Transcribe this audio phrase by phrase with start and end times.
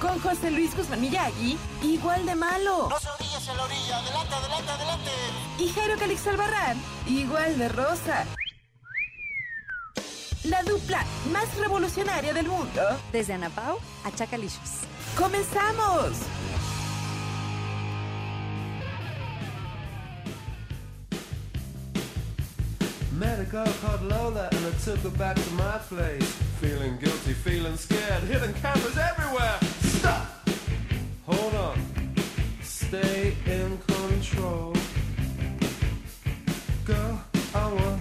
[0.00, 2.88] con José Luis Guzmán Miyagi, igual de malo.
[2.88, 3.98] No se orillas en la orilla.
[3.98, 5.10] Adelante, adelante, adelante.
[5.58, 8.24] Y Jairo Calix Albarrán, igual de rosa.
[10.44, 12.82] La dupla más revolucionaria del mundo.
[13.12, 14.80] Desde Anapau a Chacalicious.
[15.18, 16.12] ¡Comenzamos!
[23.20, 26.32] Met a girl called Lola and I took her back to my place.
[26.58, 29.58] Feeling guilty, feeling scared, hidden cameras everywhere.
[29.82, 30.48] Stop!
[31.26, 31.78] Hold on.
[32.62, 34.74] Stay in control.
[36.86, 37.22] Girl,
[37.54, 38.00] I want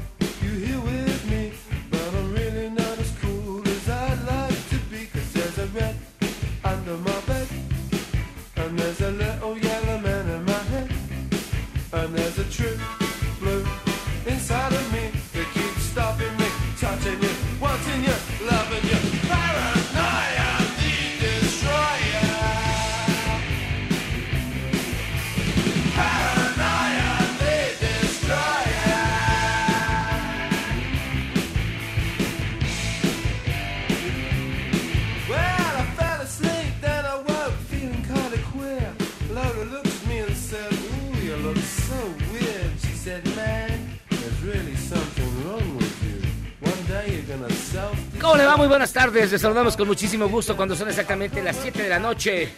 [48.20, 48.58] ¿Cómo le va?
[48.58, 49.32] Muy buenas tardes.
[49.32, 52.50] Les saludamos con muchísimo gusto cuando son exactamente las 7 de la noche,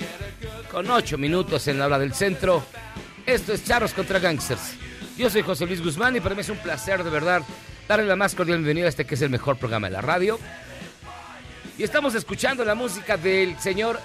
[0.72, 2.64] con 8 minutos en la hora del centro.
[3.26, 4.76] Esto es Charros contra Gangsters.
[5.18, 7.42] Yo soy José Luis Guzmán y para mí es un placer de verdad
[7.86, 10.40] darle la más cordial bienvenida a este que es el mejor programa de la radio.
[11.78, 14.00] Y estamos escuchando la música del señor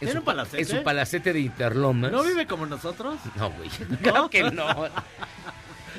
[0.00, 0.62] ¿Tiene su, un palacete?
[0.62, 2.10] En su palacete de Interlomas.
[2.10, 3.18] ¿No vive como nosotros?
[3.36, 3.70] No, güey.
[4.02, 4.66] Claro que no.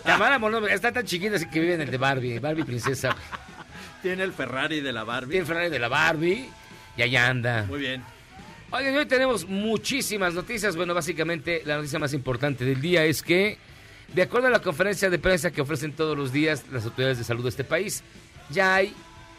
[0.04, 2.39] Tamara Moreno está tan chiquita así que vive en el de Barbie.
[2.39, 3.16] Barbie princesa.
[4.01, 5.31] Tiene el Ferrari de la Barbie.
[5.31, 6.50] Tiene el Ferrari de la Barbie
[6.98, 7.63] y allá anda.
[7.68, 8.04] Muy bien.
[8.69, 10.75] Oigan, hoy tenemos muchísimas noticias.
[10.75, 13.58] Bueno, básicamente la noticia más importante del día es que,
[14.14, 17.24] de acuerdo a la conferencia de prensa que ofrecen todos los días las autoridades de
[17.24, 18.04] salud de este país,
[18.50, 18.94] ya hay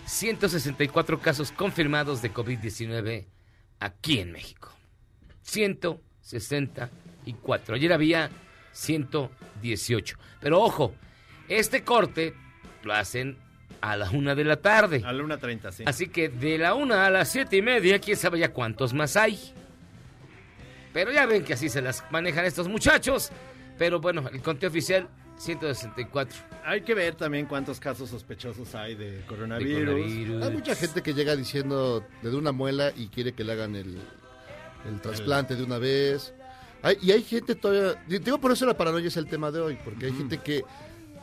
[0.06, 3.26] 164 casos confirmados de COVID-19
[3.80, 4.72] aquí en México.
[5.42, 7.74] 164.
[7.74, 8.30] Ayer había
[8.72, 10.16] 118.
[10.40, 10.94] Pero ojo,
[11.48, 12.34] Este corte
[12.82, 13.36] lo hacen
[13.80, 15.02] a la una de la tarde.
[15.04, 15.82] A la 1.30, sí.
[15.86, 19.16] Así que de la una a las siete y media, quién sabe ya cuántos más
[19.16, 19.38] hay.
[20.92, 23.30] Pero ya ven que así se las manejan estos muchachos.
[23.78, 26.36] Pero bueno, el conteo oficial, 164.
[26.64, 29.84] Hay que ver también cuántos casos sospechosos hay de de coronavirus.
[29.84, 30.44] coronavirus.
[30.44, 33.96] Hay mucha gente que llega diciendo le una muela y quiere que le hagan el,
[34.88, 36.34] el trasplante de una vez.
[36.82, 38.02] Hay- y hay gente todavía.
[38.08, 40.64] Digo, por eso la paranoia es el tema de hoy, porque hay gente que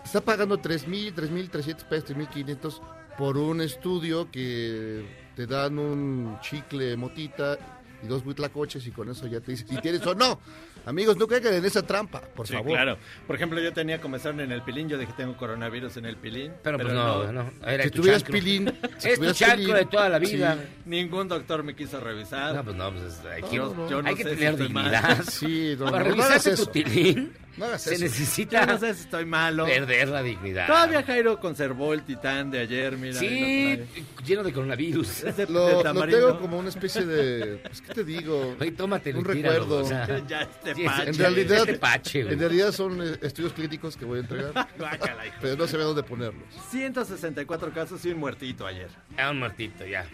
[0.06, 2.82] está pagando 3.000, 3.300 pesos, 3.500
[3.18, 5.06] por un estudio que
[5.36, 7.58] te dan un chicle motita
[8.04, 10.40] y dos buitlacoches y con eso ya te dicen si tienes o no.
[10.86, 12.72] Amigos, no caigan en esa trampa, por Sí, favor.
[12.74, 12.98] claro.
[13.26, 16.52] Por ejemplo, yo tenía comezón en el pilín, yo dije tengo coronavirus en el pilín.
[16.64, 17.50] Pero, pues no, no.
[17.66, 18.40] Era Si tu tuvieras chancro.
[18.40, 20.56] pilín, si es tu chancro pilín, de toda la vida.
[20.56, 20.82] sí.
[20.86, 22.54] Ningún doctor me quiso revisar.
[22.56, 24.58] No, pues no, pues es- hay que, No, no, yo no hay que sé tener
[24.58, 25.24] dignidad.
[25.30, 26.72] Sí, no, Para no, no revisarte hagas tu eso.
[26.72, 28.04] tilín, No hagas se eso.
[28.04, 29.66] necesita Yo no sé si estoy malo.
[29.66, 30.68] perder la dignidad.
[30.68, 33.20] Todavía Jairo conservó el titán de ayer, mira.
[33.20, 33.80] Sí,
[34.26, 35.24] lleno de coronavirus.
[35.24, 37.58] De- de Lo, lo tengo como una especie de.
[37.64, 38.56] Pues, ¿qué te digo?
[38.60, 39.80] Ay, tómatelo Un recuerdo.
[39.80, 41.10] o sea, Ya este sí, pache.
[41.10, 42.34] En realidad, Este pache, güey.
[42.34, 44.68] en realidad son eh, estudios clínicos que voy a entregar,
[45.42, 46.44] pero no se ve dónde ponerlos.
[46.70, 48.90] 164 casos y un muertito ayer.
[49.18, 50.06] Ah, un muertito, ya.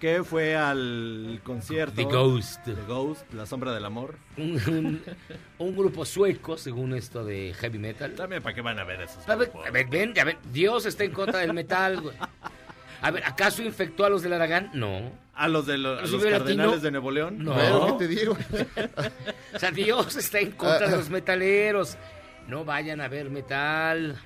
[0.00, 1.94] Que fue al concierto.
[1.94, 2.62] The Ghost.
[2.64, 4.16] The Ghost, La Sombra del Amor.
[4.36, 5.02] Un, un-
[5.58, 8.12] un grupo sueco, según esto de heavy metal.
[8.14, 9.26] También, ¿para qué van a ver esos?
[9.26, 12.14] A ver, a ver, ven, ya ven, Dios está en contra del metal, güey.
[13.04, 14.70] A ver, ¿acaso infectó a los del Aragán?
[14.74, 15.12] No.
[15.34, 17.44] A los de lo- a ¿Los cardenales de Nuevo León.
[17.44, 17.54] No.
[17.54, 18.36] Pero, ¿qué te digo?
[19.54, 21.96] O sea, Dios está en contra de los metaleros.
[22.48, 24.16] No vayan a ver metal.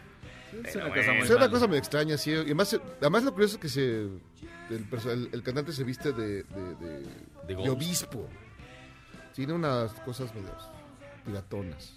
[0.64, 2.30] Es una cosa muy Es una cosa muy extraña, sí.
[2.30, 4.00] Y además, además lo curioso es que se,
[4.70, 7.06] el, perso- el- el cantante se viste de, de, de- De
[7.48, 7.69] de ghost.
[7.69, 8.28] obispo.
[9.34, 10.48] Tiene unas cosas medio
[11.24, 11.94] piratonas.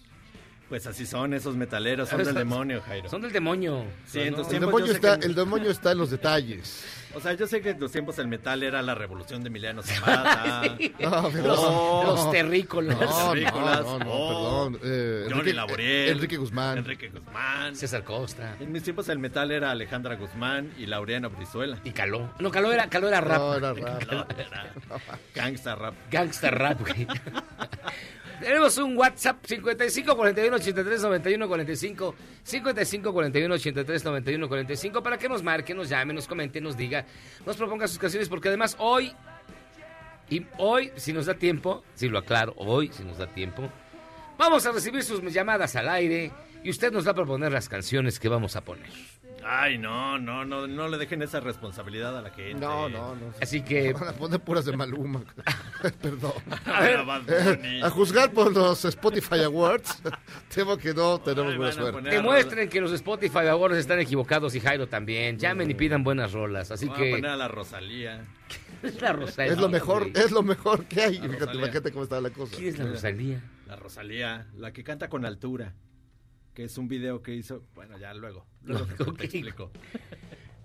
[0.71, 3.09] Pues así son esos metaleros, son del demonio, Jairo.
[3.09, 3.83] Son del demonio.
[4.05, 4.49] Sí, No, en no.
[4.49, 6.85] El demonio, está, que- el demonio está en los detalles.
[7.13, 9.83] O sea, yo sé que en tus tiempos el metal era la revolución de Emiliano
[9.83, 10.63] Zapata.
[11.01, 12.97] No, pero- Los, los terrícolas.
[12.97, 13.81] No, no, Terrícolas.
[13.81, 14.69] no, no, Oh.
[14.71, 14.79] perdón.
[14.81, 16.07] Eh, Enrique, Laboriel.
[16.07, 16.77] eh, Enrique Guzmán.
[16.77, 17.75] Enrique Guzmán.
[17.75, 18.55] César Costa.
[18.61, 21.79] En mis tiempos el metal era Alejandra Guzmán y Laureano Brizuela.
[21.83, 22.29] Y Caló.
[22.39, 23.39] No, Caló era, Caló era rap.
[23.41, 24.09] No, era rap.
[24.09, 24.71] No, era
[25.35, 25.93] Gangsta rap.
[26.09, 27.05] Gangsta rap, güey.
[28.41, 35.29] Tenemos un WhatsApp 55 41 83 91 45 55 41 83 91 45 para que
[35.29, 37.05] nos marque, nos llame, nos comente, nos diga,
[37.45, 39.13] nos proponga sus canciones porque además hoy
[40.27, 43.69] y hoy si nos da tiempo, si lo aclaro, hoy si nos da tiempo,
[44.39, 46.31] vamos a recibir sus llamadas al aire
[46.63, 48.89] y usted nos va a proponer las canciones que vamos a poner.
[49.45, 52.55] Ay, no, no, no, no le dejen esa responsabilidad a la gente.
[52.55, 53.33] No, no, no.
[53.41, 55.23] Así que Van a poner puras de Maluma.
[56.01, 56.33] Perdón.
[56.65, 60.01] A ver, juzgar por los Spotify Awards,
[60.53, 62.09] temo que no tenemos Ay, buena suerte.
[62.09, 65.37] demuestren que los Spotify Awards están equivocados y Jairo también.
[65.37, 66.71] Llamen y pidan buenas rolas.
[66.71, 68.25] Así Voy a poner que a la Rosalía.
[69.01, 69.53] la Rosalía.
[69.53, 71.17] Es lo mejor, es lo mejor que hay.
[71.19, 72.55] La Fíjate, imagínate cómo está la cosa.
[72.55, 73.41] ¿Quién es la Rosalía?
[73.67, 75.73] La Rosalía, la que canta con altura.
[76.53, 77.63] Que es un video que hizo.
[77.75, 78.45] Bueno, ya luego.
[78.63, 79.17] Luego te, Ok.
[79.19, 79.71] te explico.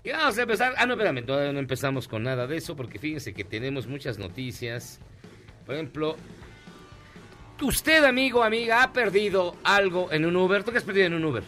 [0.05, 0.75] Y vamos a empezar.
[0.77, 4.19] Ah, no, espérame, todavía no empezamos con nada de eso porque fíjense que tenemos muchas
[4.19, 5.01] noticias.
[5.65, 6.17] Por ejemplo,
[7.61, 10.63] usted, amigo, amiga, ha perdido algo en un Uber.
[10.65, 11.43] ¿Tú qué has perdido en un Uber?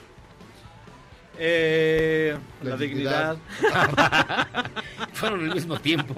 [1.40, 3.36] Eh, la, La dignidad.
[3.60, 4.70] dignidad.
[5.12, 6.14] Fueron al mismo tiempo.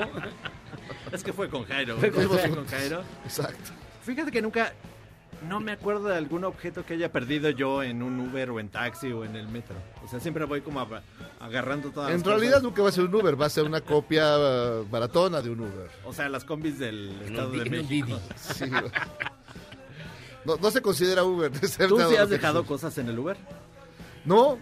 [1.12, 1.98] Es que fue con Jairo.
[1.98, 2.54] Fue con Fue Jairo.
[2.56, 3.02] con Jairo.
[3.24, 3.70] Exacto.
[4.02, 4.72] Fíjate que nunca.
[5.48, 8.68] No me acuerdo de algún objeto que haya perdido yo en un Uber o en
[8.68, 9.74] taxi o en el metro.
[10.04, 11.02] O sea, siempre voy como a-
[11.40, 12.62] agarrando todas En las realidad cosas.
[12.64, 15.60] nunca va a ser un Uber, va a ser una copia uh, baratona de un
[15.60, 15.90] Uber.
[16.04, 17.88] O sea, las combis del En Estado un, de México.
[17.88, 18.14] Didi.
[18.36, 18.64] Sí.
[20.44, 21.50] no, no se considera Uber.
[21.50, 23.36] ¿Tú sí has de dejado cosas en el Uber?
[24.24, 24.58] No,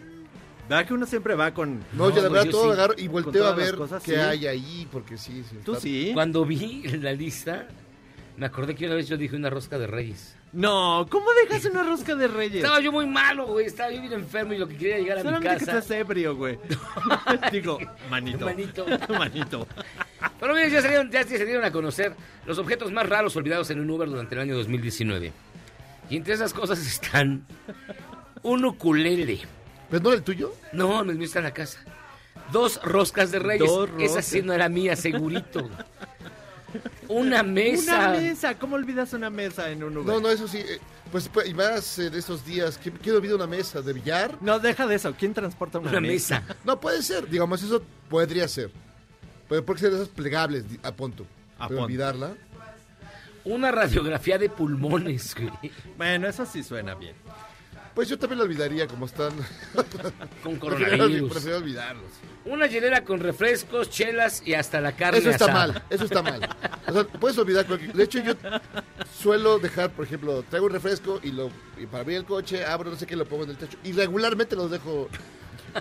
[0.69, 1.83] ¿Verdad que uno siempre va con...
[1.95, 2.71] no, yo la güey, verdad yo todo sí.
[2.73, 4.21] agarro y volteo a ver cosas, qué sí.
[4.21, 5.43] hay ahí, porque sí.
[5.49, 6.11] sí ¿Tú está- sí?
[6.13, 7.67] Cuando vi la lista,
[8.39, 10.37] me acordé que una vez yo dije una rosca de reyes.
[10.53, 12.63] No, ¿cómo dejas una rosca de reyes?
[12.63, 13.67] Estaba yo muy malo, güey.
[13.67, 15.79] Estaba yo bien enfermo y lo que quería llegar a mi Solamente que casa.
[15.79, 16.57] estás ebrio, güey.
[17.53, 17.79] Digo,
[18.09, 18.45] manito.
[18.45, 18.87] Manito.
[19.09, 19.67] manito.
[20.39, 22.15] Pero miren, ya, salieron, ya se dieron a conocer
[22.47, 25.33] los objetos más raros olvidados en un Uber durante el año 2019.
[26.09, 27.45] Y entre esas cosas están
[28.43, 29.41] un ukulele.
[29.91, 30.55] ¿Pero no era el tuyo?
[30.73, 31.81] No, el mío está en la casa.
[32.53, 33.69] Dos roscas de reyes.
[33.69, 34.25] Dos Esa roscas.
[34.27, 35.69] sí no era mía, segurito.
[37.09, 38.11] Una mesa.
[38.11, 38.59] Una mesa.
[38.59, 40.07] ¿Cómo olvidas una mesa en un Uber?
[40.07, 40.59] No, no, eso sí.
[40.59, 40.79] eh,
[41.11, 42.79] Pues, pues, y más en estos días.
[42.83, 44.37] ¿Quién quién olvida una mesa de billar?
[44.41, 45.15] No, deja de eso.
[45.19, 46.43] ¿Quién transporta una, Una mesa.
[46.65, 47.29] No, puede ser.
[47.29, 48.71] Digamos, eso podría ser.
[49.49, 51.25] Pero puede ser de esas plegables, di- a punto.
[51.59, 51.85] A Pero punto.
[51.85, 52.33] olvidarla.
[53.45, 55.73] Una radiografía de pulmones, güey.
[55.97, 57.15] Bueno, eso sí suena bien.
[57.99, 59.33] Pues yo también lo olvidaría como están.
[60.45, 61.33] Con coronavirus.
[61.33, 62.05] prefiero olvidarlos.
[62.45, 65.67] Una hielera con refrescos, chelas y hasta la carne Eso está asada.
[65.67, 66.49] mal, eso está mal.
[66.87, 67.93] O sea, puedes olvidar cualquier...
[67.93, 68.35] De hecho, yo
[69.21, 72.89] suelo dejar, por ejemplo, traigo un refresco y lo y para abrir el coche, abro
[72.89, 73.77] no sé qué, lo pongo en el techo.
[73.83, 75.09] Y regularmente los dejo...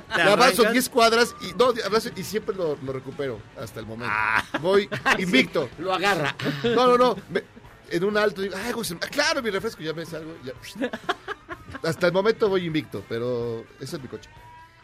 [0.10, 0.72] Avanzo arrancas.
[0.74, 4.12] 10 cuadras y, no, avanzo y siempre lo, lo recupero hasta el momento.
[4.12, 4.44] Ah.
[4.60, 5.70] Voy invicto.
[5.78, 6.36] Lo agarra.
[6.64, 7.16] No, no, no.
[7.30, 7.44] me-
[7.92, 8.74] en un alto digo, ay,
[9.12, 10.36] claro, mi refresco, ya me salgo.
[10.44, 10.54] ya.
[11.84, 14.30] Hasta el momento voy invicto, pero ese es mi coche.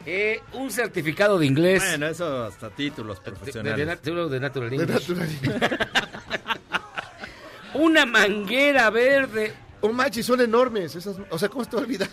[0.05, 1.81] Eh, un certificado de inglés.
[1.87, 3.77] Bueno, eso hasta títulos de, de, profesionales.
[3.77, 5.09] de nat- de Natural De English.
[5.09, 5.89] natural.
[7.75, 9.53] Una manguera verde.
[9.81, 10.95] Oh, manches, son enormes.
[10.95, 12.09] Esas, o sea, ¿cómo se te va a olvidar?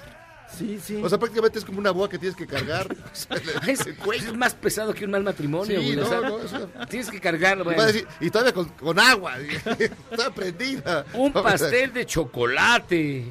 [0.56, 1.00] Sí, sí.
[1.02, 2.86] O sea, prácticamente es como una boa que tienes que cargar.
[3.12, 5.80] O sea, Es, más pesado que un mal matrimonio.
[5.80, 7.62] Sí, güey, no, no, Tienes que cargarlo.
[7.62, 7.78] Y bueno.
[7.78, 9.38] va a decir, y todavía con, con agua.
[10.10, 11.04] Está prendida.
[11.14, 13.30] Un pastel de chocolate.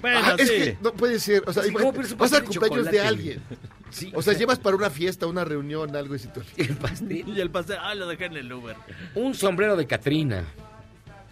[0.00, 1.42] bueno, Ah, es que no puede ser.
[1.46, 3.42] O sea, Sí, ¿cómo pides un vas al cumpleaños de alguien.
[3.90, 7.28] Sí, O sea, llevas para una fiesta, una reunión, algo y si el pastel.
[7.28, 8.76] Y el pastel, ah, lo dejé en el Uber.
[9.14, 10.44] Un sombrero de Catrina.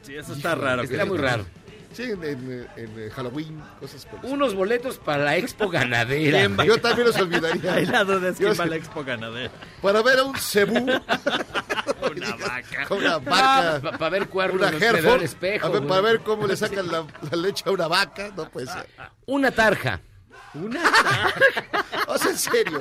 [0.03, 0.83] Sí, eso está raro.
[0.83, 1.47] Está muy raro.
[1.93, 4.29] Sí, en, en- en, eh, Halloween, cosas por eso.
[4.33, 6.39] Unos boletos para la expo ganadera.
[6.39, 6.65] ¿Quién va?
[6.65, 7.75] Yo también los olvidaría.
[7.75, 9.51] Ahí la duda es Yo quién sé- va a la expo ganadera.
[9.83, 10.77] Para ver a un cebú
[12.11, 12.87] Una vaca.
[12.89, 15.67] con una Ah, vaca, para ver cuernos una Hereford, espejo.
[15.67, 18.67] a ver, para ver cómo le sacan la, la leche a una vaca, no puede
[18.67, 18.87] ser.
[19.27, 20.01] Una tarja.
[22.07, 22.81] O sea, en serio.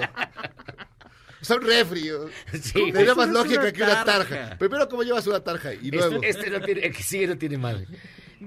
[1.42, 2.12] O sea, un refri.
[2.62, 2.74] Sí.
[2.92, 4.36] Tendría más lógica una que una tarja?
[4.36, 4.58] tarja.
[4.58, 5.74] Primero, ¿cómo llevas una tarja?
[5.74, 6.16] Y luego.
[6.24, 7.88] Este, este no tiene, el que sigue no tiene madre.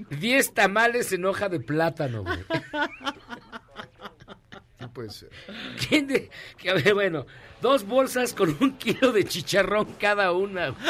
[0.09, 2.39] Diez tamales en hoja de plátano, güey.
[4.79, 5.29] No puede ser.
[5.87, 7.25] ¿Quién de- que, a ver, bueno,
[7.61, 10.69] dos bolsas con un kilo de chicharrón cada una.
[10.69, 10.83] güey.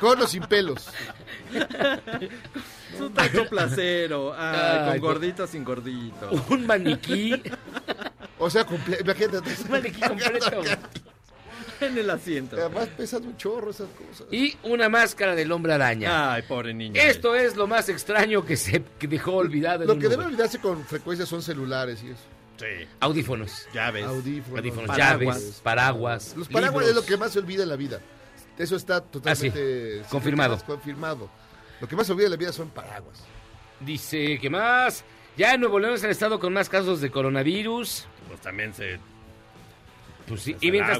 [0.00, 0.88] Con o sin pelos.
[1.52, 4.32] Es un taco placero.
[4.36, 6.30] Ah, Ay, con gordito sin gordito.
[6.50, 7.42] Un maniquí.
[8.38, 9.50] O sea, comple- imagínate.
[9.64, 10.62] Un maniquí completo.
[11.80, 12.56] En el asiento.
[12.56, 14.26] Además pesan un chorro esas cosas.
[14.32, 16.32] Y una máscara del hombre araña.
[16.34, 17.00] Ay, pobre niño.
[17.00, 20.28] Esto es lo más extraño que se dejó olvidado en Lo un que debe Uber.
[20.28, 22.20] olvidarse con frecuencia son celulares y eso.
[22.58, 22.86] Sí.
[23.00, 23.66] Audífonos.
[23.74, 24.04] Llaves.
[24.06, 24.58] Audífonos.
[24.58, 25.36] Audífonos, Paraguas.
[25.40, 26.34] llaves, paraguas.
[26.36, 28.00] Los paraguas es lo que más se olvida en la vida.
[28.56, 30.58] Eso está totalmente Ah, Confirmado.
[30.66, 31.28] confirmado.
[31.80, 33.18] Lo que más se olvida en la vida son paraguas.
[33.80, 35.04] Dice, ¿qué más?
[35.36, 38.06] Ya en Nuevo León es el estado con más casos de coronavirus.
[38.28, 38.98] Pues también se,
[40.26, 40.54] Pues sí.
[40.54, 40.98] Hacen Y mientras,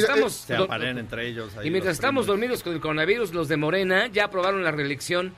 [0.00, 0.32] estamos...
[0.32, 1.56] se entre ellos.
[1.56, 2.26] ahí y mientras estamos primos.
[2.26, 5.32] dormidos con el coronavirus, los de Morena ya aprobaron la reelección.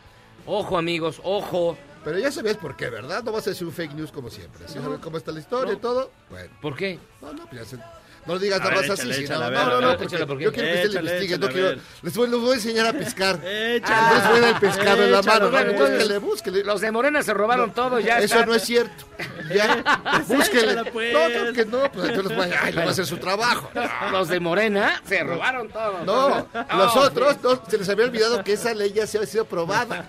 [0.47, 1.79] Ojo, amigos, ojo.
[2.05, 3.23] Pero ya sabías por qué, ¿verdad?
[3.23, 4.67] No vas a decir un fake news como siempre.
[4.67, 6.11] ¿Sí sabes cómo está la historia y todo?
[6.31, 6.99] Bueno, ¿Por qué?
[7.21, 7.83] no, no, pues ya se-
[8.25, 11.01] No digas nada más así, échale, no, no, no, porque yo quiero que ustedes Échale,
[11.01, 13.41] investiguen, no quiero, les voy, les voy a enseñar a pescar.
[13.45, 14.15] Échale.
[14.15, 16.65] Les voy a dar el pescado en la mano, entonces, búsquele, búsquele.
[16.65, 19.05] Los de Morena se robaron todo, ya Eso no es cierto.
[19.53, 20.73] Ya, búsquele.
[20.73, 21.13] échala, pues.
[21.13, 23.17] No, creo que no, pues yo les voy a, ay, le voy a hacer su
[23.17, 23.71] trabajo.
[24.13, 26.05] Los de Morena se robaron todo.
[26.05, 26.49] No, No,
[26.79, 30.05] los otros no, se les había olvidado que esa ley ya se había sido aprobada.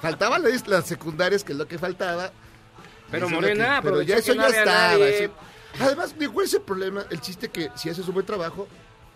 [0.00, 2.30] Faltaban las secundarias, que es lo que faltaba.
[3.10, 4.88] Pero Morena que- pero ya eso no ya estaba.
[4.92, 5.30] nadie.
[5.80, 7.04] Además, ¿cuál es el problema?
[7.10, 8.68] El chiste que si haces un buen trabajo,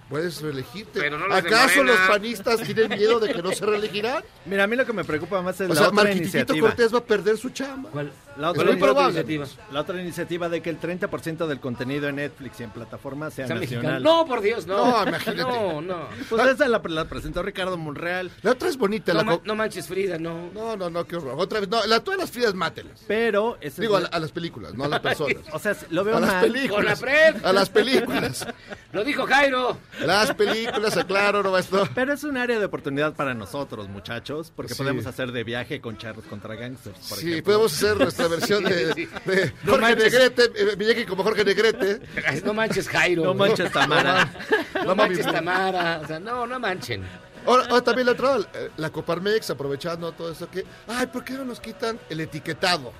[0.09, 1.01] puedes reelegirte.
[1.01, 4.23] Pero no los ¿Acaso los panistas tienen miedo de que no se reelegirán?
[4.45, 6.69] Mira, a mí lo que me preocupa más es O la sea, otra Marquitito iniciativa.
[6.69, 7.91] Cortés va a perder su chamba.
[7.91, 8.13] ¿Cuál?
[8.37, 9.21] La otra, muy ini- probable.
[9.21, 9.47] iniciativa?
[9.73, 13.47] la otra iniciativa de que el 30% del contenido en Netflix y en plataformas sea
[13.47, 13.85] Sea nacional.
[13.95, 14.17] mexicano.
[14.23, 14.77] No, por Dios, no.
[15.03, 15.43] No, imagínate.
[15.43, 16.09] No, no.
[16.29, 18.31] Pues esa la, la presentó Ricardo Monreal.
[18.43, 19.13] La otra es bonita.
[19.13, 20.51] No, la ma- co- no manches Frida, no.
[20.55, 21.35] no, no, no, qué horror.
[21.39, 23.05] Otra vez, no, la, todas las Fridas mátelas.
[23.07, 23.59] Pero...
[23.61, 25.37] esa Digo, a, es la- la- a las películas, no a las personas.
[25.53, 27.01] O sea, lo veo A las películas.
[27.01, 27.11] Con
[27.43, 27.49] la.
[27.49, 28.47] A las películas.
[28.93, 29.79] Lo dijo Jairo.
[30.05, 31.89] Las películas, aclaro, no va esto.
[31.95, 34.79] Pero es un área de oportunidad para nosotros, muchachos, porque Sí.
[34.83, 37.45] podemos hacer de viaje con charros contra gangsters, por Sí, ejemplo.
[37.55, 37.97] podemos hacer
[38.29, 38.87] nuestra versión de,
[39.25, 40.13] de No Jorge manches.
[40.13, 42.01] Negrete, eh, Miyagi como Jorge Negrete.
[42.45, 43.25] No manches Jairo.
[43.25, 44.33] No manches, Tamara.
[44.75, 45.27] No No manches.
[45.27, 46.01] Tamara.
[46.03, 47.03] O sea, no, no manchen.
[47.47, 51.35] Ahora, ahora también la otra, eh, la Coparmex, aprovechando todo eso que, ay, ¿por qué
[51.35, 52.93] no nos quitan el etiquetado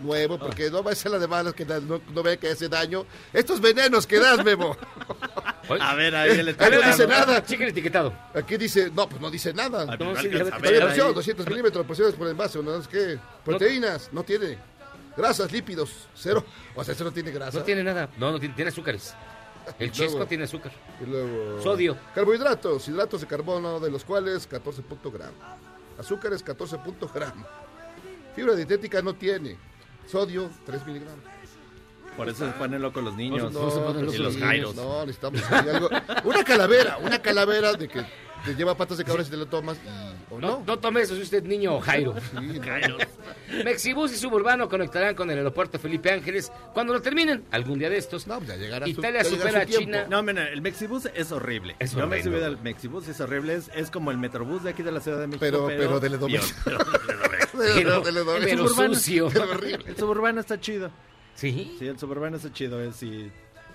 [0.00, 0.38] nuevo?
[0.38, 2.68] Porque no va a ser la de malas que da- no, no ve que hace
[2.68, 3.04] daño.
[3.32, 4.76] Estos venenos que das, Memo.
[5.80, 7.44] A ver, ahí el Ahí no dice nada.
[7.44, 8.12] Checa el etiquetado.
[8.34, 9.82] Aquí dice, no, pues no dice nada.
[9.88, 10.28] Ay, No, pues, sí,
[10.80, 14.56] porción, 200 milímetros, porciones por envase, no es que proteínas, no tiene.
[15.16, 16.44] Grasas, lípidos, cero.
[16.74, 17.58] O sea, eso no tiene grasa.
[17.58, 18.08] No tiene nada.
[18.16, 19.14] No, no tiene, tiene azúcares.
[19.78, 20.72] El luego- tiene azúcar.
[21.04, 21.98] Y luego, Sodio.
[22.14, 25.34] Carbohidratos, hidratos de carbono, de los cuales 14 punto gramos.
[25.98, 27.46] Azúcares, 14 punto gramos.
[28.34, 29.58] Fibra dietética no tiene.
[30.10, 31.20] Sodio, 3 miligramos.
[32.16, 33.52] Por eso se ponen locos los niños.
[33.52, 34.74] No, se ponen pues y los jairos.
[34.74, 35.88] No, necesitamos algo.
[36.24, 38.04] Una calavera, una calavera de que
[38.44, 40.64] te lleva patas de cabra si te lo tomas y, o No, no.
[40.66, 42.14] no tome eso, es usted niño Jairo.
[43.64, 47.98] Mexibus y Suburbano conectarán con el aeropuerto Felipe Ángeles cuando lo terminen, algún día de
[47.98, 48.26] estos.
[48.26, 49.66] No, pues ya llegará su- Italia ya supera a.
[49.66, 50.06] China.
[50.10, 51.76] No, mira, el Mexibus es horrible.
[51.78, 53.54] Es Yo me al Mexibus, es horrible.
[53.54, 55.40] Es, es como el Metrobús de aquí de la Ciudad de México.
[55.40, 56.54] Pero- pero de Ledomés.
[57.74, 58.94] pero Suburbano.
[58.94, 59.26] sucio.
[59.50, 59.84] Horrible.
[59.86, 60.90] El suburbano está chido.
[61.34, 61.76] ¿Sí?
[61.78, 62.80] Sí, el suburbano está chido.
[62.82, 63.30] Es y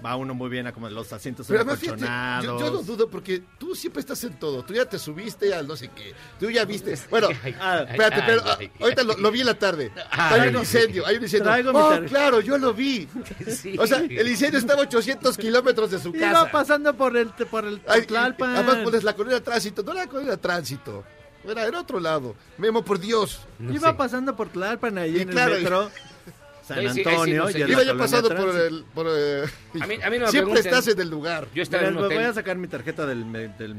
[0.06, 2.60] va uno muy bien a como los asientos Pero son además, fíjate, acolchonados.
[2.62, 4.62] yo, yo lo dudo porque tú siempre estás en todo.
[4.64, 6.14] Tú ya te subiste al no sé qué.
[6.38, 6.94] Tú ya viste.
[7.10, 8.72] Bueno, Ay, ah, espérate, ay, pero ay.
[8.74, 9.94] ah, ahorita lo, lo vi en la tarde.
[10.12, 10.60] Ay, hay un no.
[10.60, 11.72] incendio, hay un incendio.
[11.74, 13.08] Oh, claro, yo lo vi.
[13.48, 13.78] Sí.
[13.80, 16.52] O sea, el incendio estaba a 800 kilómetros de su Iba casa.
[16.52, 18.58] pasando por el, por el Ay, y- Tlalpan.
[18.58, 19.84] Además, pones la colonia de tránsito.
[19.84, 21.06] No la colonia de tránsito.
[21.46, 22.36] Era en otro lado.
[22.58, 23.42] Memo, por Dios.
[23.60, 23.96] No Iba sé.
[23.96, 25.92] pasando por Tlalpan ahí Y en claro, el metro.
[26.66, 27.44] San Ahí sí- sí Antonio.
[27.44, 27.60] no sé.
[27.60, 28.86] Iba yo pasando por el...
[28.94, 29.44] Por, eh,
[29.82, 30.58] A mí- a mí no me Siempre pregunten.
[30.66, 31.48] estás en el lugar.
[31.54, 33.76] Yo estaba Mira, en un pues voy a hotel sacar mi tarjeta del, me- del,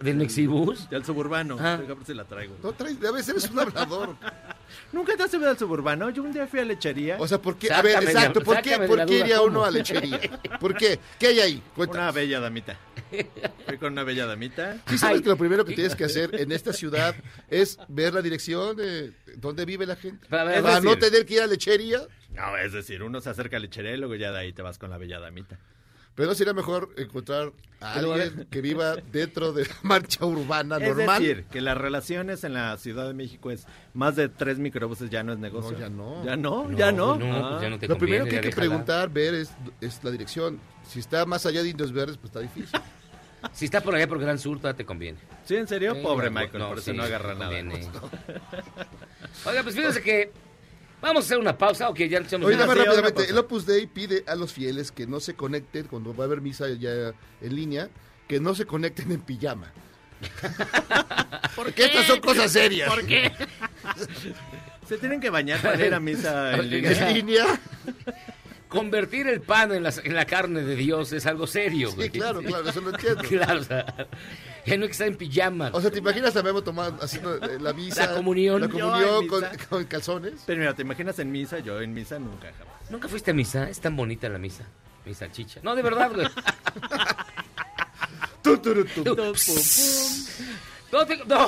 [0.00, 0.88] del Mexibus.
[0.90, 1.56] del suburbano.
[1.58, 1.76] Ah.
[1.80, 2.54] Déjame ver si la traigo.
[2.62, 4.14] No traes, a veces eres un hablador.
[4.92, 6.10] ¿Nunca te has subido al suburbano?
[6.10, 7.16] Yo un día fui a lechería.
[7.18, 7.72] O sea, ¿por qué?
[7.72, 8.40] A ver, exacto.
[8.42, 9.48] ¿Por qué, ¿por qué duda, iría ¿cómo?
[9.48, 10.20] uno a lechería?
[10.60, 10.98] ¿Por qué?
[11.18, 11.62] ¿Qué hay ahí?
[11.76, 12.78] Una bella damita.
[13.66, 14.78] Fui con una bella damita.
[14.88, 15.22] Sí sabes Ay.
[15.22, 17.14] que lo primero que tienes que hacer en esta ciudad
[17.48, 20.26] es ver la dirección de dónde vive la gente.
[20.28, 22.00] Para ver, Para es no tener que ir a lechería.
[22.30, 24.78] No, es decir, uno se acerca a lechería y luego ya de ahí te vas
[24.78, 25.58] con la bella damita.
[26.14, 31.22] Pero sería mejor encontrar a alguien que viva dentro de la marcha urbana Es normal.
[31.22, 35.22] decir, que las relaciones en la Ciudad de México es más de tres microbuses ya
[35.22, 35.72] no es negocio.
[35.72, 36.24] No, ya no.
[36.24, 37.16] Ya no, ya no.
[37.16, 37.48] No, Ah.
[37.52, 39.50] pues ya no te Lo primero que hay que preguntar, ver, es,
[39.80, 40.60] es la dirección.
[40.86, 42.78] Si está más allá de Indios Verdes, pues está difícil.
[43.54, 45.16] Si está por allá por Gran Sur, todavía te conviene.
[45.46, 47.50] Sí, en serio, Sí, pobre no, Michael, por eso sí, no agarra nada.
[49.46, 50.30] Oiga, pues fíjense que
[51.00, 54.24] vamos a hacer una pausa, ok, ya echamos Oye, una- rápidamente, el Opus Dei pide
[54.26, 57.88] a los fieles que no se conecten cuando va a haber misa ya en línea,
[58.28, 59.72] que no se conecten en pijama.
[61.56, 62.88] Porque estas son cosas serias.
[62.90, 63.32] ¿Por qué?
[64.88, 67.60] Se tienen que bañar para ir a misa en En línea.
[68.70, 71.90] Convertir el pan en la, en la carne de Dios es algo serio.
[71.90, 72.08] Sí, güey.
[72.10, 73.22] claro, claro, eso lo entiendo.
[73.28, 73.84] Claro, o sea,
[74.64, 75.70] ya no hay que estar en pijama.
[75.74, 78.06] O sea, ¿te imaginas a Memo tomando, haciendo eh, la misa?
[78.06, 78.60] La comunión.
[78.60, 80.42] La comunión con, con calzones.
[80.46, 81.58] Pero mira, ¿te imaginas en misa?
[81.58, 82.90] Yo en misa nunca jamás.
[82.90, 83.68] ¿Nunca fuiste a misa?
[83.68, 84.64] Es tan bonita la misa.
[85.04, 85.60] Misa chicha.
[85.62, 86.26] No, de verdad, güey.
[90.92, 91.44] No, te- no.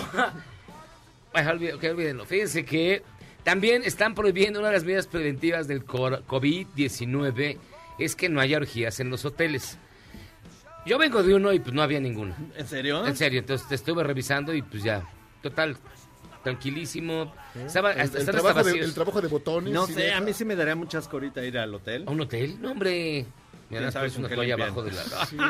[1.74, 2.24] Ok, olvídenlo.
[2.26, 3.02] Fíjense que
[3.44, 7.58] también están prohibiendo una de las medidas preventivas del cor- COVID-19
[7.98, 9.78] es que no haya orgías en los hoteles.
[10.86, 12.34] Yo vengo de uno y pues no había ninguno.
[12.56, 13.06] ¿En serio?
[13.06, 15.08] En serio, entonces te estuve revisando y pues ya,
[15.42, 15.76] total,
[16.42, 17.32] tranquilísimo.
[17.54, 19.72] Estaba, El, hasta, el trabajo de, el trabajo de botones.
[19.72, 22.04] No sé, a mí sí me daría mucha ascorita ir al hotel.
[22.06, 22.56] ¿A un hotel?
[22.60, 23.26] No, hombre.
[23.72, 25.02] Me ¿Quién das sabe pues, con una toalla abajo de la...
[25.26, 25.46] Sí, no.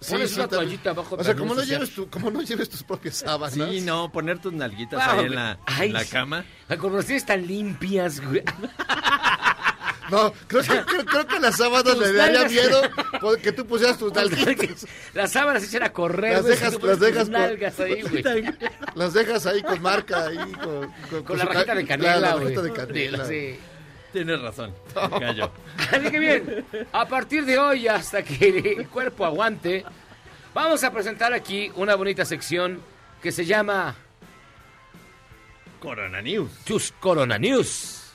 [0.00, 2.30] Sí, Pones sí, una toallita abajo O para sea, no como no, lleves tu, como
[2.30, 3.54] no lleves tus propias sábanas.
[3.54, 6.10] Sí, no, poner tus nalguitas Wow, ahí en la, ay, en la sí.
[6.10, 6.44] cama.
[6.68, 8.42] Ay, Con las tienes tan limpias, güey.
[10.10, 12.50] No, creo que, creo, creo que las sábanas le daría nalgas.
[12.52, 12.80] miedo
[13.20, 14.86] porque tú pusieras tus nalguitas.
[15.12, 18.24] Las sábanas se echan a correr, Las dejas- si las dejas nalgas ahí, güey.
[18.94, 20.90] Las dejas ahí con marca, ahí con...
[21.10, 22.44] Con, Con la su rajita de canela, la güey.
[22.44, 23.24] rajita de canela.
[23.26, 23.58] Sí.
[24.18, 24.74] Tienes razón,
[25.20, 25.48] gallo.
[25.92, 29.84] Así que bien, a partir de hoy hasta que el cuerpo aguante,
[30.52, 32.80] vamos a presentar aquí una bonita sección
[33.22, 33.94] que se llama
[35.78, 36.50] Corona News.
[36.64, 38.12] Tus Corona News.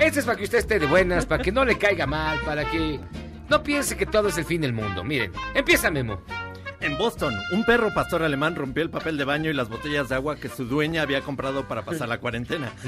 [0.00, 2.68] Este es para que usted esté de buenas, para que no le caiga mal, para
[2.68, 2.98] que
[3.48, 5.04] no piense que todo es el fin del mundo.
[5.04, 6.20] Miren, empieza Memo.
[6.80, 10.14] En Boston, un perro pastor alemán rompió el papel de baño y las botellas de
[10.14, 12.72] agua que su dueña había comprado para pasar la cuarentena.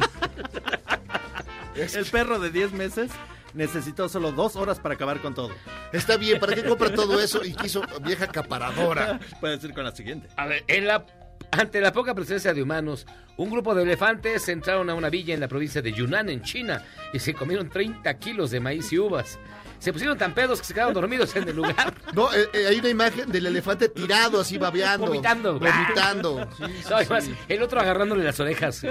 [1.75, 3.11] El perro de 10 meses
[3.55, 5.51] necesitó solo dos horas para acabar con todo.
[5.93, 9.19] Está bien, ¿para qué compra todo eso y quiso vieja acaparadora?
[9.41, 10.29] Puedes ir con la siguiente.
[10.37, 11.05] A ver, en la,
[11.51, 15.41] ante la poca presencia de humanos, un grupo de elefantes entraron a una villa en
[15.41, 19.39] la provincia de Yunnan, en China, y se comieron 30 kilos de maíz y uvas.
[19.83, 21.93] Se pusieron tan pedos que se quedaron dormidos en el lugar.
[22.15, 25.07] No, eh, eh, hay una imagen del elefante tirado así babeando.
[25.07, 25.59] Vomitando.
[25.59, 26.49] Vomitando.
[26.57, 28.83] Sí, No, además, el otro agarrándole las orejas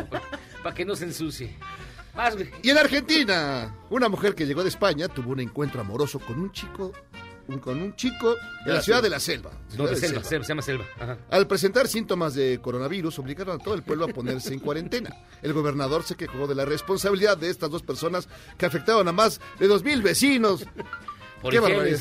[0.62, 1.56] para que no se ensucie.
[2.13, 2.36] Más.
[2.62, 6.51] Y en Argentina, una mujer que llegó de España tuvo un encuentro amoroso con un
[6.51, 6.91] chico,
[7.62, 9.51] con un chico en la ciudad de la selva.
[9.77, 10.86] No, de selva, se llama selva.
[10.99, 11.17] Ajá.
[11.30, 15.15] Al presentar síntomas de coronavirus, obligaron a todo el pueblo a ponerse en cuarentena.
[15.41, 18.27] El gobernador se quejó de la responsabilidad de estas dos personas
[18.58, 20.65] que afectaron a más de dos mil vecinos.
[21.41, 21.99] Por Qué barbaridad.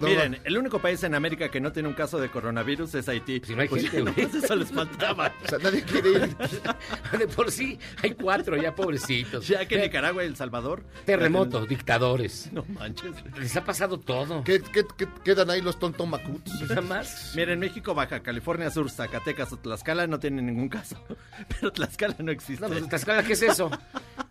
[0.00, 0.38] No, Miren, no.
[0.44, 3.40] el único país en América que no tiene un caso de coronavirus es Haití.
[3.44, 5.32] Si no hay Pues, gente, eso les faltaba.
[5.44, 6.36] O sea, nadie quiere ir.
[7.18, 9.46] De por sí hay cuatro ya, pobrecitos.
[9.48, 10.84] Ya que Nicaragua y El Salvador.
[11.04, 12.50] Terremotos, dictadores.
[12.52, 13.12] No manches.
[13.38, 14.44] Les ha pasado todo.
[14.44, 16.60] ¿Qué, qué- qué- quedan ahí los tontomacuts?
[16.68, 17.32] Nada más.
[17.34, 20.96] Miren, México, Baja California Sur, Zacatecas o Tlaxcala no tienen ningún caso.
[21.48, 22.62] Pero Tlaxcala no existe.
[22.66, 23.70] No, pues, Tlaxcala, ¿qué es eso?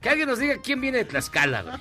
[0.01, 1.75] Que alguien nos diga quién viene de Tlaxcala, güey.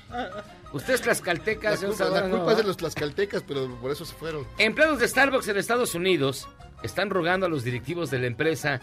[0.77, 4.05] Ustedes La tlaxcaltecas, señor culpa, la no, culpa es de los tlaxcaltecas, pero por eso
[4.05, 4.47] se fueron.
[4.59, 6.49] Empleados de Starbucks en Estados Unidos
[6.83, 8.81] están rogando a los directivos de la empresa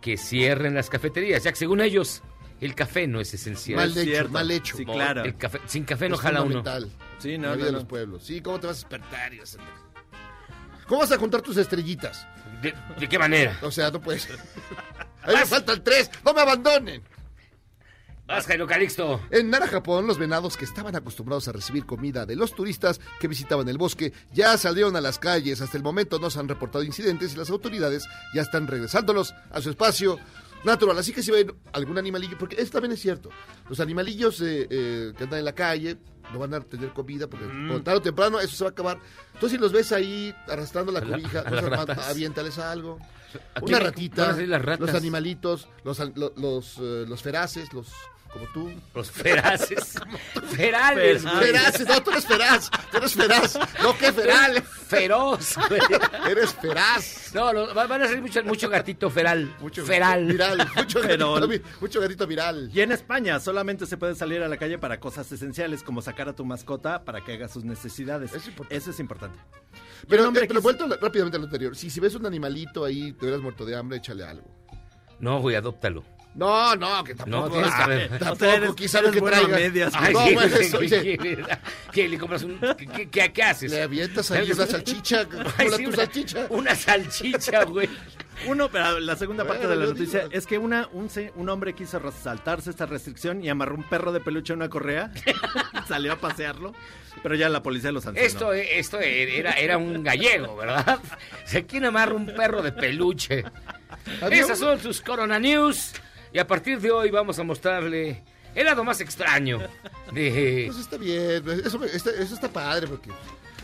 [0.00, 2.22] que cierren las cafeterías, ya que según ellos
[2.60, 3.76] el café no es esencial.
[3.78, 4.30] Mal hecho, cierto.
[4.32, 4.76] mal hecho.
[4.76, 5.24] Sí, claro.
[5.24, 6.62] El café- sin café no Es jala uno.
[7.18, 7.88] Sí, no, la vida no, de los no.
[7.88, 8.22] pueblos.
[8.24, 9.32] Sí, ¿cómo te vas a despertar?
[9.34, 12.26] y vas a- ¿Cómo vas a juntar tus estrellitas?
[12.62, 13.56] ¿De, de qué manera?
[13.62, 14.26] O sea, no puedes.
[15.22, 16.10] Ahí me faltan tres.
[16.24, 17.02] ¡No me abandonen!
[18.28, 19.20] Vas, Jairo Calixto.
[19.30, 23.26] En Nara, Japón, los venados que estaban acostumbrados a recibir comida de los turistas que
[23.26, 25.62] visitaban el bosque ya salieron a las calles.
[25.62, 29.62] Hasta el momento no se han reportado incidentes y las autoridades ya están regresándolos a
[29.62, 30.18] su espacio
[30.62, 30.98] natural.
[30.98, 33.30] Así que si ven algún animalillo, porque eso también es cierto,
[33.68, 35.96] los animalillos eh, eh, que andan en la calle
[36.30, 38.98] no van a tener comida porque por tarde o temprano eso se va a acabar.
[39.32, 41.44] Entonces si los ves ahí arrastrando la cobija,
[42.10, 42.98] aviéntales algo.
[43.54, 44.86] ¿A Una ratita, las ratas?
[44.86, 47.88] los animalitos, los, an- lo- los, eh, los feraces, los
[48.32, 48.70] como tú.
[48.94, 49.94] Los feraces.
[50.56, 51.36] Ferales, güey.
[51.46, 55.80] Feraces, no, tú eres feraz, tú eres feraz, no, qué feral, Feroz, güey.
[56.30, 57.30] eres feraz.
[57.34, 59.54] No, no, va- van a salir mucho, mucho gatito feral.
[59.60, 60.26] Mucho feral.
[60.26, 62.70] Viral, mucho gatito, mucho viral.
[62.72, 66.28] Y en España solamente se puede salir a la calle para cosas esenciales como sacar
[66.28, 68.32] a tu mascota para que haga sus necesidades.
[68.34, 68.50] Es.
[68.70, 69.38] Eso es importante.
[70.08, 73.24] Pero, eh, pero vuelto rápidamente a lo anterior, si, si ves un animalito ahí, te
[73.26, 74.46] hubieras muerto de hambre, échale algo.
[75.20, 76.04] No, güey, adóptalo.
[76.34, 77.46] No, no, que tampoco.
[77.46, 78.08] No, tienes que ah, ver.
[78.10, 79.58] Tampoco, O sea, eres- quizá eres lo que bueno a traiga.
[79.58, 81.44] medias, Ay, no, bueno, eso, ¿qué- oye, qué-
[81.92, 82.08] ¿Qué?
[82.08, 82.58] ¿Le compras un...?
[82.76, 83.70] ¿Qué, qué- qué- qué haces?
[83.72, 86.46] le avientas ahí una salchicha, Ay, la sí, tu una- salchicha.
[86.50, 87.88] Una salchicha, güey.
[88.46, 91.48] Uno, pero la segunda parte Bueno, de la noticia digo- es que una, un, un
[91.48, 95.10] hombre quiso saltarse esta restricción y amarró un perro de peluche a una correa.
[95.88, 96.72] Salió a pasearlo,
[97.20, 98.24] pero ya la policía lo sancionó.
[98.28, 101.00] Esto, esto era, era un gallego, ¿verdad?
[101.46, 103.44] Se quiere amarrar un perro de peluche.
[104.30, 105.94] Esas son sus Corona News.
[106.32, 108.22] Y a partir de hoy vamos a mostrarle
[108.54, 109.58] el lado más extraño
[110.12, 110.64] de...
[110.66, 113.10] Pues está bien, eso, está, eso está padre porque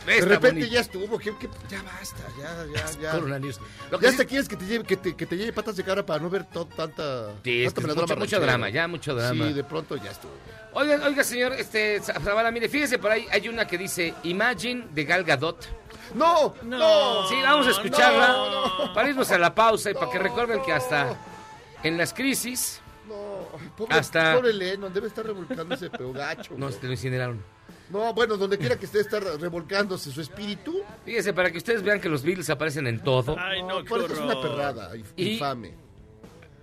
[0.05, 0.67] de repente bonito.
[0.67, 3.11] ya estuvo, que, que- ya basta, ya, ya, ya.
[3.11, 3.59] Corona News.
[3.89, 5.83] Lo que Ya hasta quieres que te lleve, que te, que te lleve patas de
[5.83, 9.47] cabra para no ver todo, tanta, Sí, es tanta mucho, drama, ya mucho drama.
[9.47, 10.31] Sí, de pronto ya estuvo.
[10.73, 15.05] Oiga, oiga, señor, este, Zavala, mire, fíjese, por ahí hay una que dice Imagine de
[15.05, 15.67] Gal Gadot.
[16.13, 16.53] ¡No!
[16.61, 17.27] ¡No!
[17.27, 20.71] Sí, vamos a escucharla no, para irnos a la pausa y para que recuerden que
[20.71, 21.17] hasta
[21.87, 26.53] en las crisis No, pobre, Hasta- pobre Lennon, debe estar revolcándose, pero gacho.
[26.57, 26.79] no güey.
[26.79, 27.41] se lo incineraron.
[27.89, 30.81] No, bueno, donde quiera que esté, está revolcándose su espíritu.
[31.05, 33.35] Fíjese, para que ustedes vean que los Beatles aparecen en todo.
[33.37, 35.75] Ay, no, qué por eso es una perrada, Y- infame.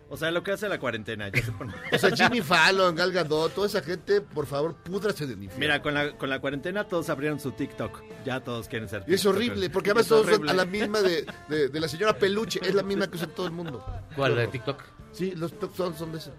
[0.08, 1.28] O sea, lo que hace la cuarentena.
[1.30, 5.24] ya se pone- O sea, Jimmy Fallon, Gal Gadot, toda esa gente, por favor, púdrase
[5.26, 5.58] del infierno.
[5.60, 8.02] Mira, con la, con la cuarentena todos abrieron su TikTok.
[8.24, 11.24] Ya todos quieren ser Y es horrible, porque además todos son a la misma de,
[11.48, 13.82] de, de la señora Peluche, es la misma que usa todo el mundo.
[14.14, 14.34] ¿Cuál?
[14.34, 14.82] ¿La de TikTok?
[15.12, 16.30] Sí, los TikToks son, son de ese.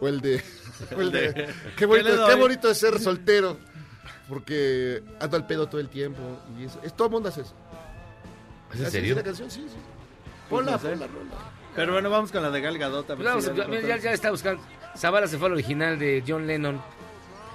[0.00, 0.42] O el de.
[0.96, 3.58] o el de- El de- qué, bonito, ¿Qué bonito es ser soltero.
[4.28, 6.20] Porque ando al pedo todo el tiempo.
[6.58, 7.54] Y es, es todo el mundo hace eso.
[8.72, 9.14] ¿Es en ¿Así serio?
[9.16, 9.50] la canción?
[9.50, 9.76] Sí, sí.
[10.48, 10.80] Ponla.
[11.76, 13.04] Pero bueno, vamos con la de Gal Gadot.
[13.10, 14.62] a ver Pues vamos, si ya, ya mira, lo ya, ya está buscando.
[14.96, 16.80] Zavala se fue al original de John Lennon.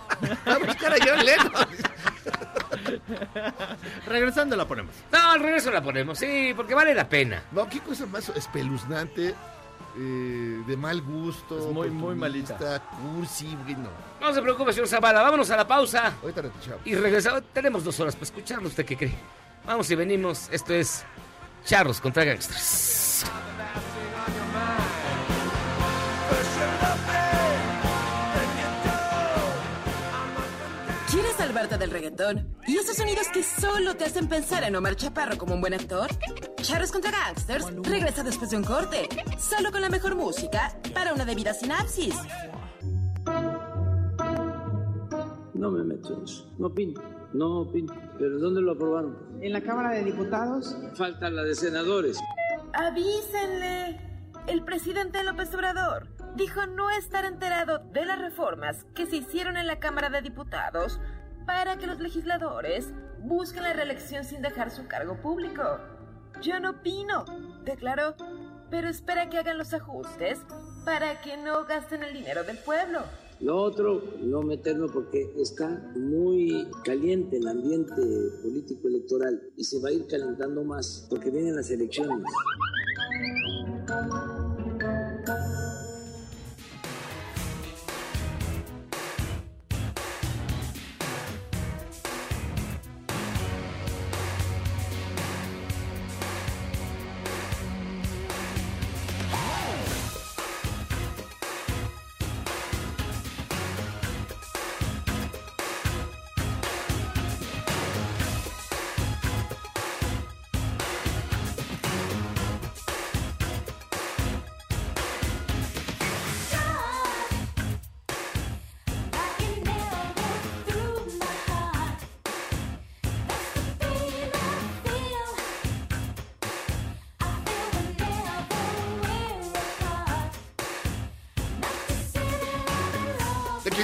[0.45, 1.67] A buscar a John Lennon.
[4.07, 4.93] Regresando la ponemos.
[5.11, 7.43] No, al regreso la ponemos, sí, porque vale la pena.
[7.51, 9.33] No, qué cosa más espeluznante.
[9.97, 11.59] Eh, de mal gusto.
[11.59, 13.89] Es muy, muy oportunista, Cursi, güey, no.
[14.21, 16.13] No se preocupe, señor Zavala, vámonos a la pausa.
[16.21, 16.81] Ahorita retuchamos.
[16.85, 19.15] Y regresamos, tenemos dos horas para escucharlo, ¿usted qué cree?
[19.65, 21.03] Vamos y venimos, esto es
[21.65, 23.25] Charros contra Gangsters.
[31.11, 32.55] ¿Quieres salvarte del reggaetón?
[32.67, 36.09] ¿Y esos sonidos que solo te hacen pensar en Omar Chaparro como un buen actor?
[36.61, 41.25] Charros contra Gangsters regresa después de un corte, solo con la mejor música para una
[41.25, 42.15] debida sinapsis.
[45.53, 46.53] No me meto en eso.
[46.57, 47.01] No opino.
[47.33, 47.93] No opino.
[48.17, 49.17] ¿Pero dónde lo aprobaron?
[49.41, 52.17] En la Cámara de Diputados, Falta la de senadores.
[52.73, 53.99] Avísenle.
[54.47, 59.67] El presidente López Obrador dijo no estar enterado de las reformas que se hicieron en
[59.67, 60.99] la Cámara de Diputados
[61.45, 65.63] para que los legisladores busquen la reelección sin dejar su cargo público.
[66.41, 67.25] Yo no opino,
[67.65, 68.15] declaró,
[68.69, 70.39] pero espera que hagan los ajustes
[70.85, 73.01] para que no gasten el dinero del pueblo.
[73.41, 78.01] Lo otro, no meterme porque está muy caliente el ambiente
[78.41, 82.23] político electoral y se va a ir calentando más porque vienen las elecciones.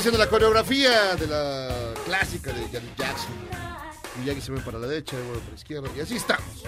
[0.05, 3.33] De la coreografía de la clásica de Janet Jackson.
[4.19, 5.89] Miyagi se ve para la derecha, Evo para la izquierda.
[5.97, 6.63] Y así estamos.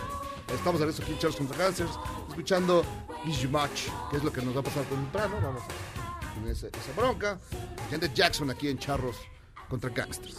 [0.52, 1.92] Estamos a ver aquí en Charles contra Cancers,
[2.30, 2.84] escuchando
[3.26, 5.36] Miss Match, que es lo que nos va a pasar temprano.
[5.40, 7.38] Vamos a tener esa, esa bronca.
[7.92, 9.18] Janet Jackson aquí en Charros
[9.70, 10.38] contra Gangsters.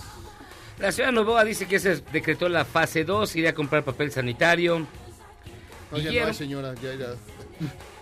[0.81, 4.85] La señora Novoa dice que se decretó la fase 2, irá a comprar papel sanitario.
[5.93, 7.15] No, ya no hay, señora, ya, ya.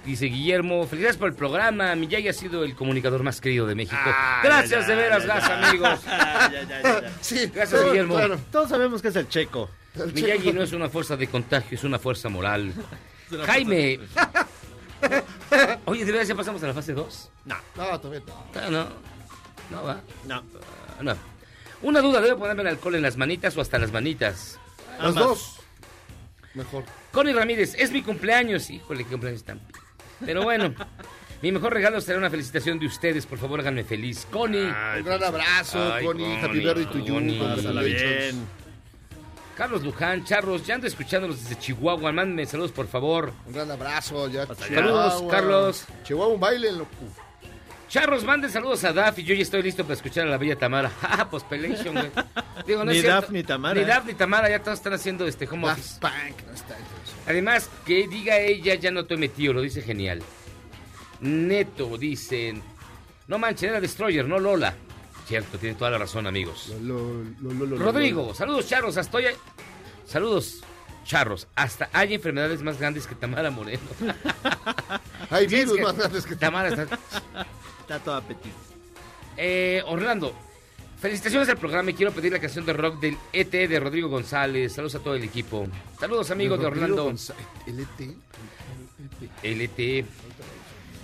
[0.06, 1.94] Dice Guillermo, felicidades por el programa.
[1.96, 3.96] Miyagi ha sido el comunicador más querido de México.
[4.04, 5.68] Ah, Gracias ya, de veras, ya, gracias ya.
[5.68, 6.04] amigos.
[6.04, 7.12] Ya, ya, ya, ya.
[7.20, 8.14] Sí, Gracias, todo- Guillermo.
[8.14, 8.38] claro.
[8.52, 9.68] Todos sabemos que es el checo.
[10.14, 12.72] Miyagi no es una fuerza de contagio, es una fuerza moral.
[13.46, 13.98] Jaime.
[15.86, 17.30] Oye, ¿de verdad ya pasamos a la fase 2?
[17.46, 18.44] No, No, todavía no.
[18.54, 18.86] Ah, no.
[19.70, 20.00] No va.
[20.26, 20.34] no.
[20.36, 21.16] Ah, No.
[21.82, 24.58] Una duda, ¿debo ponerme el alcohol en las manitas o hasta las manitas?
[25.00, 25.56] Las dos.
[26.54, 26.84] Mejor.
[27.12, 28.70] Connie Ramírez, es mi cumpleaños.
[28.70, 29.60] Híjole, qué cumpleaños tan.
[30.24, 30.74] Pero bueno,
[31.42, 33.26] mi mejor regalo será una felicitación de ustedes.
[33.26, 34.26] Por favor, háganme feliz.
[34.30, 34.62] Connie.
[34.98, 36.36] Un gran abrazo, Ay, Connie.
[36.36, 38.46] Happy Connie, birthday to you.
[39.56, 42.12] Carlos Luján, Charros, ya ando escuchándolos desde Chihuahua.
[42.12, 43.32] Mándenme saludos, por favor.
[43.46, 44.28] Un gran abrazo.
[44.28, 44.46] Ya.
[44.46, 45.24] Saludos.
[45.30, 45.84] Carlos.
[46.04, 46.72] Chihuahua, un baile.
[46.72, 46.90] Loco.
[47.88, 50.56] Charros, manden saludos a Daf y yo ya estoy listo para escuchar a la bella
[50.56, 50.90] Tamara.
[51.02, 52.10] Ah, pues Pelation, güey.
[52.66, 53.08] Digo, no es Ni.
[53.08, 53.80] Daf ni Tamara.
[53.80, 56.00] Ni Daf ni Tamara, ya todos están haciendo este home Daft office.
[56.00, 56.76] Punk no está.
[57.26, 60.22] Además, que diga ella, ya no estoy metido, lo dice genial.
[61.20, 62.62] Neto, dicen.
[63.26, 64.74] No manchen, era Destroyer, no Lola.
[65.26, 66.68] Cierto, tiene toda la razón, amigos.
[66.82, 68.96] Lo- lo- lo- lo- lo- Rodrigo, saludos, charros.
[68.96, 69.26] Hasta hoy.
[69.26, 69.34] hay-
[70.06, 70.62] Saludos,
[71.04, 71.48] charros.
[71.56, 73.82] Hasta hay enfermedades más grandes que Tamara Moreno.
[75.30, 76.82] Hay virus más grandes que Tamara está.
[77.80, 78.54] Está todo apetito.
[79.36, 80.32] Eh, Orlando,
[80.98, 84.72] felicitaciones al programa y quiero pedir la canción de rock del ET de Rodrigo González.
[84.72, 85.66] Saludos a todo el equipo.
[85.98, 87.04] Saludos, amigos de, Rodrigo Orlando.
[87.04, 87.46] González.
[87.66, 88.14] LT.
[89.42, 90.04] LT.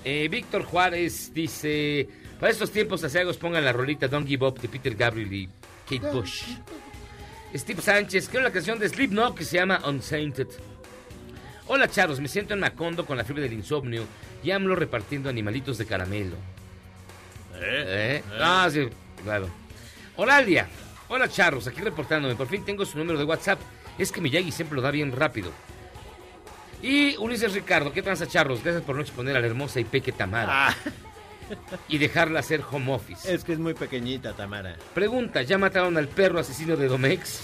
[0.05, 2.09] Eh, Víctor Juárez dice:
[2.41, 5.49] Para estos tiempos asiagos pongan la rolita Don't Give Up de Peter Gabriel y
[5.89, 6.45] Kate Bush.
[7.55, 10.49] Steve Sánchez, quiero la canción de Slipknot que se llama Unsainted.
[11.67, 14.05] Hola Charlos, me siento en Macondo con la fiebre del insomnio
[14.43, 16.37] y AMLO repartiendo animalitos de caramelo.
[17.55, 18.23] ¿Eh?
[18.41, 18.89] Ah, sí,
[19.23, 19.49] claro.
[20.17, 20.69] Oralia.
[21.09, 22.35] Hola, Charros, aquí reportándome.
[22.35, 23.61] Por fin tengo su número de WhatsApp.
[23.99, 25.51] Es que Miyagi siempre lo da bien rápido.
[26.83, 28.63] Y Ulises Ricardo, ¿qué tranza, Charros?
[28.63, 30.69] Gracias por no exponer a la hermosa y peque Tamara.
[30.69, 30.75] Ah,
[31.89, 33.33] Y dejarla hacer home office.
[33.33, 34.77] es que es muy pequeñita, Tamara.
[34.95, 37.41] Pregunta, ¿ya mataron al perro asesino de Domex?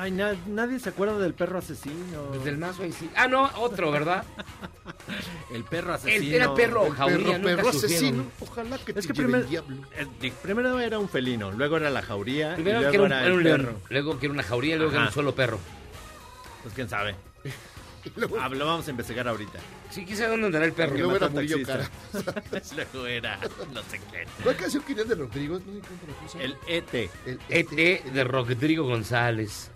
[0.00, 2.30] Ay, na- nadie se acuerda del perro asesino.
[2.32, 3.10] Desde el mazo ahí sí.
[3.16, 4.24] Ah, no, otro, ¿verdad?
[5.52, 6.34] El perro El, asesino.
[6.36, 8.24] era perro El jauría, perro, nunca perro asesino.
[8.40, 9.76] Ojalá que Es te que primer- el diablo.
[9.96, 13.24] Eh, primero era un felino, luego era la jauría Primero y que era un, era
[13.24, 13.80] era un el león, perro.
[13.90, 15.58] luego que era una jauría y luego que era un solo perro.
[16.62, 17.16] Pues quién sabe.
[18.16, 19.58] Luego, Ah, lo vamos a investigar ahorita.
[19.90, 20.96] Sí, quizá dónde andará el perro.
[20.96, 21.90] luego era Murillo Cara.
[22.92, 23.38] luego era
[23.72, 24.24] no sé qué.
[24.42, 25.58] ¿Cuál canción quería de Rodrigo?
[25.58, 25.80] No
[26.22, 26.42] cosa.
[26.42, 26.94] El ET.
[27.26, 29.70] El ET E de Rodrigo González.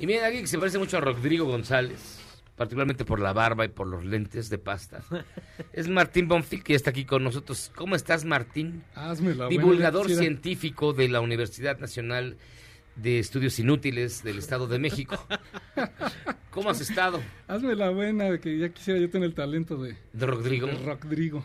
[0.00, 2.18] Y miren, alguien que se parece mucho a Rodrigo González,
[2.56, 5.02] particularmente por la barba y por los lentes de pasta,
[5.72, 7.70] es Martín Bonfil, que está aquí con nosotros.
[7.76, 8.82] ¿Cómo estás, Martín?
[8.94, 12.36] Hazme la Divulgador científico de la Universidad Nacional
[12.96, 15.16] de Estudios Inútiles del Estado de México.
[16.50, 19.96] ¿Cómo has estado, Hazme la buena de que ya quisiera yo tener el talento de,
[20.12, 20.66] de Rodrigo?
[20.68, 21.44] de Rodrigo.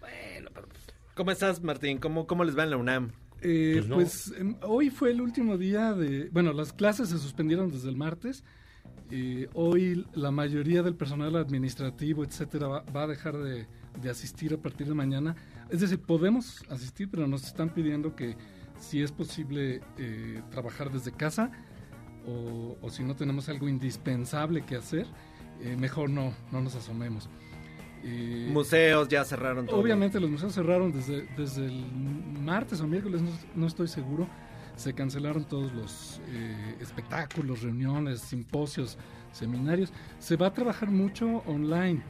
[0.00, 0.80] Bueno, pero pues,
[1.14, 1.98] ¿Cómo estás, Martín?
[1.98, 3.12] ¿Cómo, cómo les va en la UNAM?
[3.42, 3.94] Eh, Pues no.
[3.96, 6.30] pues em, hoy fue el último día de...
[6.30, 8.44] Bueno, las clases se suspendieron desde el martes.
[9.10, 13.66] Eh, hoy la mayoría del personal administrativo, etcétera, va, va a dejar de,
[14.00, 15.36] de asistir a partir de mañana.
[15.68, 18.36] Es decir, podemos asistir, pero nos están pidiendo que
[18.78, 21.50] si es posible eh, trabajar desde casa
[22.26, 25.06] o, o si no tenemos algo indispensable que hacer,
[25.60, 27.28] eh, mejor no, no nos asomemos.
[28.04, 29.80] Eh, Museos ya cerraron todo.
[29.80, 31.84] Obviamente los museos cerraron desde, desde el
[32.40, 34.28] martes o miércoles, no, no estoy seguro.
[34.76, 38.98] Se cancelaron todos los eh, espectáculos, reuniones, simposios,
[39.32, 39.92] seminarios.
[40.18, 42.02] Se va a trabajar mucho online.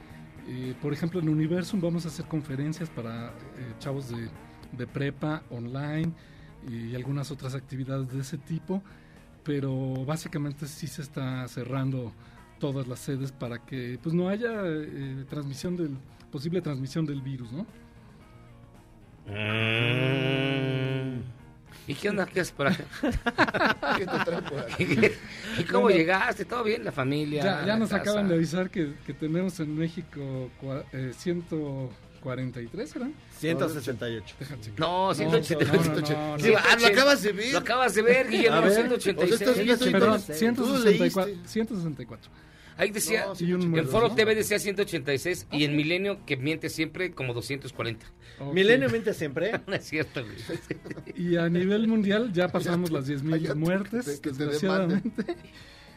[0.48, 3.32] Eh, por ejemplo, en Universum vamos a hacer conferencias para eh,
[3.78, 4.28] chavos de,
[4.76, 6.12] de prepa online
[6.68, 8.82] y algunas otras actividades de ese tipo,
[9.44, 12.12] pero básicamente sí se está cerrando
[12.58, 15.96] todas las sedes para que pues no haya eh, transmisión del
[16.32, 17.66] posible transmisión del virus, ¿no?
[19.96, 21.20] Mm.
[21.88, 22.26] ¿Y qué onda?
[22.26, 22.84] ¿Qué es por acá?
[23.96, 24.86] ¿Qué te trae por aquí?
[25.58, 26.44] ¿Y cómo Bueno, llegaste?
[26.44, 26.84] ¿Todo bien?
[26.84, 27.44] ¿La familia?
[27.44, 28.02] Ya, ya la nos casa?
[28.02, 30.50] acaban de avisar que, que tenemos en México
[30.92, 31.12] eh,
[32.34, 33.14] 143, ¿eran?
[33.38, 34.34] 168.
[34.40, 34.80] Déjame checar.
[34.80, 35.64] No, 180.
[35.64, 36.38] No, no, no, no.
[36.42, 37.52] Sí, ah, lo acabas de ver.
[37.52, 38.72] Lo acabas de ver, Guillermo, A ver.
[38.72, 39.32] 186.
[39.32, 41.26] O sea, estás viendo Perdón, Tú lo 164.
[41.26, 41.48] leíste.
[41.48, 42.30] 164.
[42.78, 44.14] Ahí decía, No, número, Foro ¿no?
[44.14, 48.04] TV decía 186 y en Milenio, que miente siempre, como 240.
[48.38, 48.52] Ok.
[48.52, 49.58] Milenio miente siempre.
[49.66, 50.36] No es cierto, güey.
[51.16, 55.24] Y a nivel mundial ya pasamos las Allá 10.000 te- muertes, que desgraciadamente.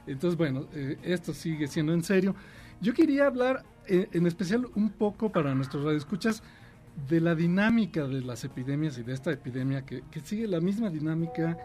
[0.07, 2.33] Entonces, bueno, eh, esto sigue siendo en serio.
[2.79, 6.43] Yo quería hablar en especial un poco para nuestros radioescuchas
[7.07, 10.89] de la dinámica de las epidemias y de esta epidemia que, que sigue la misma
[10.89, 11.57] dinámica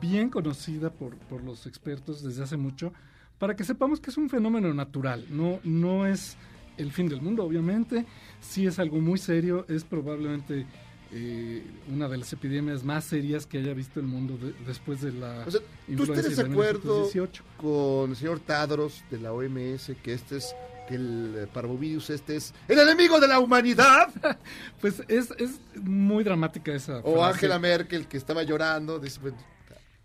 [0.00, 2.92] bien conocida por, por los expertos desde hace mucho,
[3.38, 6.36] para que sepamos que es un fenómeno natural, no, no es
[6.76, 8.04] el fin del mundo, obviamente,
[8.40, 10.64] sí es algo muy serio, es probablemente
[11.10, 11.62] eh,
[11.92, 15.44] una de las epidemias más serias que haya visto el mundo de- después de la
[15.46, 15.60] O sea,
[15.96, 17.42] ¿tú estás de de acuerdo 1918.
[17.56, 20.54] con el señor Tadros de la OMS que este es,
[20.88, 24.08] que el eh, parvovirus este es el enemigo de la humanidad?
[24.80, 27.34] Pues es, es muy dramática esa O frase.
[27.34, 28.98] Angela Merkel que estaba llorando.
[28.98, 29.34] dice, pues,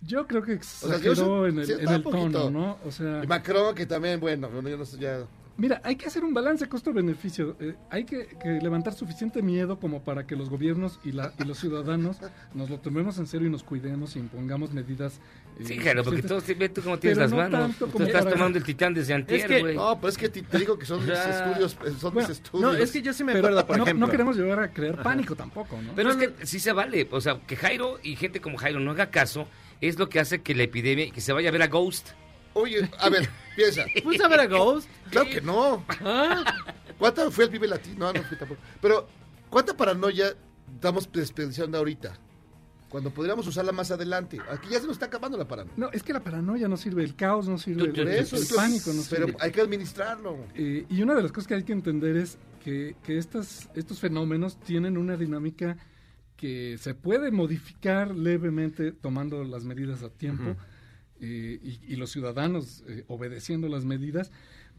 [0.02, 2.78] Yo creo que sea, yo exageró en el, sí, en el tono, ¿no?
[2.86, 5.26] O sea, Y Macron que también, bueno, yo no sé ya...
[5.56, 7.56] Mira, hay que hacer un balance costo-beneficio.
[7.60, 11.44] Eh, hay que, que levantar suficiente miedo como para que los gobiernos y, la, y
[11.44, 12.18] los ciudadanos
[12.56, 15.20] nos lo tomemos en serio y nos cuidemos y impongamos medidas.
[15.60, 16.56] eh, Sí, Jalo, porque suficientes.
[16.56, 17.60] tú, ve tú cómo tienes Pero las no manos.
[17.70, 19.76] tanto Tú como estás para- tomando el titán desde antier, que- güey.
[19.76, 22.74] No, pues es que te, te digo que son mis estudios, son Bueno, mis estudios.
[22.74, 24.06] No, es que yo sí me Pero acuerdo, por no, ejemplo.
[24.08, 25.94] no queremos llegar a crear pánico tampoco, ¿no?
[25.96, 27.08] Pero es que sí se vale.
[27.12, 29.48] O sea, que Jairo y gente como Jairo no haga caso
[29.82, 32.10] es lo que hace que la epidemia, que se vaya a ver a Ghost.
[32.54, 33.86] Oye, a ver, piensa.
[34.04, 34.90] ¿Fuiste a ver a Ghost?
[35.10, 35.84] Claro que no.
[36.98, 37.98] ¿Cuánta fue el Vive Latino?
[38.00, 38.62] No, no fui tampoco.
[38.82, 39.08] Pero,
[39.50, 40.34] ¿cuánta paranoia
[40.74, 42.18] estamos desperdiciando ahorita?
[42.90, 44.40] Cuando podríamos usarla más adelante.
[44.52, 45.74] Aquí ya se nos está acabando la paranoia.
[45.78, 48.94] No, es que la paranoia no sirve, el caos no sirve, el, eso, el pánico
[48.94, 49.38] no pero sirve.
[49.40, 50.38] hay que administrarlo.
[50.54, 54.00] Eh, y una de las cosas que hay que entender es que, que estas, estos
[54.00, 55.76] fenómenos tienen una dinámica
[56.38, 60.56] que se puede modificar levemente tomando las medidas a tiempo
[61.24, 64.30] eh, y, y los ciudadanos eh, obedeciendo las medidas.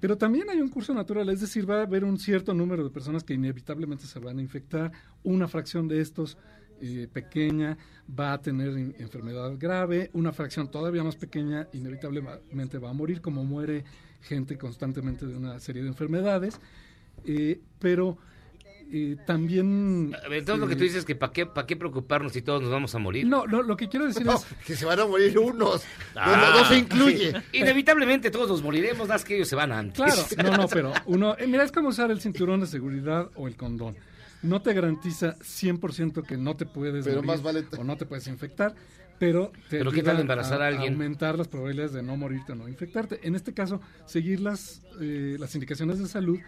[0.00, 2.90] Pero también hay un curso natural, es decir, va a haber un cierto número de
[2.90, 6.36] personas que inevitablemente se van a infectar, una fracción de estos
[6.80, 7.78] eh, pequeña
[8.18, 13.44] va a tener enfermedad grave, una fracción todavía más pequeña inevitablemente va a morir, como
[13.44, 13.84] muere
[14.20, 16.60] gente constantemente de una serie de enfermedades,
[17.24, 18.18] eh, pero
[18.90, 20.14] eh, también...
[20.30, 22.62] Entonces lo que eh, tú dices es que ¿para qué, pa' qué preocuparnos si todos
[22.62, 23.26] nos vamos a morir?
[23.26, 24.44] No, no, lo que quiero decir No, es...
[24.66, 25.82] que se van a morir unos.
[26.14, 27.32] Ah, no, no se incluye.
[27.52, 27.58] sí.
[27.58, 29.96] Inevitablemente todos nos moriremos, más que ellos se van antes.
[29.96, 33.48] Claro, no, no, pero uno, eh, mira, es como usar el cinturón de seguridad o
[33.48, 33.96] el condón.
[34.42, 38.04] No te garantiza 100% que no te puedes Pero morir más vale- o no te
[38.04, 38.74] puedes infectar,
[39.18, 40.92] pero te Pero ¿qué tal embarazar a alguien?
[40.92, 43.20] aumentar las probabilidades de no morirte o no infectarte.
[43.22, 46.38] En este caso, seguir las, eh, las indicaciones de salud,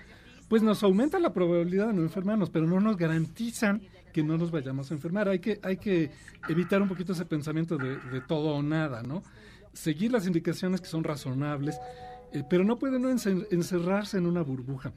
[0.49, 3.83] pues nos aumenta la probabilidad de no enfermarnos, pero no nos garantizan
[4.13, 5.29] que no nos vayamos a enfermar.
[5.29, 6.11] Hay que, hay que
[6.49, 9.23] evitar un poquito ese pensamiento de, de todo o nada, ¿no?
[9.73, 11.79] Seguir las indicaciones que son razonables,
[12.33, 14.93] eh, pero no puede uno encer- encerrarse en una burbuja.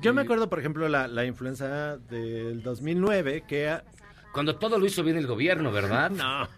[0.00, 3.68] Yo me Eh, acuerdo, por ejemplo, la, la influenza del 2009, que...
[3.68, 3.84] a-
[4.32, 6.10] Cuando todo lo hizo bien el gobierno, ¿verdad?
[6.16, 6.48] No.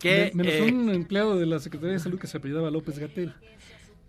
[0.00, 0.30] que...
[0.34, 3.34] me- menos eh, un empleado de la Secretaría de Salud que se apellidaba López Gatel.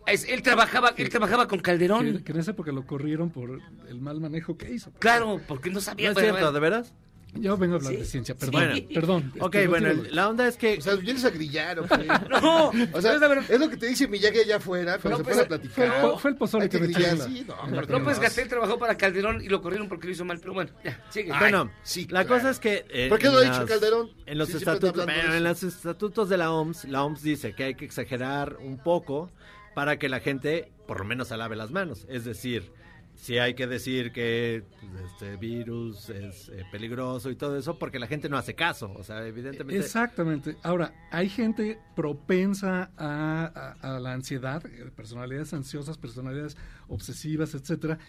[0.06, 2.18] Es- él trabajaba, él trabajaba con Calderón.
[2.18, 4.92] Que, que en esa época lo corrieron por el mal manejo que hizo.
[5.00, 6.12] Claro, porque no sabía.
[6.14, 6.94] ¿No es cierto, de veras?
[7.36, 8.88] Yo vengo a hablar de ciencia, perdón, Bueno.
[8.94, 9.34] perdón.
[9.40, 10.78] Ok, bueno, la onda es que...
[10.78, 12.06] O sea, vienes a grillar, ¿o qué?
[12.30, 13.14] No, O sea,
[13.50, 16.02] es lo que te dice Miyagi allá afuera, cuando se López- Fue el, platicar.
[16.04, 17.88] po- fue el pozole que me la- sí, no, primera.
[17.88, 21.04] López Gatel trabajó para Calderón y lo corrieron porque lo hizo mal, pero bueno, ya,
[21.10, 21.32] sigue.
[21.40, 22.28] bueno, sí, la claro.
[22.30, 22.86] cosa es que...
[22.88, 24.12] eh, ¿Por qué lo ha dicho Calderón?
[24.28, 27.74] En los, Sí, estatutos, en los estatutos de la OMS, la OMS dice que hay
[27.74, 29.32] que exagerar un poco
[29.76, 32.06] para que la gente por lo menos se lave las manos.
[32.10, 32.72] Es decir,
[33.16, 38.00] si hay que decir que pues, este virus es eh, peligroso y todo eso, porque
[38.00, 38.92] la gente no hace caso.
[38.96, 39.80] O sea, evidentemente...
[39.84, 40.58] Exactamente.
[40.64, 46.58] Ahora, hay gente propensa a, a- la ansiedad, eh, personalidades ansiosas, personalidades
[46.88, 48.00] obsesivas, etcétera,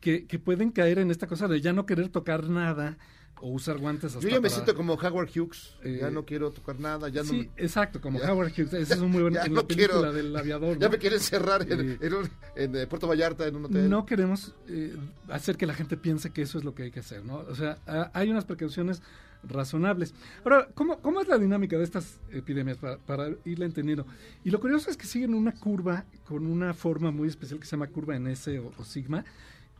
[0.00, 2.98] que, que pueden caer en esta cosa de ya no querer tocar nada
[3.40, 5.74] o usar guantes hasta Yo ya me para- siento como Howard Hughes.
[5.84, 7.08] Eh, ya no quiero tocar nada.
[7.10, 8.72] Ya no sí, exacto, como ya- Howard Hughes.
[8.72, 10.78] Ese es un muy buen en no la película quiero- del aviador.
[10.78, 13.90] Ya me quieren cerrar en, Eh, en un- en, eh, Puerto Vallarta, en un hotel.
[13.90, 14.96] No queremos eh,
[15.28, 17.36] hacer que la gente piense que eso es lo que hay que hacer, ¿no?
[17.40, 19.02] O sea, ha- hay unas precauciones
[19.48, 20.14] razonables.
[20.42, 24.06] Ahora, ¿cómo, cómo es la dinámica de estas epidemias para, para irla entendiendo?
[24.44, 27.72] Y lo curioso es que siguen una curva con una forma muy especial que se
[27.72, 29.24] llama curva en S o, o sigma,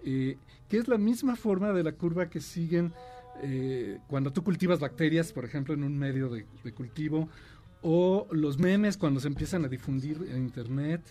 [0.04, 0.36] que
[0.70, 2.92] es la misma forma de la curva que siguen
[3.42, 7.28] eh, cuando tú cultivas bacterias, por ejemplo, en un medio de, de cultivo,
[7.82, 11.02] o los memes cuando se empiezan a difundir en Internet,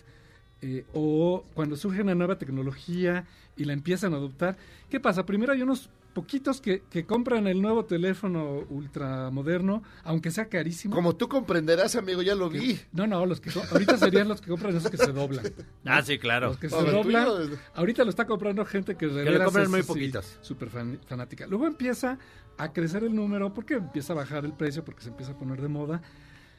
[0.62, 4.56] eh, o cuando surge una nueva tecnología y la empiezan a adoptar.
[4.88, 5.26] ¿Qué pasa?
[5.26, 10.94] Primero hay unos poquitos que, que compran el nuevo teléfono ultramoderno, aunque sea carísimo.
[10.94, 12.80] Como tú comprenderás, amigo, ya lo vi.
[12.92, 15.44] No, no, los que ahorita serían los que compran esos que se doblan.
[15.84, 16.48] Ah, sí, claro.
[16.48, 17.28] Los que se doblan.
[17.74, 20.38] Ahorita lo está comprando gente que, de lo compran es muy así, poquitos.
[20.40, 21.46] Súper fan- fanática.
[21.46, 22.18] Luego empieza
[22.56, 25.60] a crecer el número porque empieza a bajar el precio, porque se empieza a poner
[25.60, 26.00] de moda.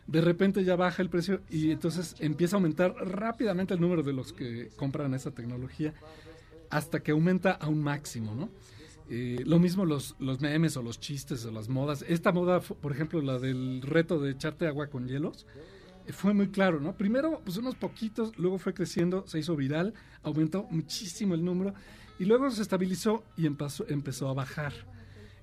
[0.06, 4.14] De repente ya baja el precio y entonces empieza a aumentar rápidamente el número de
[4.14, 5.96] los que compran esa tecnología
[6.70, 8.50] hasta que aumenta a un máximo, ¿no?
[9.10, 12.04] Eh, lo mismo los, los memes o los chistes o las modas.
[12.08, 15.46] Esta moda, por ejemplo, la del reto de echarte agua con hielos,
[16.06, 16.96] eh, fue muy claro, ¿no?
[16.98, 19.94] Primero, pues unos poquitos, luego fue creciendo, se hizo viral,
[20.24, 21.74] aumentó muchísimo el número
[22.20, 24.74] y luego se estabilizó y empezó, empezó a bajar.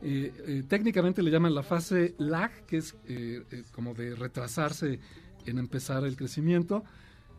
[0.02, 2.94] Eh, eh, técnicamente le llaman la fase lag, que es
[3.72, 5.00] como de retrasarse
[5.46, 6.84] en empezar el crecimiento,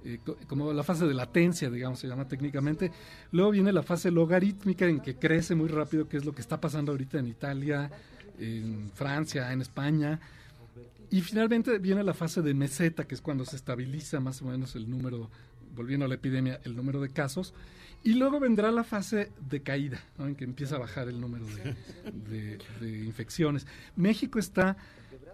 [0.05, 2.91] eh, co- como la fase de latencia, digamos, se llama técnicamente.
[3.31, 6.61] Luego viene la fase logarítmica, en que crece muy rápido, que es lo que está
[6.61, 7.89] pasando ahorita en Italia,
[8.39, 10.19] en Francia, en España.
[11.11, 14.75] Y finalmente viene la fase de meseta, que es cuando se estabiliza más o menos
[14.75, 15.29] el número,
[15.75, 17.53] volviendo a la epidemia, el número de casos.
[18.03, 21.45] Y luego vendrá la fase de caída, en que empieza a bajar el número
[22.29, 23.65] de infecciones.
[23.95, 24.77] México está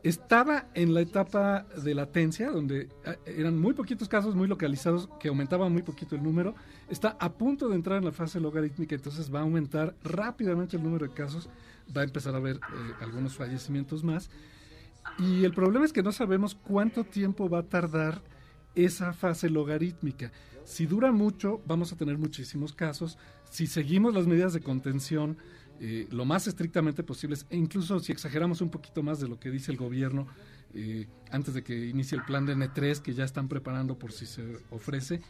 [0.03, 5.27] estaba en la etapa de latencia, donde eh, eran muy poquitos casos, muy localizados, que
[5.27, 6.55] aumentaba muy poquito el número.
[6.89, 10.83] Está a punto de entrar en la fase logarítmica, entonces va a aumentar rápidamente el
[10.83, 11.49] número de casos,
[11.95, 12.59] va a empezar a haber eh,
[13.01, 14.29] algunos fallecimientos más.
[15.17, 18.21] Y el problema es que no sabemos cuánto tiempo va a tardar
[18.75, 20.31] esa fase logarítmica.
[20.63, 23.17] Si dura mucho, vamos a tener muchísimos casos.
[23.49, 25.37] Si seguimos las medidas de contención
[25.83, 29.49] eh, lo más estrictamente posibles, e incluso si exageramos un poquito más de lo que
[29.49, 30.27] dice el gobierno
[30.75, 34.27] eh, antes de que inicie el plan de N3 que ya están preparando por si
[34.27, 35.21] se ofrece,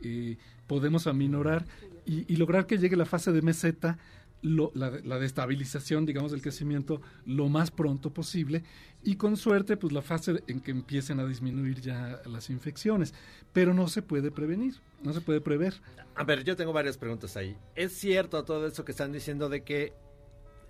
[0.00, 1.66] eh, podemos aminorar
[2.06, 3.98] y, y lograr que llegue la fase de meseta,
[4.42, 8.62] lo- la, la de estabilización, digamos, del crecimiento lo más pronto posible
[9.02, 13.14] y con suerte, pues la fase en que empiecen a disminuir ya las infecciones.
[13.52, 15.74] Pero no se puede prevenir, no se puede prever.
[16.14, 17.56] A ver, yo tengo varias preguntas ahí.
[17.74, 19.92] ¿Es cierto todo eso que están diciendo de que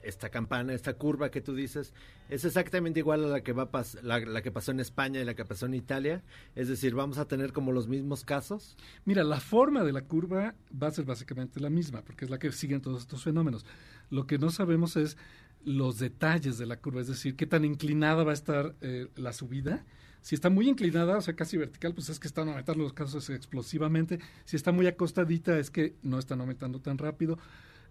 [0.03, 1.93] esta campana, esta curva que tú dices,
[2.29, 3.71] es exactamente igual a la que va
[4.03, 6.23] la que pasó en España y la que pasó en Italia?
[6.55, 8.77] Es decir, vamos a tener como los mismos casos.
[9.05, 12.39] Mira, la forma de la curva va a ser básicamente la misma, porque es la
[12.39, 13.65] que siguen todos estos fenómenos.
[14.11, 15.17] Lo que no sabemos es
[15.65, 19.33] los detalles de la curva, es decir, qué tan inclinada va a estar eh, la
[19.33, 19.85] subida.
[20.23, 23.31] Si está muy inclinada, o sea, casi vertical, pues es que están aumentando los casos
[23.31, 24.21] explosivamente.
[24.45, 27.39] Si está muy acostadita, es que no están aumentando tan rápido.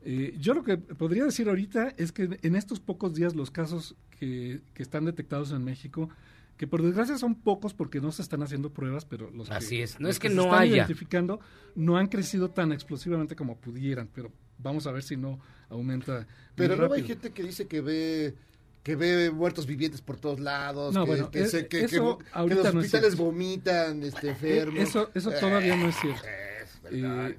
[0.03, 3.95] Eh, yo lo que podría decir ahorita es que en estos pocos días los casos
[4.19, 6.09] que, que están detectados en México,
[6.57, 9.83] que por desgracia son pocos porque no se están haciendo pruebas, pero los Así que,
[9.83, 9.99] es.
[9.99, 10.75] No los es que no están haya.
[10.77, 11.39] identificando
[11.75, 15.39] no han crecido tan explosivamente como pudieran, pero vamos a ver si no
[15.69, 16.27] aumenta.
[16.55, 18.35] Pero luego hay gente que dice que ve
[18.83, 21.85] que ve muertos vivientes por todos lados, No, que, bueno, que, eh, se- que- que-
[21.85, 24.79] eso que ahorita los no es hospitales vomitan este, Eh, enfermos.
[24.79, 26.21] Eso, eso todavía no es cierto.
[26.63, 27.29] Es verdad.
[27.29, 27.37] Eh,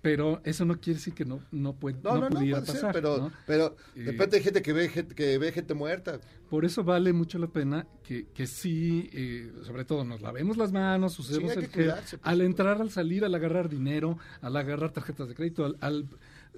[0.00, 2.80] pero eso no quiere decir que no, no, puede, no, no, no, pudiera puede ser,
[2.80, 2.92] pasar.
[2.92, 3.32] pero, ¿no?
[3.46, 6.20] pero de repente hay gente que ve gente, que ve gente muerta.
[6.48, 10.72] Por eso vale mucho la pena que, que sí, eh, sobre todo nos lavemos las
[10.72, 15.28] manos, usemos el que gel, al entrar, al salir, al agarrar dinero, al agarrar tarjetas
[15.28, 16.08] de crédito, al, al,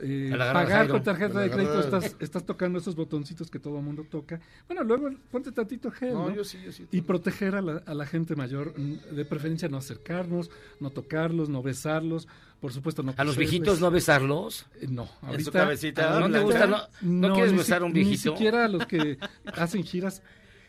[0.03, 4.07] eh, pagar con tarjeta de crédito, estás, estás tocando esos botoncitos que todo el mundo
[4.09, 4.41] toca.
[4.69, 6.35] Bueno, luego ponte tantito gel, No, ¿no?
[6.37, 6.87] yo sí, yo sí.
[6.93, 11.63] Y proteger a la, a la gente mayor, de preferencia no acercarnos, no tocarlos, no
[11.63, 12.29] besarlos,
[12.61, 14.67] por supuesto no A los viejitos no besarlos.
[14.81, 15.51] Eh, No, En su ahorita...
[15.53, 16.21] cabecita.
[16.21, 16.67] ¿No te gusta?
[16.67, 18.31] ¿No, no quieres ni besar a un viejito?
[18.31, 19.19] Ni siquiera a los que
[19.55, 20.23] hacen giras,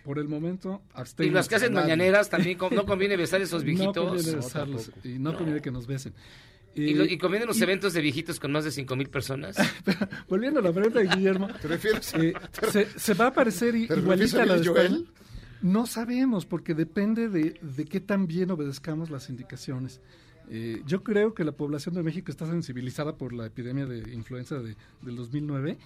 [0.03, 1.35] por el momento, Y absténganse.
[1.35, 3.95] las que hacen mañaneras también no conviene besar a esos No viejitos.
[4.07, 5.07] conviene No, besarlos tampoco.
[5.07, 6.13] y no, conviene que nos besen.
[6.73, 9.57] y, lo- y convienen los y- eventos de viejitos con más de cinco mil personas.
[10.29, 12.33] Volviendo a la pregunta de Guillermo, ¿Te refieres eh,
[12.71, 15.07] se, se va a parecer i- ¿Te refieres igualita a la de Joel?
[15.61, 20.01] No sabemos, porque depende de, de qué tan bien obedezcamos las indicaciones.
[20.49, 24.59] Eh, yo creo que la población de México está sensibilizada por la epidemia de influenza
[24.59, 25.77] de, del 2009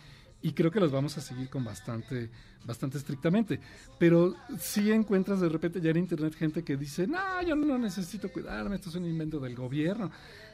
[0.42, 2.30] y creo que los vamos a seguir con bastante,
[2.66, 3.60] bastante estrictamente.
[3.98, 8.32] Pero sí encuentras de repente ya en internet gente que dice, no, yo no necesito
[8.32, 10.12] cuidarme, esto es un invento del gobierno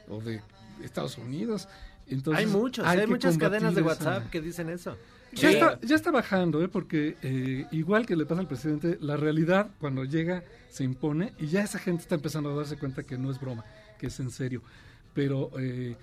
[0.08, 0.40] o de
[0.82, 1.68] Estados Unidos.
[2.06, 4.96] Entonces, hay muchos, hay, muchas cadenas de esa- WhatsApp que dicen eso.
[5.32, 6.68] ya, está, ya está bajando, ¿eh?
[6.68, 11.46] porque eh, igual que le pasa al presidente, la realidad cuando llega se impone y
[11.46, 13.64] ya esa gente está empezando a darse cuenta que no es broma,
[14.02, 14.64] que es en serio.
[15.14, 15.96] Pero eh,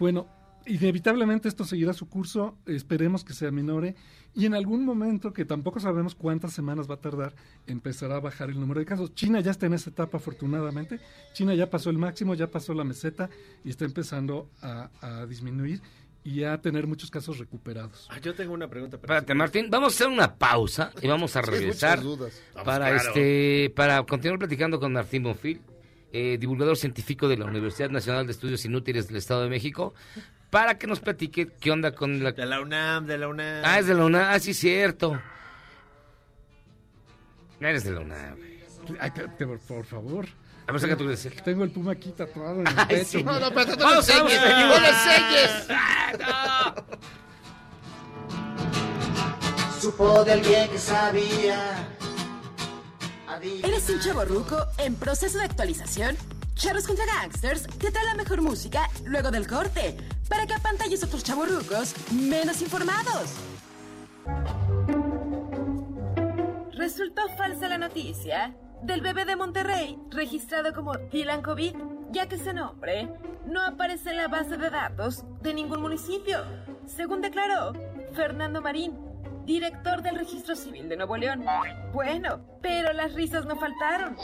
[0.00, 0.26] bueno,
[0.66, 3.94] inevitablemente esto seguirá su curso, esperemos que se aminore
[4.34, 7.36] y en algún momento, que tampoco sabemos cuántas semanas va a tardar,
[7.68, 9.14] empezará a bajar el número de casos.
[9.14, 10.98] China ya está en esa etapa, afortunadamente.
[11.34, 13.30] China ya pasó el máximo, ya pasó la meseta
[13.64, 15.80] y está empezando a, a disminuir
[16.24, 18.08] y a tener muchos casos recuperados.
[18.10, 18.98] Ah, yo tengo una pregunta.
[18.98, 22.42] para Espérate, Martín, vamos a hacer una pausa y vamos a regresar muchas dudas.
[22.54, 23.08] Vamos, para claro.
[23.08, 25.60] este para continuar platicando con Martín Bonfil,
[26.12, 29.94] eh, divulgador científico de la Universidad Nacional de Estudios Inútiles del Estado de México,
[30.50, 33.62] para que nos platique qué onda con la De la UNAM, de la UNAM.
[33.64, 35.20] Ah, es de la UNAM, ah, sí, cierto.
[37.60, 38.36] Eres de la UNAM.
[38.36, 38.60] güey.
[38.98, 40.26] Ay, te- te- por favor.
[40.66, 41.04] A ver, saca tu.
[41.44, 43.18] Tengo el puma aquí tatuado en el Ay, pecho.
[43.18, 43.22] sí.
[43.24, 45.66] No, no, pero no lo no lo enseñes.
[45.68, 46.84] Ah, no.
[49.80, 51.88] Supo de alguien que sabía.
[53.42, 56.14] ¿Eres un chavo ruco en proceso de actualización?
[56.54, 59.96] Charros contra Gangsters te trae la mejor música luego del corte
[60.28, 63.30] para que apantalles a otros chavos rucos menos informados.
[66.72, 71.76] Resultó falsa la noticia del bebé de Monterrey registrado como Dylan COVID,
[72.10, 73.08] ya que ese nombre
[73.46, 76.44] no aparece en la base de datos de ningún municipio,
[76.86, 77.72] según declaró
[78.12, 79.09] Fernando Marín,
[79.44, 81.44] director del Registro Civil de Nuevo León.
[81.92, 84.16] Bueno, pero las risas no faltaron.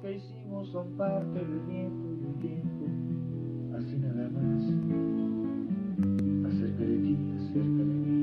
[0.00, 2.84] Que hicimos son parte del viento y del tiempo.
[3.76, 4.62] Así nada más.
[6.52, 8.14] Acerca de ti, acerca de mí.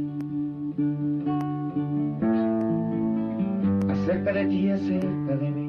[3.91, 5.60] Acerca de ti, acerca de mí.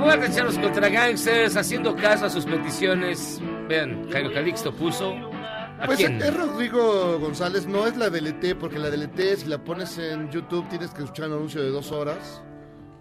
[0.00, 3.40] Vuelta, echarlos contra gangsters, haciendo caso a sus peticiones.
[3.68, 5.14] Vean, Jairo Calixto puso.
[5.14, 6.20] ¿A Pues quién?
[6.20, 10.68] es Rodrigo González, no es la DLT, porque la DLT, si la pones en YouTube,
[10.68, 12.42] tienes que escuchar un anuncio de dos horas.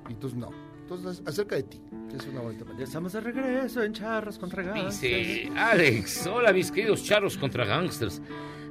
[0.07, 0.49] Y entonces no.
[0.81, 2.85] Entonces, acerca de ti, que es una bonita Ya manera.
[2.85, 5.01] estamos de regreso en Charros contra Gangsters.
[5.27, 8.21] Dice Alex, hola mis queridos charros contra gangsters.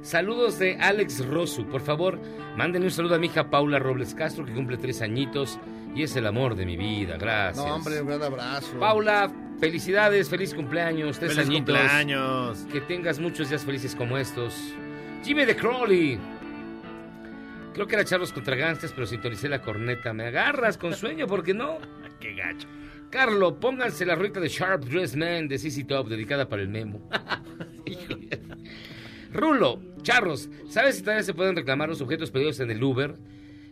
[0.01, 1.65] Saludos de Alex Rosu.
[1.67, 2.19] Por favor,
[2.57, 5.59] mándenle un saludo a mi hija Paula Robles Castro, que cumple tres añitos
[5.99, 7.17] y es el amor de mi vida.
[7.17, 7.65] Gracias.
[7.65, 8.79] No, hombre, un gran abrazo.
[8.79, 9.29] Paula,
[9.59, 11.77] felicidades, feliz cumpleaños, tres ¡Feliz añitos.
[11.77, 12.59] cumpleaños!
[12.71, 14.55] Que tengas muchos días felices como estos.
[15.25, 16.17] Jimmy de Crowley.
[17.73, 20.13] Creo que era Charlos contra Gangsters, pero sintonicé la corneta.
[20.13, 21.79] Me agarras con sueño, porque no?
[22.21, 22.69] ¡Qué gacho!
[23.09, 27.09] Carlo, pónganse la ruita de Sharp Dress Man de CC Top, dedicada para el memo.
[29.33, 33.15] Rulo, Charros, ¿sabes si todavía se pueden reclamar los objetos pedidos en el Uber?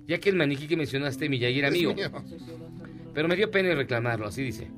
[0.07, 1.93] Ya que el maniquí que mencionaste, mi Yair Es amigo.
[1.93, 2.09] mío.
[3.13, 4.69] Pero me dio pena reclamarlo, así dice.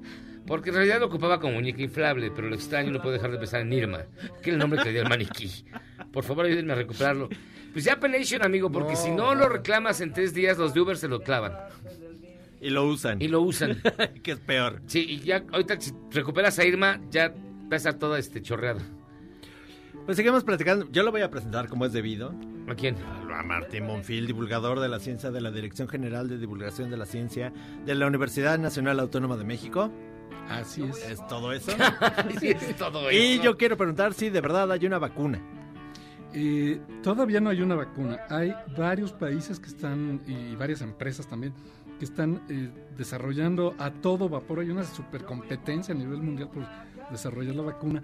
[0.47, 3.37] Porque en realidad lo ocupaba como muñeca inflable, pero lo extraño no puedo dejar de
[3.37, 4.05] pensar en Irma,
[4.41, 5.65] que era el nombre que le dio al maniquí.
[6.11, 7.29] Por favor, ayúdenme a recuperarlo.
[7.71, 8.97] Pues ya Penation, amigo, porque No.
[8.99, 11.53] si no lo reclamas en tres días, los de Uber se lo clavan.
[12.61, 13.21] Y lo usan.
[13.21, 13.79] Y lo usan.
[14.23, 14.81] que es peor.
[14.87, 18.81] Sí, y ya ahorita si recuperas a Irma, ya va a estar toda este chorreada.
[20.09, 20.87] Pues seguimos platicando.
[20.91, 22.33] Yo lo voy a presentar como es debido.
[22.67, 22.95] ¿A quién?
[23.31, 27.05] A Martín Monfil, divulgador de la ciencia de la Dirección General de Divulgación de la
[27.05, 27.53] Ciencia
[27.85, 29.91] de la Universidad Nacional Autónoma de México.
[30.49, 31.07] Así es.
[31.07, 31.73] Es todo eso.
[32.39, 33.43] Sí, es todo y eso.
[33.43, 35.39] yo quiero preguntar si de verdad hay una vacuna.
[36.33, 38.17] Eh, todavía no hay una vacuna.
[38.29, 41.53] Hay varios países que están, y varias empresas también,
[41.99, 44.61] que están eh, desarrollando a todo vapor.
[44.61, 46.65] Hay una supercompetencia a nivel mundial por
[47.11, 48.01] desarrollar la vacuna.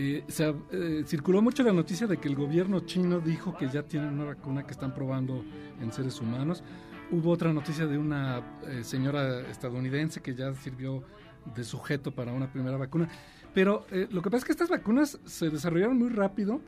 [0.00, 3.82] Eh, se eh, circuló mucho la noticia de que el gobierno chino dijo que ya
[3.82, 5.44] tienen una vacuna que están probando
[5.80, 6.62] en seres humanos.
[7.10, 11.02] Hubo otra noticia de una eh, señora estadounidense que ya sirvió
[11.52, 13.08] de sujeto para una primera vacuna.
[13.52, 16.60] Pero lo que pasa es que estas vacunas se desarrollaron muy rápido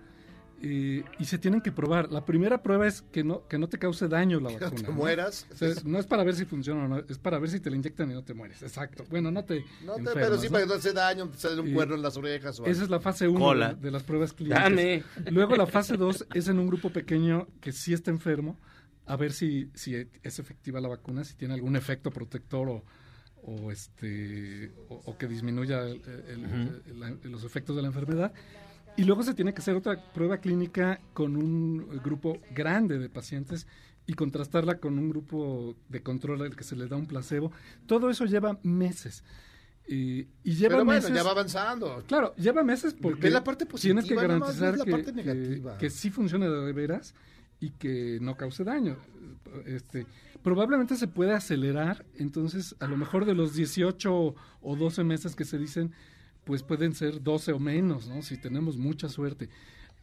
[0.63, 2.11] eh, y se tienen que probar.
[2.13, 4.81] La primera prueba es que no, que no te cause daño la no vacuna.
[4.83, 4.93] te ¿no?
[4.93, 5.47] mueras.
[5.53, 7.71] O sea, no es para ver si funciona o no, es para ver si te
[7.71, 8.63] la inyectan y no te mueres.
[8.63, 9.05] Exacto.
[9.09, 9.65] Bueno, no te.
[9.85, 10.53] No te, enfermas, pero sí ¿no?
[10.53, 12.73] para que no hace daño, te sale un cuerno en las orejas o algo.
[12.73, 13.75] Esa es la fase 1 Cola.
[13.75, 14.63] de, de las pruebas clínicas.
[14.65, 15.03] Dame.
[15.31, 18.59] Luego la fase 2 es en un grupo pequeño que sí está enfermo
[19.07, 22.85] a ver si, si es efectiva la vacuna, si tiene algún efecto protector o,
[23.43, 28.33] o este o, o que disminuya el- el- la- los efectos de la enfermedad.
[28.97, 33.67] Y luego se tiene que hacer otra prueba clínica con un grupo grande de pacientes
[34.07, 37.53] y contrastarla con un grupo de control al que se le da un placebo.
[37.87, 39.25] Todo eso lleva meses.
[39.89, 41.15] Y, y lleva Pero bueno, meses.
[41.17, 42.05] ya va avanzando.
[42.07, 44.91] Claro, lleva meses porque Ve la parte tienes que positiva, no más garantizar la que,
[44.91, 45.79] parte que- negativa.
[45.79, 47.15] que sí funcione de veras
[47.59, 48.97] y que no cause daño.
[49.67, 50.07] Este,
[50.43, 55.45] probablemente se puede acelerar, entonces a lo mejor de los 18 o 12 meses que
[55.45, 55.93] se dicen,
[56.51, 58.23] pues pueden ser 12 o menos, ¿no?
[58.23, 59.49] Si tenemos mucha suerte.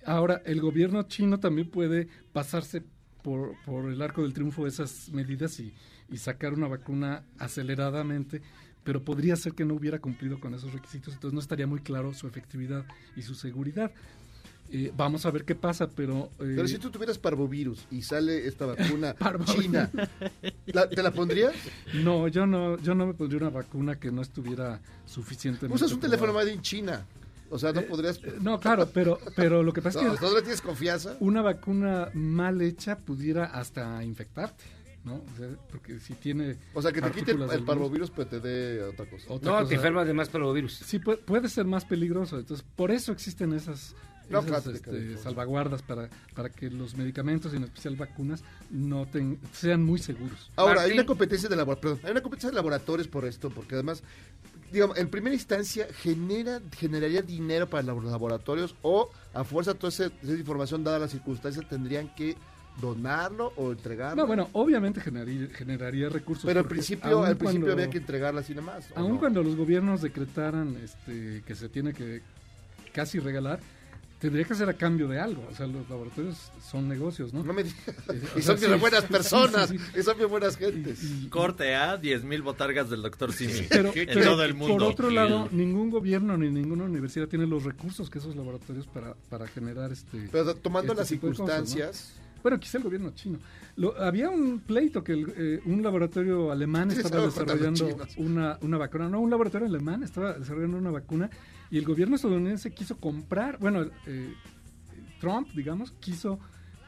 [0.06, 2.84] Ahora, el gobierno chino también puede pasarse
[3.22, 5.74] por, por el arco del triunfo de esas medidas y,
[6.10, 8.42] y sacar una vacuna aceleradamente,
[8.86, 12.14] pero podría ser que no hubiera cumplido con esos requisitos, entonces no estaría muy claro
[12.14, 12.86] su efectividad
[13.18, 13.92] y su seguridad.
[14.70, 16.30] Eh, vamos a ver qué pasa, pero...
[16.40, 19.16] eh, Pero si tú tuvieras parvovirus y sale esta vacuna
[19.46, 19.90] china,
[20.66, 21.54] ¿la- ¿te la pondrías?
[21.94, 25.74] No, yo no, yo no me pondría una vacuna que no estuviera suficientemente.
[25.76, 27.06] Usas un teléfono made in China.
[27.50, 28.20] O sea, no podrías...
[28.42, 31.16] No, claro, pero, pero lo que pasa No, es que ¿no le tienes confianza?
[31.22, 34.66] una vacuna mal hecha pudiera hasta infectarte,
[35.06, 35.16] ¿no?
[35.16, 36.58] O sea, porque si tiene.
[36.74, 39.26] O sea, que te quite el, el parvovirus, pero te dé otra cosa.
[39.30, 40.74] Otra No, cosa- te enfermas de más parvovirus.
[40.74, 42.38] Sí, puede, puede ser más peligroso.
[42.38, 43.96] Entonces, por eso existen esas,
[44.30, 49.06] No, esas, cállate, este, salvaguardas para, para que los medicamentos, y en especial vacunas, no
[49.06, 50.52] ten- sean muy seguros.
[50.56, 53.76] Ahora, hay una competencia de labor- perdón, hay una competencia de laboratorios por esto, porque
[53.76, 54.04] además,
[54.72, 60.06] digamos, en primera instancia genera generaría dinero para los laboratorios o a fuerza toda esa,
[60.22, 62.36] esa información dada las circunstancias tendrían que
[62.82, 64.22] donarlo o entregarlo.
[64.22, 66.46] No, bueno, obviamente generaría, generaría recursos.
[66.46, 68.92] pero al principio, al principio cuando- había que entregarla así nada más.
[68.92, 69.20] ¿o Aun no?
[69.20, 72.22] cuando los gobiernos decretaran este, que se tiene que
[72.94, 73.60] casi regalar,
[74.20, 75.48] tendría que ser a cambio de algo.
[75.52, 77.44] O sea, los laboratorios son negocios, ¿no?
[77.44, 77.78] No me digas.
[78.10, 80.00] Eh, y son bien sí, buenas personas, sí, sí.
[80.00, 81.00] y son bien buenas gentes.
[81.30, 83.68] Corte A, 10.000 botargas del doctor Simi.
[83.70, 84.76] Pero, en pero, todo el mundo.
[84.76, 89.14] por otro lado, ningún gobierno ni ninguna universidad tiene los recursos que esos laboratorios para,
[89.30, 90.30] para generar este.
[90.32, 91.46] Pero tomando este las de cosas, ¿no?
[91.46, 93.40] circunstancias, Bueno, quizá el gobierno chino.
[93.76, 99.10] Lo- había un pleito que el, eh, un laboratorio alemán estaba desarrollando una, una vacuna.
[99.10, 101.30] No, un laboratorio alemán estaba desarrollando una vacuna
[101.70, 104.34] y el gobierno estadounidense quiso comprar, bueno, eh,
[105.20, 106.40] Trump, digamos, quiso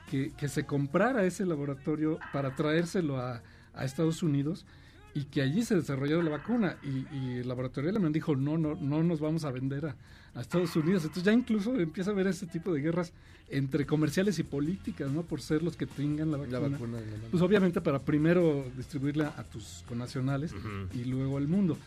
[0.09, 3.41] que, que se comprara ese laboratorio para traérselo a,
[3.73, 4.65] a Estados Unidos
[5.13, 6.77] y que allí se desarrollara la vacuna.
[6.83, 9.95] Y, y el laboratorio alemán dijo, no, no, no nos vamos a vender a,
[10.35, 11.03] a Estados Unidos.
[11.03, 13.13] Entonces ya incluso empieza a haber ese tipo de guerras
[13.49, 15.23] entre comerciales y políticas, ¿no?
[15.23, 16.59] Por ser los que tengan la vacuna.
[16.59, 16.97] la vacuna.
[17.31, 20.53] Pues obviamente para primero distribuirla a tus connacionales
[20.93, 21.77] y luego al mundo.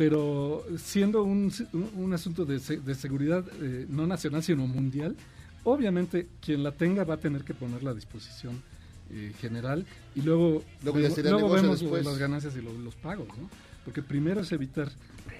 [0.00, 5.14] Pero siendo un, un- un asunto de, de seguridad eh, no nacional sino mundial,
[5.62, 8.62] obviamente quien la tenga va a tener que ponerla a disposición
[9.10, 9.84] eh, general
[10.14, 12.02] y luego, Luego sería luego vemos después.
[12.06, 13.50] las ganancias y lo- los pagos, ¿no?
[13.84, 14.90] Porque primero es evitar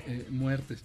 [0.07, 0.83] eh, muertes.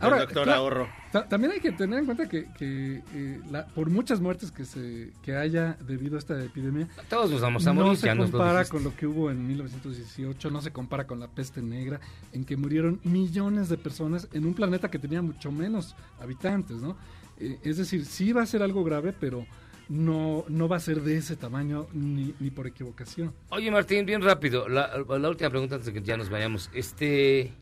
[0.00, 0.88] El doctor ahorro.
[1.10, 4.64] ta- también hay que tener en cuenta que, que, eh, la- por muchas muertes que
[4.64, 8.14] se que haya debido a esta epidemia, Todos nos vamos a no morir, se ya
[8.14, 8.72] nos lo compara dijiste.
[8.76, 12.00] con lo que hubo en 1918, no se compara con la peste negra,
[12.32, 16.96] en que murieron millones de personas en un planeta que tenía mucho menos habitantes, ¿no?
[17.40, 19.46] Eh, es decir, sí va a ser algo grave, pero
[19.88, 23.32] no, no va a ser de ese tamaño ni, ni por equivocación.
[23.50, 24.68] Oye, Martín, bien rápido.
[24.68, 26.68] La, la última pregunta antes de que ya nos vayamos.
[26.74, 27.52] Este,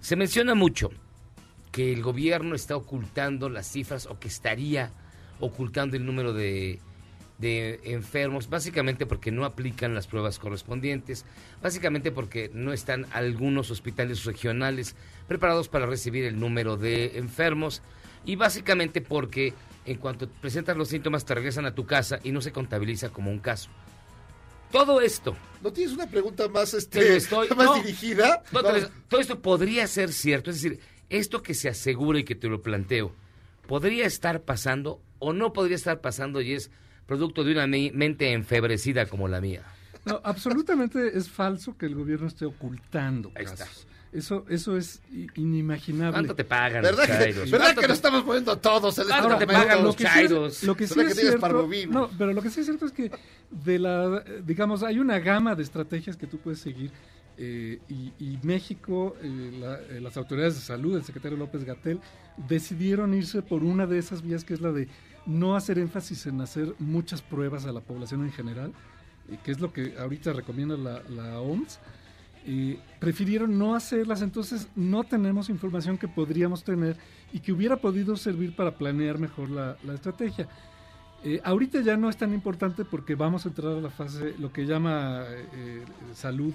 [0.00, 0.90] se menciona mucho
[1.72, 4.92] que el gobierno está ocultando las cifras o que estaría
[5.40, 6.78] ocultando el número de,
[7.38, 11.24] de enfermos, básicamente porque no aplican las pruebas correspondientes,
[11.62, 14.94] básicamente porque no están algunos hospitales regionales
[15.26, 17.82] preparados para recibir el número de enfermos
[18.24, 19.54] y básicamente porque
[19.86, 23.30] en cuanto presentas los síntomas te regresan a tu casa y no se contabiliza como
[23.30, 23.70] un caso.
[24.70, 28.42] Todo esto ¿no tienes una pregunta más, este, estoy- más no, dirigida?
[28.52, 28.68] no, No.
[29.08, 30.80] todo esto podría ser cierto, es decir,
[31.16, 33.12] esto que se asegura y que te lo planteo,
[33.66, 36.70] podría estar pasando o no podría estar pasando y es
[37.06, 39.62] producto de una me- mente enfebrecida como la mía.
[40.04, 43.64] No, absolutamente es falso que el gobierno esté ocultando Ahí está.
[43.66, 43.86] casos.
[44.12, 45.00] Eso, eso es
[45.36, 46.12] inimaginable.
[46.12, 47.50] ¿Cuánto te pagan ¿Verdad los que, chairos?
[47.50, 50.04] ¿verdad ¿Cuánto que te- lo estamos poniendo todos en este ¿Cuánto te pagan los que
[50.04, 50.62] sí chairos?
[50.64, 52.92] lo que sí ¿Verdad es que cierto, no, pero lo que sí es cierto es
[52.92, 53.10] que
[53.50, 56.90] de la, digamos, hay una gama de estrategias que tú puedes seguir
[57.38, 62.00] eh, y, y México, eh, la- eh, las autoridades de salud, el secretario López Gatel,
[62.48, 64.88] decidieron irse por una de esas vías que es la de
[65.26, 68.72] no hacer énfasis en hacer muchas pruebas a la población en general,
[69.30, 71.78] eh, que es lo que ahorita recomienda la, la OMS.
[72.44, 76.96] Eh, prefirieron no hacerlas, entonces no tenemos información que podríamos tener
[77.32, 80.48] y que hubiera podido servir para planear mejor la, la estrategia.
[81.24, 84.52] Eh, ahorita ya no es tan importante porque vamos a entrar a la fase, lo
[84.52, 85.22] que llama
[85.54, 86.52] eh, salud,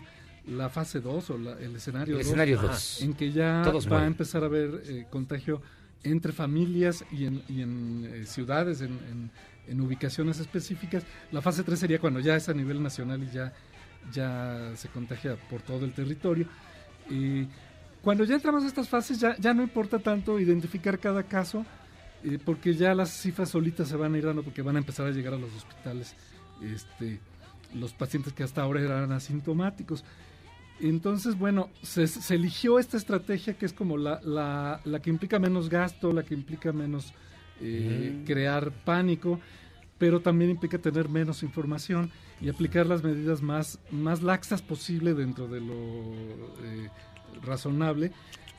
[0.47, 3.01] la fase 2 o la- el escenario El 2, escenario dos.
[3.01, 5.61] en que ya Todos va a empezar a haber eh, contagio
[6.03, 9.31] entre familias y en, y en, eh, ciudades, en, en-
[9.67, 11.03] en ubicaciones específicas.
[11.31, 13.53] La fase 3 sería cuando ya es a nivel nacional y ya,
[14.13, 16.47] ya se contagia por todo el territorio.
[17.09, 17.47] Y
[18.01, 21.65] cuando ya entramos a estas fases ya, ya no importa tanto identificar cada caso,
[22.23, 25.05] eh, porque ya las cifras solitas se van a ir dando porque van a empezar
[25.07, 26.15] a llegar a los hospitales
[26.63, 27.19] este,
[27.75, 30.05] los pacientes que hasta ahora eran asintomáticos.
[30.79, 35.39] Entonces, bueno, se, se eligió esta estrategia que es como la, la, la que implica
[35.39, 37.13] menos gasto, la que implica menos
[37.61, 39.39] eh, crear pánico,
[39.97, 45.47] pero también implica tener menos información y aplicar las medidas más, más laxas posible dentro
[45.47, 46.89] de lo eh,
[47.43, 48.11] razonable,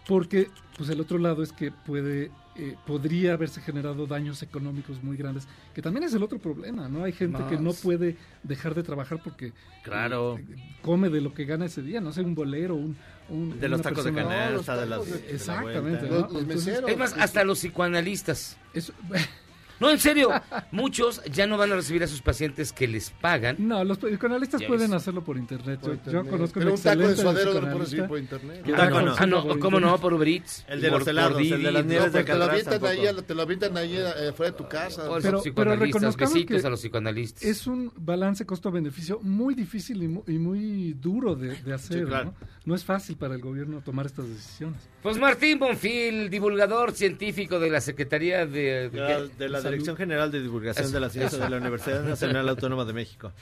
[0.08, 5.16] porque pues el otro lado es que puede eh, podría haberse generado daños económicos muy
[5.16, 7.04] grandes, que también es el otro problema, ¿no?
[7.04, 9.52] Hay gente que no puede dejar de trabajar porque
[9.84, 10.38] Claro.
[10.38, 10.44] eh,
[10.82, 12.96] come de lo que gana ese día, no sé, un bolero, un,
[13.28, 16.06] un- De los tacos de canasta, de las- de la Exactamente, vuelta.
[16.06, 16.10] ¿no?
[16.10, 16.90] Los- los Entonces- meseros.
[16.90, 18.56] Es más, hasta los psicoanalistas.
[18.74, 18.92] Eso-
[19.80, 20.30] No, en serio,
[20.72, 23.56] muchos ya no van a recibir a sus pacientes que les pagan.
[23.58, 25.80] No, los psicoanalistas pueden hacerlo por internet.
[25.80, 26.24] Por Yo, internet.
[26.24, 28.62] yo conozco Pero un taco de suadero no lo puedes recibir por internet.
[28.64, 29.14] taco trabaja no.
[29.18, 29.98] Ah, no, ¿cómo no?
[29.98, 32.34] Por Uber Eats, El de por- los helados, el de las nieves no, de te
[32.34, 33.22] lo Alcatraz avientan ahí, tampoco.
[33.24, 35.06] te lo avientan ahí eh, fuera de tu casa.
[35.06, 37.42] Por Pero- los pero psicoanalistas, reconozcamos besitos que a los psicoanalistas.
[37.44, 42.04] Es un balance costo-beneficio muy difícil y mu- y muy, duro de, de hacer.
[42.06, 42.34] claro.
[42.40, 42.48] ¿no?
[42.64, 44.78] no es fácil para el gobierno tomar estas decisiones.
[45.02, 48.90] Pues Martín Bonfil, divulgador científico de la Secretaría de...
[48.90, 51.44] De la, de la Dirección General de Divulgación Eso, de la Ciencia eso.
[51.44, 53.32] de la Universidad Nacional Autónoma de México.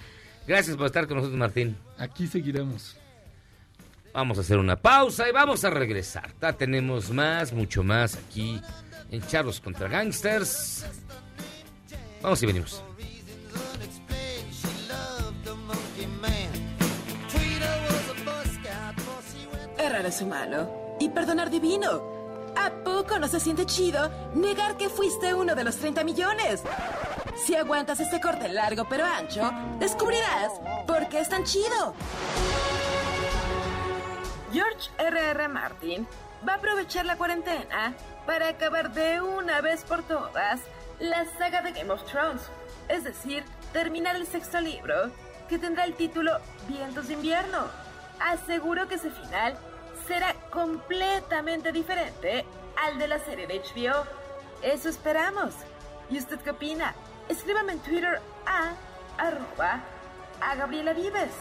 [0.46, 1.76] Gracias por estar con nosotros, Martín.
[1.98, 2.96] Aquí seguiremos.
[4.12, 6.32] Vamos a hacer una pausa y vamos a regresar.
[6.40, 8.60] Ya tenemos más, mucho más aquí
[9.10, 10.86] en Charlos contra Gangsters.
[12.22, 12.82] Vamos y venimos.
[19.78, 22.15] Errar es humano y perdonar divino.
[22.56, 26.62] ¿A poco no se siente chido negar que fuiste uno de los 30 millones?
[27.36, 30.52] Si aguantas este corte largo pero ancho, descubrirás
[30.86, 31.94] por qué es tan chido.
[34.52, 35.48] George R.R.
[35.48, 36.06] Martin
[36.46, 37.94] va a aprovechar la cuarentena
[38.26, 40.60] para acabar de una vez por todas
[40.98, 42.42] la saga de Game of Thrones.
[42.88, 45.10] Es decir, terminar el sexto libro,
[45.48, 46.38] que tendrá el título
[46.68, 47.66] Vientos de invierno.
[48.18, 49.58] Aseguro que ese final
[50.06, 52.44] será completamente diferente
[52.76, 54.04] al de la serie de HBO.
[54.62, 55.54] Eso esperamos.
[56.10, 56.94] ¿Y usted qué opina?
[57.28, 58.72] Escríbame en Twitter a
[59.18, 59.80] arroba
[60.40, 61.32] a Gabriela Vives.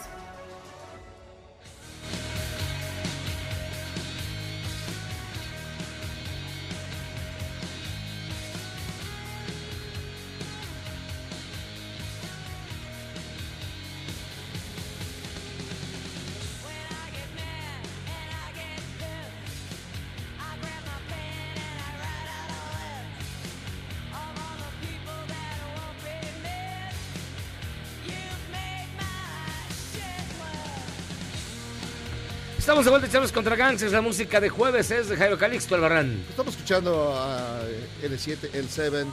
[32.65, 33.91] Estamos de vuelta, Charlos contra Gangsters.
[33.91, 36.25] La música de jueves es de Jairo Calixto Albarrán.
[36.27, 37.61] Estamos escuchando a
[38.01, 39.05] L7, L7,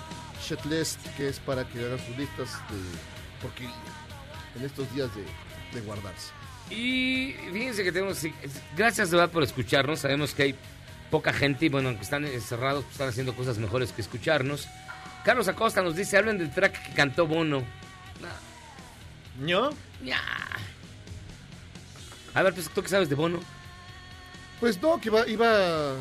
[0.43, 3.75] Shitlist, que es para que hagan sus listas de porquería
[4.57, 5.25] en estos días de,
[5.79, 6.31] de guardarse.
[6.71, 8.23] Y fíjense que tenemos.
[8.75, 10.01] Gracias de verdad por escucharnos.
[10.01, 10.55] Sabemos que hay
[11.11, 14.67] poca gente y bueno, aunque están encerrados, pues están haciendo cosas mejores que escucharnos.
[15.27, 17.63] Carlos Acosta nos dice: hablen del track que cantó Bono.
[19.45, 19.75] ¿Yo?
[20.03, 20.23] Ya.
[22.35, 23.41] A ver, pues, ¿tú qué sabes de Bono?
[24.61, 25.97] Pues no, que iba, iba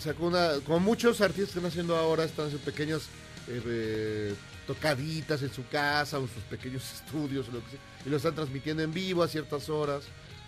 [0.00, 3.08] sacó una, como muchos artistas que están haciendo ahora, están haciendo pequeños
[3.48, 4.34] eh,
[4.66, 8.16] tocaditas en su casa o en sus pequeños estudios o lo que sea, y lo
[8.16, 10.04] están transmitiendo en vivo a ciertas horas.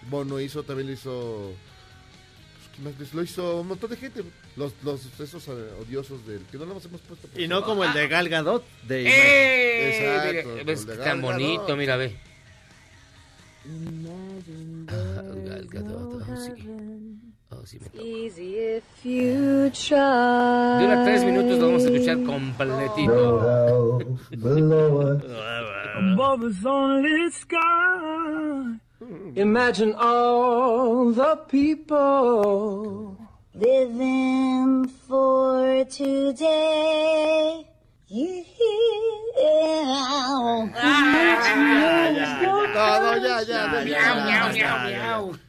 [0.09, 1.53] Bono hizo, también lo hizo,
[2.57, 3.61] pues, ¿quién más lo hizo?
[3.61, 4.25] Un montón de gente,
[4.57, 7.29] los, los esos eh, odiosos del que no lo hemos puesto.
[7.29, 8.65] por Y no como el de Gal Gadot.
[8.89, 10.33] De ¡Eh!
[10.33, 11.79] Exacto, Mira, ves de que Gal tan bonito, Gadot.
[11.79, 12.19] mira, ve.
[15.63, 16.53] Ah, Gal Gadot, oh, sí.
[17.51, 18.03] Oh, sí, me toca.
[18.03, 20.81] Easy if you try.
[20.81, 24.01] Dura tres minutos, lo vamos a escuchar completito.
[25.95, 28.79] Above the sunlit sky.
[29.37, 33.17] Imagine all the people
[33.55, 37.67] Living for today.
[42.75, 45.42] No, no, ya, ya, ya, ya, ya, ya.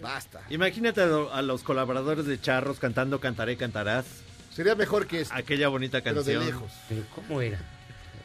[0.00, 0.42] Basta.
[0.50, 4.06] Imagínate a, lo- a los colaboradores de Charros cantando Cantaré, Cantarás.
[4.52, 5.34] Sería mejor que esto.
[5.34, 6.46] Aquella bonita Pero de canción.
[6.46, 6.72] lejos.
[6.88, 7.60] Pero ¿cómo era?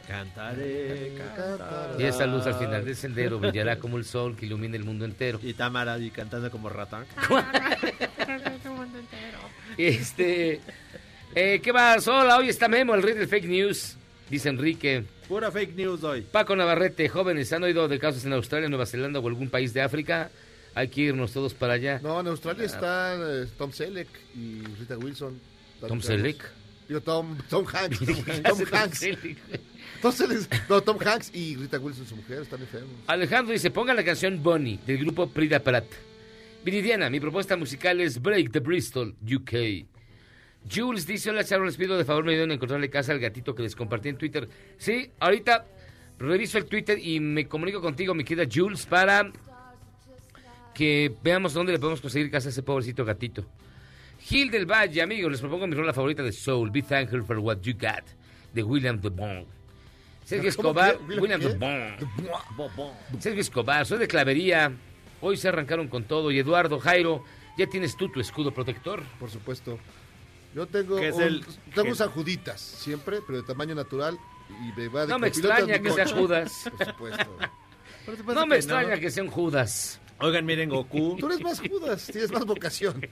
[0.08, 2.02] Cantaré, cantaré.
[2.02, 5.04] Y esa luz al final del sendero brillará como el sol que ilumina el mundo
[5.06, 5.38] entero.
[5.42, 7.06] Y Tamara ahí cantando como ratón.
[9.76, 10.60] Este.
[11.34, 12.06] Eh, ¿Qué más?
[12.06, 13.96] Hola, hoy está Memo, el rey del fake news.
[14.30, 15.04] Dice Enrique.
[15.28, 16.20] Pura fake news hoy.
[16.22, 19.82] Paco Navarrete, jóvenes, ¿han oído de casos en Australia, Nueva Zelanda o algún país de
[19.82, 20.30] África?
[20.74, 22.00] Hay que irnos todos para allá.
[22.02, 25.38] No, en Australia están eh, Tom Selleck y Rita Wilson.
[25.86, 26.42] ¿Tom Selleck?
[26.88, 27.98] Digo, Tom, Tom Hanks.
[28.42, 29.00] Tom Hanks.
[30.02, 32.92] Tom Selleck- no, Tom Hanks y Rita Wilson, su mujer, están enfermos.
[33.06, 35.84] Alejandro dice, ponga la canción Bonnie del grupo Prida Prat.
[36.64, 39.86] Viridiana, mi propuesta musical es Break the Bristol, UK.
[40.74, 43.54] Jules dice, hola Charo, les pido de favor me ayuden a encontrarle casa al gatito
[43.54, 44.48] que les compartí en Twitter.
[44.78, 45.66] Sí, ahorita
[46.18, 49.30] reviso el Twitter y me comunico contigo, mi querida Jules, para
[50.74, 53.44] que veamos dónde le podemos conseguir casa a ese pobrecito gatito.
[54.20, 57.60] Gil del Valle, amigos, les propongo mi rola favorita de Soul, Be Thankful for What
[57.60, 58.04] You Got,
[58.52, 59.44] de William de Bong.
[60.24, 61.20] Sergio ¿Cómo Escobar, que?
[61.20, 61.48] William ¿Qué?
[61.48, 62.92] de Bong.
[63.20, 64.72] Sergio Escobar, soy de Clavería.
[65.20, 66.30] Hoy se arrancaron con todo.
[66.30, 67.24] Y Eduardo, Jairo,
[67.58, 69.02] ¿ya tienes tú tu escudo protector?
[69.18, 69.78] Por supuesto.
[70.54, 71.44] Yo tengo, ¿Qué es un, el-
[71.74, 74.16] tengo San Juditas, siempre, pero de tamaño natural.
[74.48, 76.06] Y me va de No me extraña que sea.
[76.08, 76.70] Judas.
[76.78, 77.36] Por supuesto.
[78.34, 79.98] No me extraña que sea un Judas.
[80.20, 81.16] Oigan, miren, Goku.
[81.20, 83.06] Tú eres más Judas, tienes más vocación.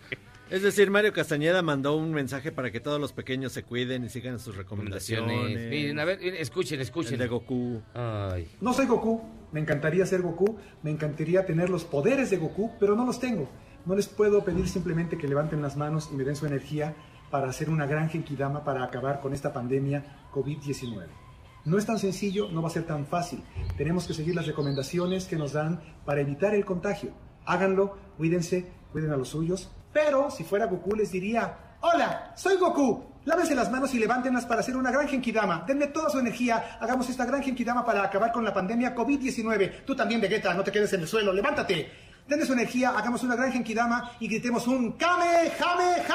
[0.51, 4.09] Es decir, Mario Castañeda mandó un mensaje para que todos los pequeños se cuiden y
[4.11, 5.71] sigan sus recomendaciones.
[5.71, 7.15] Miren, a ver, escuchen, escuchen.
[7.15, 7.81] El de Goku.
[7.95, 8.51] Ay.
[8.61, 9.23] No soy Goku,
[9.53, 13.49] me encantaría ser Goku, me encantaría tener los poderes de Goku, pero no los tengo.
[13.87, 16.95] No les puedo pedir simplemente que levanten las manos y me den su energía
[17.31, 21.22] para hacer una gran genkidama para acabar con esta pandemia COVID-19.
[21.65, 23.45] No es tan sencillo, no va a ser tan fácil.
[23.77, 27.13] Tenemos que seguir las recomendaciones que nos dan para evitar el contagio.
[27.45, 29.71] Háganlo, cuídense, cuiden a los suyos.
[29.93, 33.13] Pero si fuera Goku les diría, hola, soy Goku.
[33.25, 35.65] Lávense las manos y levántenlas para hacer una gran genkidama.
[35.67, 36.79] Denme toda su energía.
[36.81, 39.85] Hagamos esta gran genkidama para acabar con la pandemia COVID-19.
[39.85, 41.33] Tú también, Vegeta, no te quedes en el suelo.
[41.33, 41.89] Levántate.
[42.27, 46.13] Denme su energía, hagamos una gran genkidama y gritemos un Kamehameha.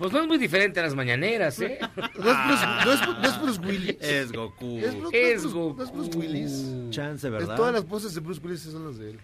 [0.00, 1.78] Pues no es muy diferente a las mañaneras, ¿eh?
[1.96, 3.96] No es Bruce, no es, no es Bruce Willis.
[4.00, 4.78] Es Goku.
[4.78, 5.76] Es, Bruce- Es no es Bruce- Goku.
[5.76, 6.90] no es Bruce Willis.
[6.90, 7.54] Chance, Es ¿verdad?
[7.56, 9.18] todas las voces de Bruce Willis son las de él.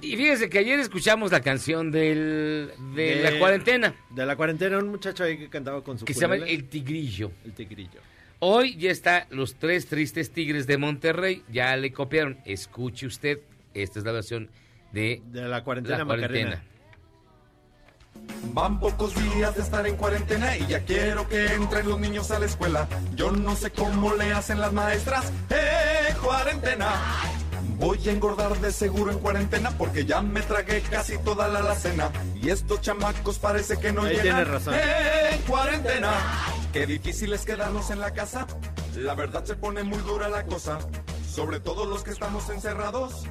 [0.00, 4.78] Y fíjense que ayer escuchamos la canción del, de, De- la cuarentena, De la cuarentena,
[4.78, 6.36] un muchacho ahí que cantaba con su que se llama.
[6.36, 7.30] El Tigrillo.
[7.44, 8.00] El tigrillo.
[8.40, 11.44] Hoy ya está Los Tres Tristes Tigres de Monterrey.
[11.52, 12.38] Ya le copiaron.
[12.44, 13.38] Escuche usted.
[13.72, 14.50] Esta es la versión
[14.92, 16.44] de, De la cuarentena, la cuarentena.
[16.50, 16.71] Macarena.
[18.52, 22.38] Van pocos días de estar en cuarentena y ya quiero que entren los niños a
[22.38, 22.88] la escuela.
[23.14, 25.32] Yo no sé cómo le hacen las maestras.
[25.48, 26.92] ¡Eh, cuarentena!
[27.78, 32.10] Voy a engordar de seguro en cuarentena porque ya me tragué casi toda la alacena.
[32.40, 34.74] Y estos chamacos parece que no Ahí tienes razón.
[34.76, 36.12] ¡Eh, cuarentena!
[36.72, 38.46] Qué difícil es quedarnos en la casa.
[38.96, 40.78] La verdad se pone muy dura la cosa.
[41.28, 43.24] Sobre todo los que estamos encerrados.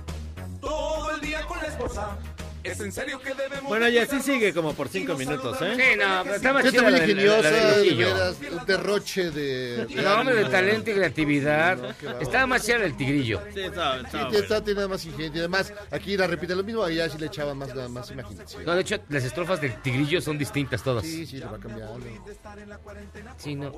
[0.60, 2.18] Todo el día con la esposa.
[2.64, 3.64] ¿Es en serio que debemos...
[3.70, 5.74] Bueno, y así sigue como por cinco minutos, ¿eh?
[5.76, 9.88] Sí, no, pero está más Gente muy ingeniosa, de veras, un derroche de...
[9.95, 11.80] No, hombre, de talento y creatividad.
[12.22, 13.41] Estaba más chida el Tigrillo.
[13.53, 15.32] Sí, está, Sí, está tiene- más ingenio.
[15.36, 18.66] Y además, aquí la repite lo mismo, allá sí le echaban más, más imaginación.
[18.66, 21.03] No, de hecho, las estrofas del Tigrillo son distintas todas.
[21.03, 21.99] Sí, sí, lo va cambiando.
[23.38, 23.72] Sí, no.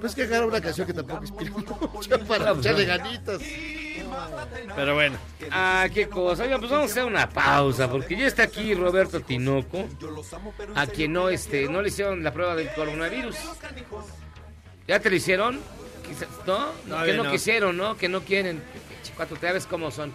[0.00, 1.50] Pues que agarra una canción que tampoco inspira
[1.92, 3.40] mucho para echarle ganitas.
[4.74, 5.16] Pero bueno.
[5.50, 6.44] Ah, qué cosa.
[6.44, 7.55] Oigan, pues vamos a hacer una pausa,
[7.90, 9.86] porque ya está aquí Roberto Tinoco,
[10.74, 13.36] a quien no, este, no le hicieron la prueba del coronavirus.
[14.86, 15.60] ¿Ya te lo hicieron?
[16.06, 17.04] Quizás- ¿No?
[17.04, 17.30] que no, no.
[17.30, 17.96] quisieron, ¿no?
[17.96, 18.62] Que no quieren.
[19.16, 20.12] Cuatro, te ves cómo son.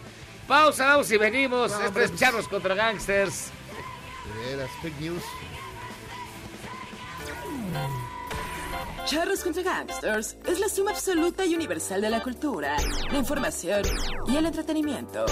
[0.48, 1.72] Pausa, vamos y venimos.
[1.72, 3.50] No, Esto hombre, es pues- Charros contra Gangsters.
[4.46, 5.24] Veras, fake news.
[9.06, 12.78] Charros contra Gangsters es la suma absoluta y universal de la cultura,
[13.12, 13.82] la información
[14.28, 15.26] y el entretenimiento.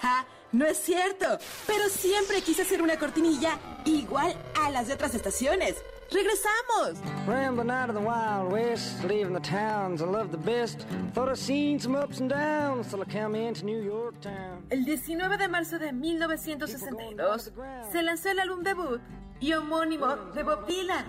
[0.00, 0.26] ¡Ja!
[0.52, 5.76] No es cierto, pero siempre quise hacer una cortinilla igual a las de otras estaciones.
[6.10, 6.98] ¡Regresamos!
[7.24, 10.84] Rambling out of the Wild West, leaving the towns I love the best.
[11.14, 14.64] Thought I'd seen some ups and downs till I come into New York town.
[14.70, 17.52] El 19 de marzo de 1962
[17.92, 19.00] se lanzó el álbum debut
[19.38, 21.04] y homónimo de Bob Dylan.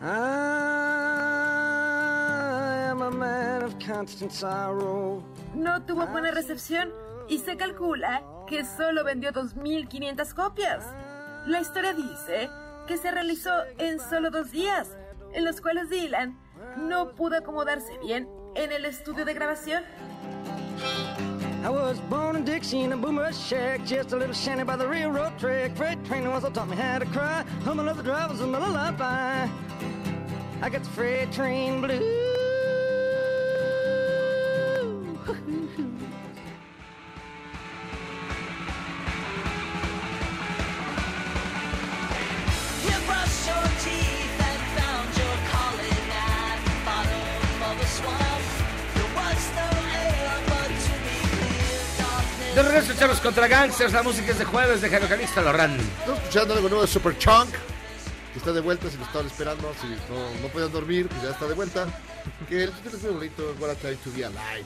[0.00, 0.06] I
[2.88, 5.22] am a man of constant sorrow.
[5.54, 6.90] No tuvo buena recepción
[7.28, 10.84] y se calcula que solo vendió 2.500 copias.
[11.46, 12.50] La historia dice
[12.86, 14.96] que se realizó en solo dos días,
[15.32, 16.38] en los cuales Dylan
[16.76, 19.84] no pudo acomodarse bien en el estudio de grabación.
[21.64, 24.86] I was born in Dixie in a boomer shack, just a little shanty by the
[24.86, 25.74] railroad track.
[25.76, 27.44] Freight train once taught me how to cry.
[27.64, 29.48] Humming of the drivers a lullaby.
[30.62, 32.25] I got the freight train blues.
[52.98, 53.92] Charlos contra Gangsters.
[53.92, 55.76] La música es de jueves de Jairo Calixto Lorran.
[56.00, 57.50] Estamos escuchando algo nuevo de Super Chunk,
[58.32, 61.30] que está de vuelta, si lo estaban esperando, si no, no podían dormir, pues ya
[61.30, 61.86] está de vuelta.
[62.48, 64.64] Que el título es muy bonito, What a Time to Be Alive.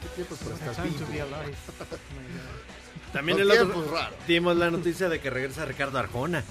[0.00, 1.12] ¿Qué tiempos para estar Time to vivo?
[1.12, 1.56] be alive.
[3.12, 4.14] También Los el otro raros.
[4.26, 6.42] dimos la noticia de que regresa Ricardo Arjona.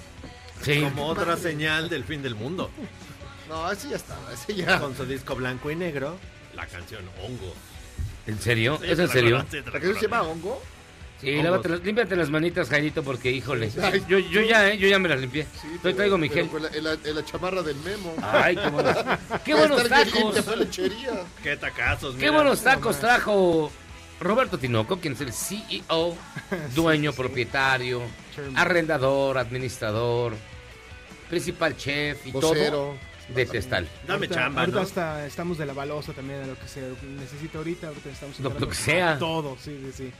[0.62, 0.80] Sí.
[0.82, 2.70] Como otra señal del fin del mundo.
[3.48, 4.78] No, ese ya estaba, ese ya.
[4.78, 6.18] Con su disco blanco y negro,
[6.54, 7.54] la canción Hongo.
[8.26, 8.78] ¿En serio?
[8.80, 9.38] Sí, ¿Es en serio?
[9.50, 10.62] la ¿La que se llama Hongo?
[11.20, 13.70] Sí, lávate las- límpiate las manitas, Jairito, porque, híjole.
[13.82, 14.02] Ay.
[14.08, 14.78] Yo, yo ya, ¿eh?
[14.78, 15.46] Yo ya me las limpié.
[15.60, 16.48] Sí, Hoy traigo mi gel.
[16.48, 18.14] con la- En la, en la chamarra del memo.
[18.22, 18.96] Ay, qué buenos,
[19.44, 20.34] qué a buenos tacos.
[21.42, 22.32] Qué tacazos, Qué mira.
[22.32, 23.70] buenos tacos trajo
[24.20, 26.16] Roberto Tinoco, quien es el CEO,
[26.74, 28.02] dueño, propietario,
[28.54, 30.34] arrendador, administrador,
[31.28, 32.70] principal chef y Vocero.
[32.70, 33.86] todo de Testal.
[34.06, 34.82] Dame ahorita, chamba, ahorita ¿no?
[34.82, 36.80] hasta estamos de la balosa también, de lo que se
[37.20, 37.88] necesita ahorita.
[37.88, 39.12] Ahorita estamos Lo- lo que sea.
[39.12, 40.12] a Todo, sí, sí, sí.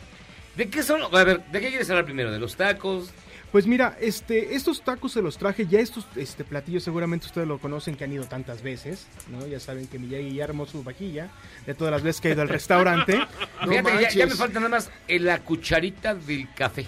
[0.60, 1.00] ¿De qué son?
[1.02, 2.30] A ver, ¿de qué quieres hablar primero?
[2.30, 3.08] ¿De los tacos?
[3.50, 7.56] Pues mira, este, estos tacos se los traje, ya estos este, platillos seguramente ustedes lo
[7.56, 9.46] conocen que han ido tantas veces, ¿no?
[9.46, 11.30] Ya saben que Miyagi ya armó su vajilla
[11.64, 13.18] de todas las veces que ha ido al restaurante.
[13.66, 16.84] Fíjate, ya, ya me falta nada más la cucharita del café.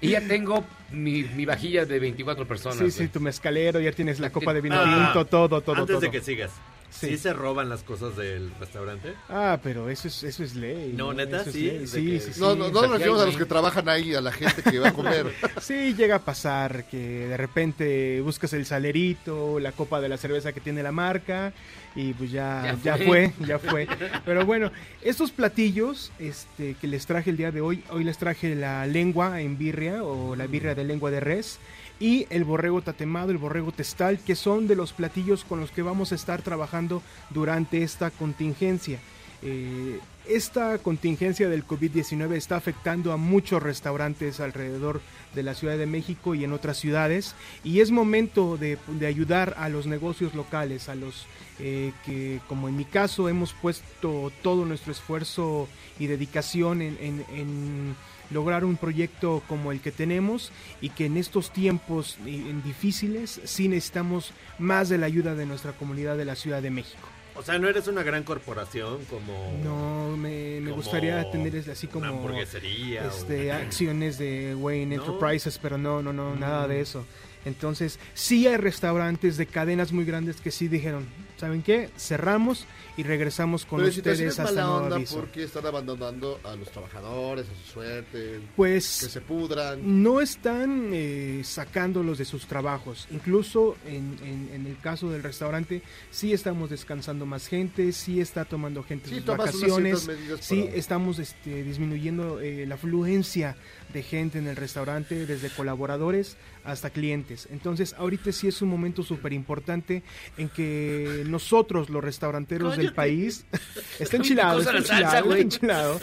[0.00, 2.78] y ya tengo mi, mi vajilla de 24 personas.
[2.78, 5.94] Sí, sí, tu mezcalero, ya tienes la copa de vino Ah, tinto, todo, todo, Antes
[5.94, 6.00] todo.
[6.02, 6.52] de que sigas.
[6.98, 7.08] Sí.
[7.08, 7.18] Sí.
[7.18, 9.14] se roban las cosas del restaurante?
[9.28, 10.92] Ah, pero eso es, eso es ley.
[10.96, 11.42] No, ¿neta?
[11.42, 12.40] Eso Sí, Sí, que- sí, sí.
[12.40, 14.88] No, no, no nos referimos a los que trabajan ahí, a la gente que va
[14.88, 15.26] a comer.
[15.60, 20.52] Sí, llega a pasar que de repente buscas el salerito, la copa de la cerveza
[20.52, 21.52] que tiene la marca
[21.94, 23.30] y pues ya, Ya ya, fue.
[23.30, 23.46] fue.
[23.46, 23.88] ya fue.
[24.24, 24.70] Pero bueno,
[25.02, 29.40] estos platillos este, que les traje el día de hoy, hoy les traje la lengua
[29.40, 31.58] en birria o la birria de lengua de res
[31.98, 35.82] y el borrego tatemado, el borrego testal, que son de los platillos con los que
[35.82, 38.98] vamos a estar trabajando durante esta contingencia.
[39.42, 45.00] Eh, esta contingencia del COVID-19 está afectando a muchos restaurantes alrededor
[45.34, 49.54] de la Ciudad de México y en otras ciudades y es momento de, de ayudar
[49.58, 51.26] a los negocios locales, a los
[51.58, 55.68] eh, que como en mi caso hemos puesto todo nuestro esfuerzo
[55.98, 57.96] y dedicación en,
[58.30, 60.50] lograr un proyecto como el que tenemos
[60.80, 62.16] y que en estos tiempos
[62.64, 67.08] difíciles sí necesitamos más de la ayuda de nuestra comunidad de la Ciudad de México.
[67.38, 69.60] O sea, no eres una gran corporación como...
[69.62, 73.04] No, me, gustaría tener es- así como Una hamburguesería.
[73.04, 75.04] o- este, acciones de Wayne No.
[75.04, 76.70] Enterprises, pero no, no, no, nada Mm.
[76.70, 77.04] de eso.
[77.46, 81.06] Entonces, sí hay restaurantes de cadenas muy grandes que sí dijeron,
[81.38, 81.88] ¿saben qué?
[81.96, 82.66] Cerramos
[82.98, 85.16] y regresamos con Pero si ustedes es hasta mala onda aviso.
[85.20, 90.02] porque están abandonando a los trabajadores, a su suerte, Pues que se pudran.
[90.02, 93.06] no están eh, sacándolos de sus trabajos.
[93.10, 98.44] Incluso en, en- en el caso del restaurante, sí estamos descansando más gente, sí está
[98.44, 100.08] tomando gente Sí, sus vacaciones,
[100.40, 103.56] sí para- estamos este, disminuyendo eh, la afluencia
[103.92, 107.48] de gente en el restaurante, desde colaboradores hasta clientes.
[107.50, 110.02] Entonces, ahorita sí es un momento súper importante
[110.36, 113.44] en que nosotros, los restauranteros del país,
[113.98, 116.00] está enchilado, está enchilado, está enchilado.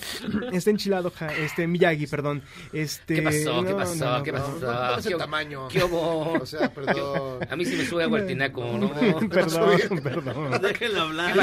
[0.52, 2.42] Está enchilado, ja- este Miyagi, perdón.
[2.72, 3.64] Este, ¿Qué pasó?
[3.64, 3.94] ¿Qué pasó?
[4.04, 4.58] no, no, ¿Qué pasó?
[4.60, 5.68] no, no es el ¿Qué- tamaño.
[5.68, 6.32] ¿Qué hubo?
[6.42, 7.40] O sea, perdón.
[7.50, 8.90] A mí sí me sube agua el tinaco, ¿no?
[9.28, 10.60] Perdón, perdón.
[10.62, 11.36] Déjenlo hablar.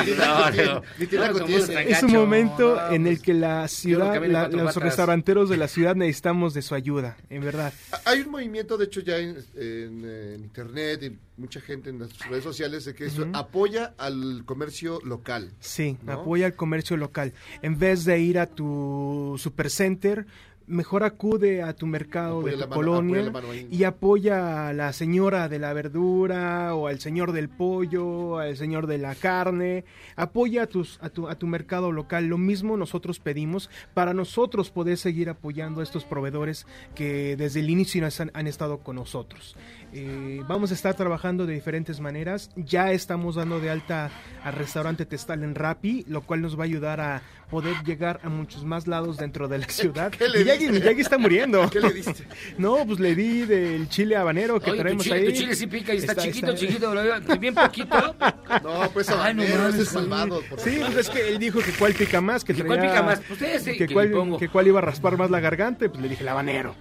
[1.88, 4.84] Es un momento No, en el pues, que la ciudad, la- los patas.
[4.84, 7.74] restauranteros de la ciudad necesitamos de su ayuda, en verdad.
[8.06, 12.17] Hay un movimiento, de hecho, ya en, en, en internet y mucha gente en las
[12.29, 15.51] redes sociales de que eso apoya al comercio local.
[15.59, 16.13] Sí, ¿no?
[16.13, 17.34] apoya al comercio local.
[17.61, 20.25] En vez de ir a tu supercenter,
[20.65, 23.31] mejor acude a tu mercado Apoya de tu mano- colonia
[23.69, 28.88] y apoya a la señora de la verdura o al señor del pollo, al señor
[28.88, 29.84] de la carne.
[30.15, 32.27] Apoya a, tus, a, tu, a tu mercado local.
[32.27, 36.65] Lo mismo nosotros pedimos para nosotros poder seguir apoyando a estos proveedores
[36.95, 39.57] que desde el inicio han, han estado con nosotros.
[39.96, 42.50] Eh, vamos a estar trabajando de diferentes maneras.
[42.56, 44.10] Ya estamos dando de alta
[44.44, 47.22] al restaurante Testal en Rappi, lo cual nos va a ayudar a
[47.52, 50.12] poder llegar a muchos más lados dentro de la ciudad.
[50.12, 50.80] ¿Qué le Miyagi, diste?
[50.80, 51.70] Miyagi está muriendo.
[51.72, 52.24] ¿Qué le diste?
[52.58, 55.26] No, pues le di del chile habanero que Oye, tu traemos chile, ahí.
[55.26, 58.16] tu chile sí pica y está, chiquito, está- chiquito, bien poquito.
[58.64, 59.96] No, pues Ay, no ese es sí.
[59.96, 60.41] malvado.
[60.58, 63.04] Sí, pues es que él dijo que cuál pica más, que ¿Que cuál traía- pica
[63.04, 63.22] más?
[63.28, 64.38] Pues ese que, que cuál, pongo.
[64.39, 66.76] que cuál iba a raspar más la garganta, pues le dije el habanero.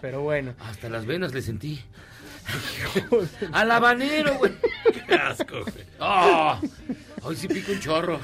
[0.00, 0.54] Pero bueno.
[0.60, 1.80] Hasta las venas le sentí.
[3.52, 4.52] Al habanero, güey.
[5.06, 5.86] Qué asco, güey.
[6.00, 6.58] Oh,
[7.22, 8.20] hoy sí pica un chorro.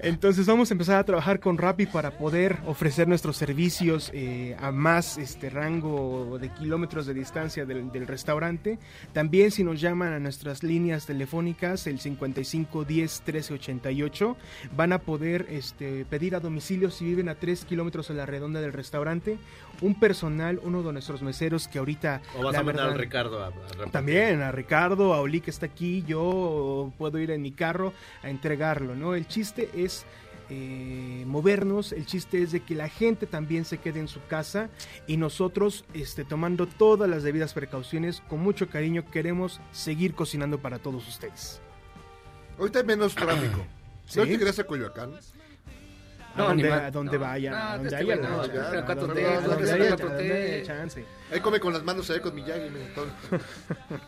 [0.00, 4.70] Entonces vamos a empezar a trabajar con Rappi para poder ofrecer nuestros servicios eh, a
[4.70, 8.78] más este rango de kilómetros de distancia del, del restaurante.
[9.12, 14.36] También si nos llaman a nuestras líneas telefónicas, el 55 10 13 88,
[14.76, 18.60] van a poder este, pedir a domicilio si viven a 3 kilómetros a la redonda
[18.60, 19.36] del restaurante.
[19.80, 22.20] Un personal, uno de nuestros meseros que ahorita...
[22.36, 23.90] O vas la a mandar verdad- Ricardo a, a repartir.
[23.92, 28.30] también a Ricardo, a Oli que está aquí, yo puedo ir en mi carro a
[28.30, 29.14] entregarlo, ¿no?
[29.14, 30.04] El chiste es
[30.50, 34.70] eh, movernos, el chiste es de que la gente también se quede en su casa
[35.06, 40.78] y nosotros, este, tomando todas las debidas precauciones, con mucho cariño queremos seguir cocinando para
[40.78, 41.60] todos ustedes.
[42.58, 43.64] Ahorita hay menos tráfico.
[44.06, 44.18] ¿Sí?
[44.20, 44.24] ¿No
[44.54, 45.10] te a Coyoacán?
[46.44, 48.78] A donde, a donde vayan, a donde haya no, chance, ya, a donde- haya- T,
[48.78, 49.22] a cuatro donde
[50.28, 50.32] T.
[50.54, 51.04] haya chance.
[51.30, 52.68] Ahí come con las manos allá con Miyagi.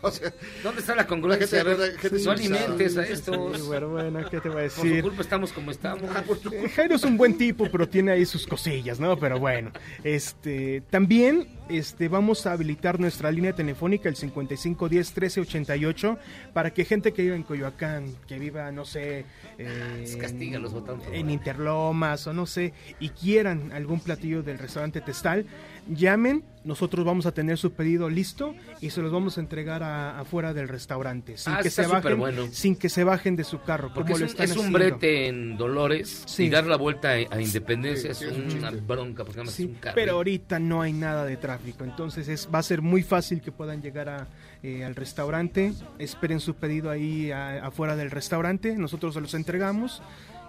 [0.01, 1.63] o sea, ¿Dónde está la congruencia?
[1.63, 3.67] La gente- ver, la gente no sin alimentes a Sí, estos.
[3.67, 5.03] bueno, bueno, ¿qué te voy a Por su decir?
[5.03, 6.03] culpa estamos como estamos.
[6.51, 9.17] Eh, Jairo es un buen tipo, pero tiene ahí sus cosillas, ¿no?
[9.17, 9.71] Pero bueno,
[10.03, 16.17] este, también este, vamos a habilitar nuestra línea telefónica, el 5510 1388,
[16.53, 19.25] para que gente que viva en Coyoacán, que viva, no sé,
[19.57, 21.01] eh, Castígalos, botón.
[21.13, 25.45] en Interlomas o no sé, y quieran algún platillo del restaurante Testal,
[25.87, 30.19] llamen, nosotros vamos a tener su pedido listo y se los vamos a entregar a-
[30.19, 33.91] afuera del restaurante, sin, Ah, que se bajen, sin que se bajen de su carro,
[33.93, 34.77] Porque como es lo un, están es un haciendo.
[34.77, 36.43] brete en Dolores Sí.
[36.43, 39.59] y dar la vuelta a, Independencia Sí, es sí, es un una bronca, porque además
[39.59, 39.95] es un carro.
[39.95, 43.51] pero ahorita no hay nada de tráfico, entonces es, va a ser muy fácil que
[43.51, 44.27] puedan llegar a,
[44.61, 50.03] eh, al restaurante, esperen su pedido ahí a- afuera del restaurante, nosotros se los entregamos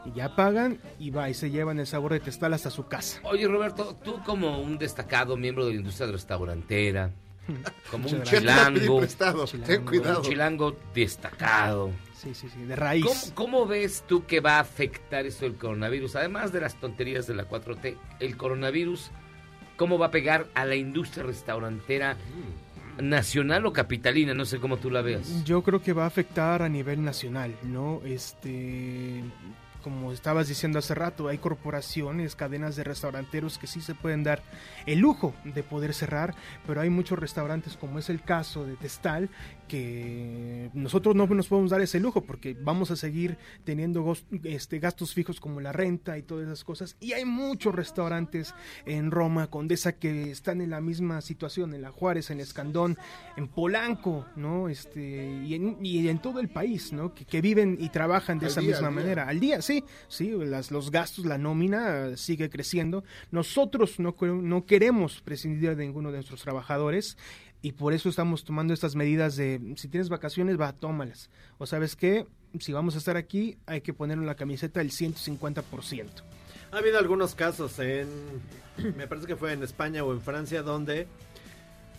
[0.05, 3.21] y ya pagan y va y se llevan el sabor de testal hasta su casa.
[3.25, 7.11] Oye, Roberto, tú como un destacado miembro de la industria restaurantera,
[7.91, 10.21] como un chilango, prestado, ten cuidado.
[10.21, 11.91] un chilango destacado.
[12.17, 13.05] Sí, sí, sí, de raíz.
[13.05, 16.17] ¿Cómo, cómo ves tú que va a afectar esto del coronavirus?
[16.17, 19.11] Además de las tonterías de la 4T, el coronavirus,
[19.77, 22.17] ¿cómo va a pegar a la industria restaurantera
[23.01, 24.35] nacional o capitalina?
[24.35, 25.43] No sé cómo tú la veas.
[25.45, 28.01] Yo creo que va a afectar a nivel nacional, ¿no?
[28.05, 29.25] Este,
[29.83, 34.43] como estabas diciendo hace rato, hay corporaciones, cadenas de restauranteros que sí se pueden dar
[34.87, 36.35] el lujo de poder cerrar,
[36.67, 39.29] pero hay muchos restaurantes, como es el caso de Testal,
[39.73, 44.15] que nosotros no nos podemos dar ese lujo porque vamos a seguir teniendo
[44.45, 46.95] este, gastos fijos como la renta y todas esas cosas.
[47.01, 48.55] Y hay muchos restaurantes
[48.85, 52.99] en Roma, Condesa, que están en la misma situación, en La Juárez, en Escandón,
[53.39, 54.69] en Polanco, ¿no?
[54.69, 57.15] Este, y, en, y en todo el país, ¿no?
[57.15, 59.27] Que, que viven y trabajan de Al esa día, misma manera.
[59.27, 63.05] Al día, sí, sí, las, los gastos, la nómina sigue creciendo.
[63.31, 67.17] Nosotros no, no queremos prescindir de ninguno de nuestros trabajadores
[67.63, 71.31] y por eso estamos tomando estas medidas de si tienes vacaciones, va, tómalas.
[71.59, 72.27] O sabes qué,
[72.59, 76.07] si vamos a estar aquí, hay que poner en la camiseta el 150%.
[76.73, 78.09] Ha habido algunos casos en,
[78.97, 81.07] me parece que fue en España o en Francia, donde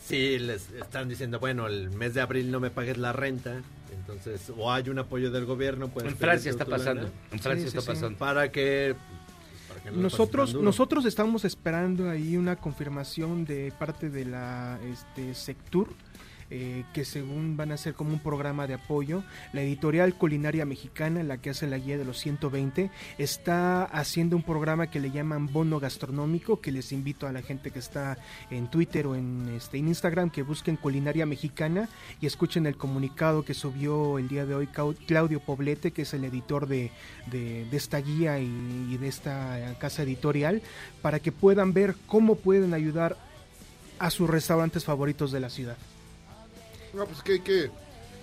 [0.05, 3.61] sí les están diciendo, bueno, el mes de abril no me pagues la renta,
[3.95, 5.87] entonces, o hay un apoyo del gobierno.
[5.87, 7.13] puedes En Francia está pasando, lana.
[7.31, 7.87] en Francia Sí, está sí.
[7.87, 8.17] pasando.
[8.17, 8.95] Para que...
[9.83, 15.89] que no Nosotros, nosotros estamos esperando ahí una confirmación de parte de la este, Sectur,
[16.55, 19.23] eh, que según van a ser como un programa de apoyo,
[19.53, 24.43] la editorial culinaria mexicana, la que hace la guía de los 120, está haciendo un
[24.43, 28.19] programa que le llaman bono gastronómico, que les invito a la gente que está
[28.51, 31.89] en Twitter o en, este, en Instagram que busquen culinaria mexicana
[32.21, 34.67] y escuchen el comunicado que subió el día de hoy
[35.07, 36.91] Claudio Poblete, que es el editor de,
[37.31, 40.61] de- esta guía y de esta casa editorial,
[41.01, 43.17] para que puedan ver cómo pueden ayudar
[43.97, 45.77] a sus restaurantes favoritos de la ciudad.
[46.93, 47.71] No, pues que hay que.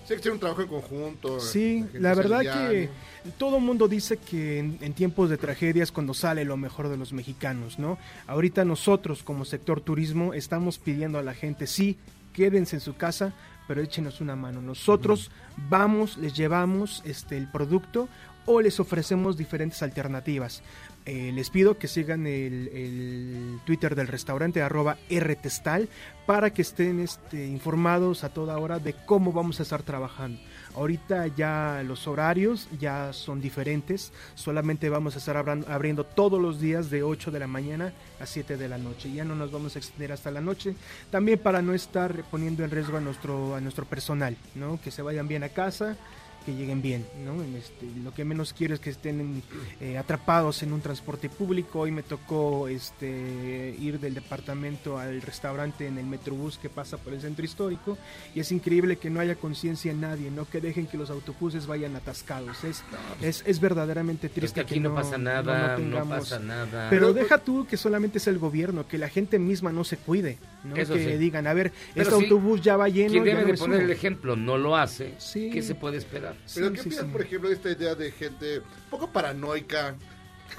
[0.03, 1.39] Hay que hacer un trabajo en conjunto.
[1.39, 2.89] Sí, la verdad que
[3.37, 6.97] todo mundo dice que en, en tiempos de tragedia es cuando sale lo mejor de
[6.97, 7.97] los mexicanos, ¿no?
[8.27, 11.97] Ahorita nosotros como sector turismo estamos pidiendo a la gente, sí,
[12.33, 13.33] quédense en su casa,
[13.67, 14.61] pero échenos una mano.
[14.61, 15.31] Nosotros
[15.69, 18.09] vamos, les llevamos este el producto
[18.45, 20.61] o les ofrecemos diferentes alternativas.
[21.05, 25.89] Eh, les pido que sigan el, Twitter del restaurante arroba rtestal
[26.27, 30.39] para que estén este, informados a toda hora de cómo vamos a estar trabajando.
[30.75, 36.91] Ahorita ya los horarios ya son diferentes, solamente vamos a estar abriendo todos los días
[36.91, 39.11] de 8 de la mañana a 7 de la noche.
[39.11, 40.75] Ya no nos vamos a extender hasta la noche,
[41.09, 44.79] también para no estar poniendo en riesgo a nuestro, a nuestro personal, ¿no?
[44.81, 45.97] que se vayan bien a casa
[46.45, 47.41] que lleguen bien, ¿no?
[47.57, 49.41] Este, lo que menos quiero es que estén
[49.79, 51.79] eh, atrapados en un transporte público.
[51.81, 57.13] Hoy me tocó este, ir del departamento al restaurante en el Metrobús que pasa por
[57.13, 57.97] el centro histórico
[58.33, 60.45] y es increíble que no haya conciencia en nadie, ¿no?
[60.49, 62.63] Que dejen que los autobuses vayan atascados.
[62.63, 62.83] Es,
[63.21, 66.89] es, es verdaderamente Es que triste aquí no, pasa nada, no, pasa nada.
[66.89, 70.37] pero deja tú que solamente es el gobierno, que la gente misma no se cuide,
[70.63, 70.75] ¿no?
[70.75, 71.17] Eso que sí.
[71.17, 73.11] digan, a ver, Pero este sí, autobús ya va lleno.
[73.11, 73.85] Quien ya debe no de poner subo".
[73.85, 76.30] el ejemplo no lo hace, ¿qué se puede esperar?
[76.53, 79.95] Pero ¿qué opinas, por ejemplo, de esta idea de gente un poco paranoica,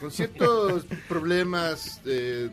[0.01, 2.01] con ciertos problemas?
[2.05, 2.51] eh,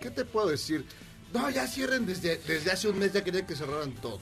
[0.00, 0.84] ¿Qué te puedo decir?
[1.32, 4.20] No, ya cierren desde, desde hace un mes, ya querían que cerraran todo.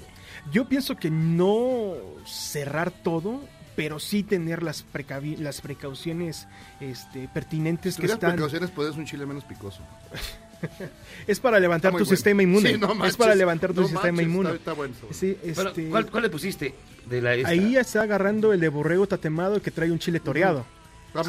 [0.53, 1.95] Yo pienso que no
[2.27, 3.41] cerrar todo,
[3.77, 6.47] pero sí tener las, precavi- las precauciones
[6.81, 8.31] este, pertinentes Si que están.
[8.33, 9.81] precauciones, puedes un chile menos picoso.
[11.27, 12.07] Es para levantar tu bueno.
[12.07, 12.73] sistema inmune.
[12.73, 14.51] Sí, no es para levantar tu no sistema manches, inmune.
[14.53, 14.95] está- bueno.
[15.11, 16.75] Sí, este, ¿cuál, cuál le pusiste?
[17.09, 17.49] De la esta?
[17.49, 20.67] Ahí está agarrando el de borrego tatemado que trae un chile toreado.
[21.15, 21.23] Ah,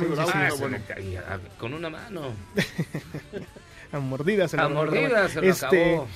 [0.59, 0.77] bueno.
[0.87, 2.33] caía, a- con una mano.
[3.91, 4.53] A mordidas.
[4.53, 4.75] A lo agarró.
[4.91, 6.07] mordidas se lo acabó.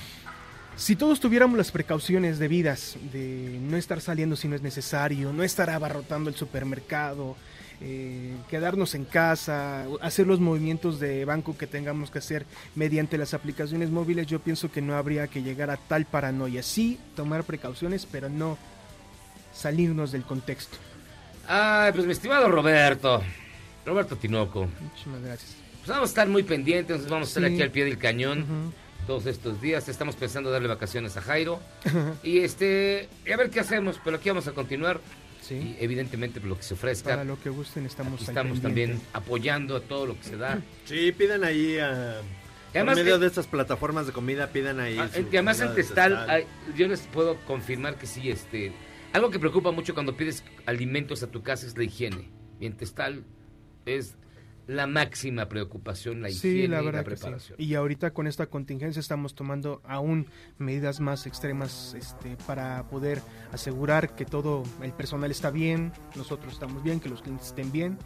[0.76, 5.42] Si todos tuviéramos las precauciones debidas de no estar saliendo si no es necesario, no
[5.42, 7.36] estar abarrotando el supermercado,
[7.82, 12.44] eh, quedarnos en casa, hacer los movimientos de banco que tengamos que hacer
[12.74, 16.62] mediante las aplicaciones móviles, yo pienso que no habría que llegar a tal paranoia.
[16.62, 18.58] Sí, tomar precauciones, pero no
[19.52, 20.76] salirnos del contexto.
[21.48, 23.22] Ay, pues mi estimado Roberto,
[23.84, 24.68] Roberto Tinoco.
[24.80, 25.56] Muchísimas gracias.
[25.78, 27.54] Pues vamos a estar muy pendientes, vamos a estar Sí.
[27.54, 28.72] aquí al pie del cañón
[29.06, 29.88] todos estos días.
[29.88, 31.58] Estamos pensando darle vacaciones a Jairo.
[32.22, 35.00] y este, y a ver qué hacemos, pero aquí vamos a continuar.
[35.56, 37.10] Y evidentemente lo que se ofrezca.
[37.10, 40.60] Para lo que gusten estamos estamos también apoyando a todo lo que se da.
[40.84, 42.20] Sí, pidan ahí a...
[42.72, 44.96] Y además por medio de estas plataformas de comida, pidan ahí.
[44.98, 46.30] Ah, su y además comida en Testal, Testal.
[46.30, 46.46] hay-
[46.76, 48.72] yo les puedo confirmar que sí, este,
[49.12, 52.28] algo que preocupa mucho cuando pides alimentos a tu casa es la higiene.
[52.60, 53.24] Y en Testal
[53.86, 54.14] es
[54.70, 57.04] la máxima preocupación, la higiene Sí, la y la sí.
[57.04, 57.56] preparación.
[57.60, 60.26] Y ahorita con esta contingencia estamos tomando aún
[60.58, 63.20] medidas más extremas este, para poder
[63.52, 67.98] asegurar que todo el personal está bien, nosotros estamos bien, que los clientes estén bien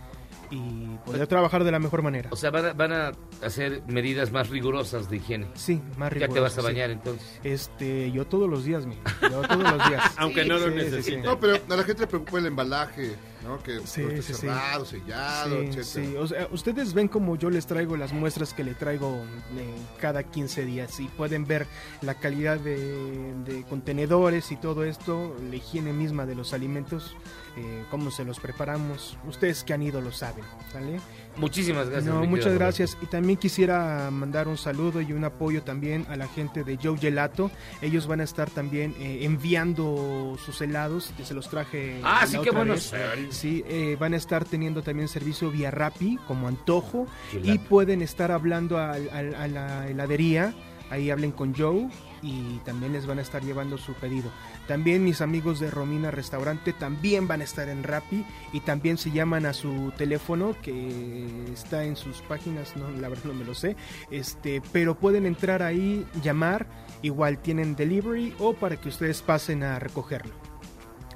[0.50, 2.28] y poder trabajar de la mejor manera.
[2.32, 3.12] O sea, van a, van a
[3.42, 5.46] hacer medidas más rigurosas de higiene.
[5.54, 6.66] Sí, más Ya te rigurosas, vas a sí.
[6.74, 7.40] bañar entonces.
[7.42, 10.02] Este, yo todos los días, mi, yo todos los días.
[10.18, 11.16] Aunque no lo Sí, sí, necesite.
[11.16, 11.22] sí.
[11.22, 13.14] No, pero a la gente le preocupa el embalaje,
[13.44, 13.62] ¿no?
[13.62, 15.84] Que Sí, sí, cerrado, sellado, etcétera.
[15.84, 16.16] sí.
[16.16, 19.08] O sea, ustedes ven como yo les traigo las muestras que le traigo
[19.56, 21.66] eh, cada 15 días y pueden ver
[22.00, 27.16] la calidad de, de contenedores y todo esto, la higiene misma de los alimentos,
[27.56, 29.16] eh, cómo se los preparamos.
[29.28, 30.98] Ustedes que han ido lo saben, ¿sale?
[31.36, 32.12] Muchísimas gracias.
[32.14, 32.96] No, muchas gracias.
[33.02, 36.96] Y también quisiera mandar un saludo y un apoyo también a la gente de Joe
[36.96, 37.50] Gelato.
[37.82, 42.00] Ellos van a estar también eh, enviando sus helados, que se los traje.
[42.04, 42.92] Ah, sí, qué buenos.
[43.30, 47.68] Sí, eh, van a estar teniendo también servicio vía Rappi como antojo y Gelato.
[47.68, 50.54] pueden estar hablando al- al- a la heladería.
[50.90, 51.88] Ahí hablen con Joe
[52.22, 54.30] y también les van a estar llevando su pedido.
[54.66, 59.10] También mis amigos de Romina Restaurante también van a estar en Rappi y también se
[59.10, 63.54] llaman a su teléfono que está en sus páginas, no, la verdad no me lo
[63.54, 63.76] sé,
[64.10, 66.66] este, pero pueden entrar ahí, llamar,
[67.02, 70.43] igual tienen delivery o para que ustedes pasen a recogerlo.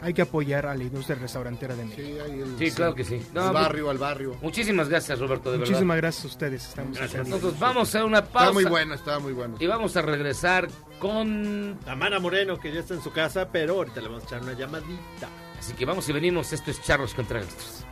[0.00, 2.02] Hay que apoyar a la industria restaurantera de México.
[2.06, 3.20] Sí, ahí el- Sí, claro que sí.
[3.34, 4.36] No, al barrio, al barrio.
[4.40, 5.96] Muchísimas gracias, Roberto, de Muchísimas verdad.
[6.02, 6.68] gracias a ustedes.
[6.68, 7.26] Estamos Gracias.
[7.28, 8.38] Nosotros vamos a hacer una pausa.
[8.48, 9.56] Estaba muy bueno, estaba muy bueno.
[9.58, 10.68] Y vamos a regresar
[11.00, 11.78] con...
[11.84, 14.52] Tamara Moreno, que ya está en su casa, pero ahorita le vamos a echar una
[14.52, 15.28] llamadita.
[15.58, 16.52] Así que vamos y venimos.
[16.52, 17.84] Esto es Charros contra Gangsters.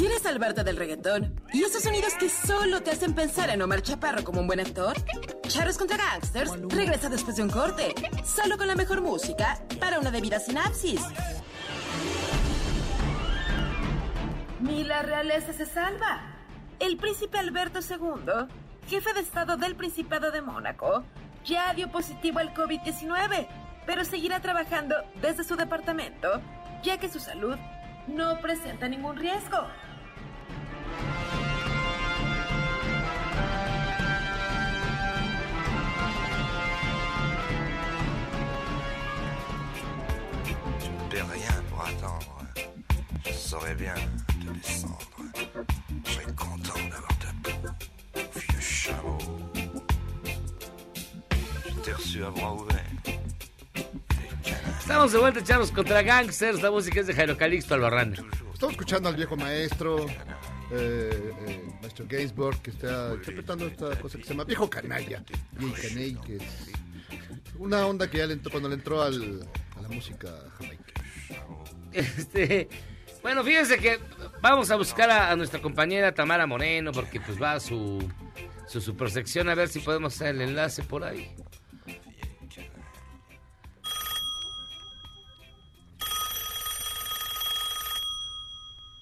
[0.00, 1.38] ¿Quieres salvarte del reggaetón?
[1.52, 4.96] ¿Y esos sonidos que solo te hacen pensar en Omar Chaparro como un buen actor?
[5.46, 7.94] Charros contra Gangsters regresa después de un corte,
[8.24, 11.02] solo con la mejor música para una debida sinapsis.
[14.60, 16.22] Ni la realeza se salva.
[16.78, 18.48] El príncipe Alberto II,
[18.88, 21.04] jefe de Estado del Principado de Mónaco,
[21.44, 23.46] ya dio positivo al COVID-19,
[23.84, 26.40] pero seguirá trabajando desde su departamento,
[26.82, 27.58] ya que su salud
[28.08, 29.58] no presenta ningún riesgo.
[40.80, 42.42] Tu ne perds rien pour attendre.
[43.24, 43.94] Je saurais bien
[44.28, 44.96] te descendre.
[46.04, 47.50] Je serais content d'avoir ta peau,
[48.34, 49.18] vieux chameau.
[51.66, 52.78] Je t'ai reçu à bras ouverts.
[54.80, 56.60] Estamos de vuelta, Charros contra Gangsters.
[56.62, 58.14] La música es de Jairo Calixto Albarrán.
[58.52, 60.06] Estamos escuchando al viejo maestro.
[60.72, 65.24] Eh, eh, maestro Gainsbourg, que está interpretando esta cosa que se llama Viejo Canalla.
[65.52, 65.74] Viejo
[66.24, 66.42] que es
[67.58, 70.28] una onda que ya le entró cuando le entró al, a la música
[70.58, 70.84] jamaica.
[71.92, 72.68] Este,
[73.22, 73.98] bueno, fíjense que
[74.40, 78.08] vamos a buscar a, a nuestra compañera Tamara Moreno porque pues va a su,
[78.66, 81.30] su supersección a ver si podemos hacer el enlace por ahí.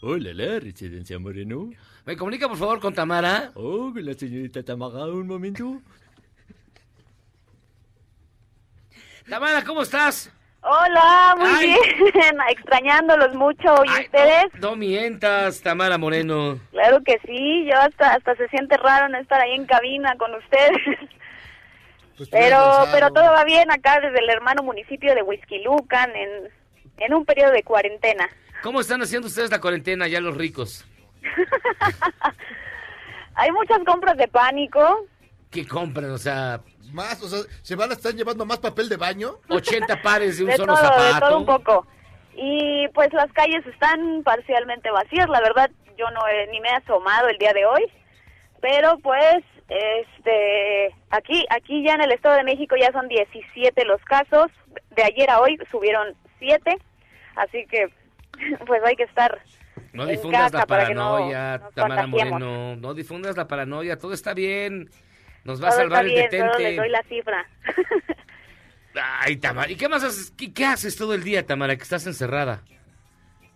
[0.00, 1.70] Hola, la residencia Moreno.
[2.06, 3.50] ¿Me comunica por favor con Tamara?
[3.54, 5.80] Oh, con la señorita Tamara, un momento.
[9.28, 10.32] Tamara, ¿cómo estás?
[10.62, 11.66] Hola, muy Ay.
[11.66, 12.36] bien.
[12.48, 13.74] Extrañándolos mucho.
[13.84, 14.46] ¿Y ustedes?
[14.60, 16.60] No mientas, Tamara Moreno.
[16.70, 17.66] Claro que sí.
[17.66, 20.78] Yo hasta hasta se siente raro no estar ahí en cabina con ustedes.
[22.16, 26.50] Pues pero pero todo va bien acá desde el hermano municipio de Huizquilucan en,
[26.98, 28.28] en un periodo de cuarentena.
[28.62, 30.84] ¿Cómo están haciendo ustedes la cuarentena ya los ricos?
[33.34, 35.06] Hay muchas compras de pánico.
[35.50, 36.10] ¿Qué compran?
[36.10, 36.60] O sea,
[36.92, 39.36] Más, o sea, ¿se van a estar llevando más papel de baño?
[39.48, 41.26] 80 pares de un de solo todo, de zapato.
[41.28, 41.86] todo un poco.
[42.34, 46.72] Y pues las calles están parcialmente vacías, la verdad yo no he- ni me he
[46.72, 47.84] asomado el día de hoy,
[48.60, 54.00] pero pues este aquí aquí ya en el Estado de México ya son 17 los
[54.04, 54.50] casos,
[54.90, 56.76] de ayer a hoy subieron 7,
[57.34, 57.88] así que
[58.66, 59.40] pues hay que estar
[59.92, 62.06] No difundas la no paranoia, nos Tamara.
[62.06, 62.76] Moreno.
[62.76, 64.88] No difundas la paranoia, todo está bien.
[65.44, 66.76] Nos va a Todo salvar está el bien, solo les detente.
[66.76, 67.46] doy la cifra.
[69.20, 70.32] Ay, Tamara, ¿y qué más haces?
[70.36, 72.62] ¿Qué, qué haces todo el día, Tamara, que estás encerrada?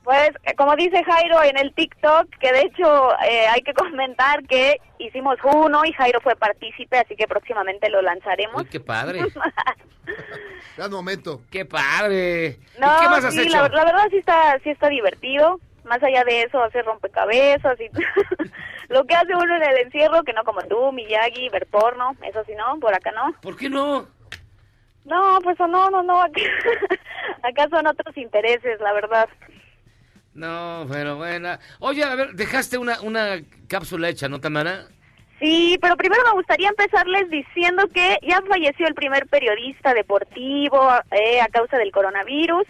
[0.05, 4.43] Pues, eh, como dice Jairo en el TikTok, que de hecho eh, hay que comentar
[4.45, 8.63] que hicimos uno y Jairo fue partícipe, así que próximamente lo lanzaremos.
[8.63, 9.21] Uy, qué padre.
[10.77, 11.43] Gran momento.
[11.51, 12.59] Qué padre.
[12.79, 13.57] No, ¿Y qué más has sí, hecho?
[13.57, 15.61] La, la verdad sí está, sí está divertido.
[15.85, 17.91] Más allá de eso, hacer rompecabezas y
[18.89, 22.45] lo que hace uno en el encierro, que no como tú, Miyagi, ver porno, eso
[22.47, 23.35] sí no, por acá no.
[23.41, 24.07] ¿Por qué no?
[25.05, 26.41] No, pues no, no, no, acá,
[27.43, 29.29] acá son otros intereses, la verdad.
[30.35, 31.59] No, pero bueno.
[31.81, 34.87] Oye, a ver, dejaste una, una cápsula hecha, ¿no, Tamara?
[35.41, 41.41] Sí, pero primero me gustaría empezarles diciendo que ya falleció el primer periodista deportivo eh,
[41.41, 42.65] a causa del coronavirus.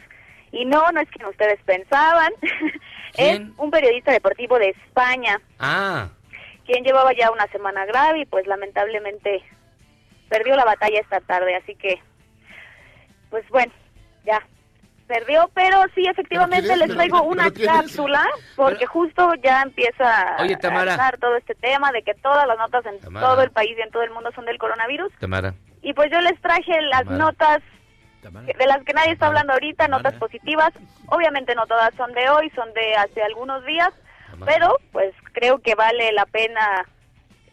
[0.53, 2.33] Y no, no es quien ustedes pensaban.
[3.17, 6.09] es un periodista deportivo de España, Ah,
[6.65, 9.43] quien llevaba ya una semana grave y pues lamentablemente
[10.29, 11.57] perdió la batalla esta tarde.
[11.57, 12.01] Así que,
[13.31, 13.73] pues bueno,
[14.25, 14.41] ya
[15.13, 18.27] perdió, pero sí, efectivamente les ¿Pero- traigo una cápsula,
[18.57, 22.85] porque justo ya empieza Oye, a estar todo este tema de que todas las notas
[22.87, 23.27] en Tamara.
[23.27, 25.13] todo el país y en todo el mundo son del coronavirus.
[25.19, 25.55] Tamara.
[25.83, 27.19] Y pues yo les traje las Tamara.
[27.25, 27.63] notas
[28.23, 30.71] de las que nadie está hablando ahorita, notas positivas.
[31.09, 33.91] Obviamente no todas son de hoy, son de hace algunos días,
[34.47, 36.87] pero pues creo que vale la pena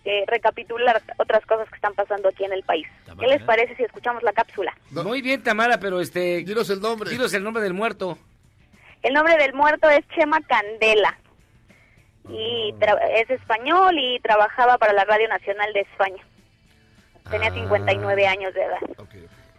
[0.06, 2.88] eh, recapitular otras cosas que están pasando aquí en el país.
[3.20, 4.74] ¿Qué les parece si escuchamos la cápsula?
[4.92, 6.44] Muy bien, Tamara, pero este...
[6.44, 7.10] Dinos el nombre.
[7.10, 8.18] Dinos el nombre del muerto.
[9.04, 11.18] El nombre del muerto es Chema Candela.
[12.30, 16.24] Y tra- es español y trabajaba para la Radio Nacional de España.
[17.30, 17.54] Tenía Ah.
[17.54, 18.80] 59 años de edad.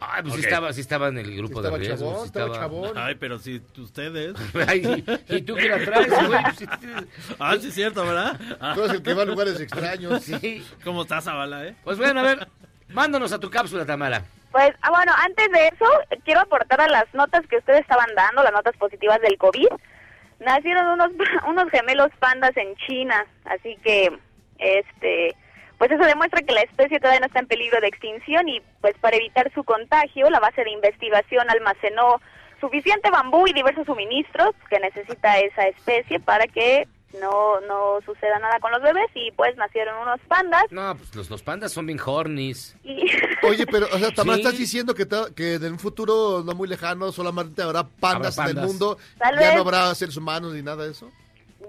[0.00, 2.10] Ay, pues sí estaba, sí estaba en el grupo de estaba riesgo.
[2.10, 2.92] chabón, sí estaba chabón.
[2.96, 4.34] Ay, pero si ustedes.
[4.66, 6.40] Ay, ¿y tú qué la traes, güey?
[6.56, 6.66] Si
[7.38, 8.40] ah, sí es cierto, ¿verdad?
[8.74, 10.22] Tú eres el que va a lugares extraños.
[10.24, 10.64] Sí.
[10.84, 11.76] ¿Cómo estás, Zabala, eh?
[11.84, 12.48] Pues bueno, a ver,
[12.88, 14.24] mándanos a tu cápsula, Tamara.
[14.50, 15.86] Pues, ah, bueno, antes de eso,
[16.24, 19.68] quiero aportar a las notas que ustedes estaban dando, las notas positivas del COVID.
[20.40, 21.10] Nacieron unos,
[21.46, 24.10] unos gemelos pandas en China, así que,
[24.58, 25.36] este,
[25.80, 28.94] pues eso demuestra que la especie todavía no está en peligro de extinción y, pues
[29.00, 32.20] para evitar su contagio, la base de investigación almacenó
[32.60, 36.86] suficiente bambú y diversos suministros que necesita esa especie para que
[37.18, 41.30] no, no suceda nada con los bebés y pues nacieron unos pandas No, pues los,
[41.30, 42.76] los pandas son bien hornies.
[42.84, 43.06] y...
[43.48, 44.42] Oye, pero, o sea, Tamara, Sí.
[44.42, 48.58] estás diciendo que, que en un futuro no muy lejano solamente habrá pandas, Habrá en
[48.58, 49.54] el mundo, Tal ya vez.
[49.54, 51.10] no habrá seres humanos ni nada de eso.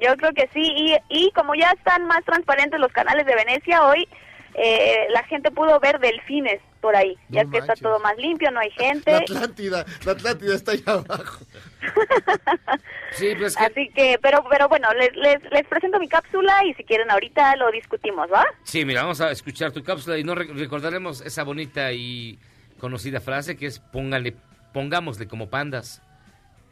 [0.01, 3.83] Yo creo que sí, y, y como ya están más transparentes los canales de Venecia,
[3.85, 4.07] hoy
[4.55, 8.59] eh, la gente pudo ver delfines por ahí, ya que está todo más limpio, no
[8.59, 9.11] hay gente.
[9.11, 11.45] La Atlántida, la Atlántida está allá abajo.
[13.13, 13.63] Sí, pues que...
[13.65, 17.57] Así que, pero pero bueno, les, les, les presento mi cápsula y si quieren ahorita
[17.57, 18.45] lo discutimos, ¿va?
[18.63, 22.39] Sí, mira, vamos a escuchar tu cápsula y no rec- recordaremos esa bonita y
[22.79, 24.33] conocida frase que es póngale,
[24.73, 26.01] pongámosle como pandas.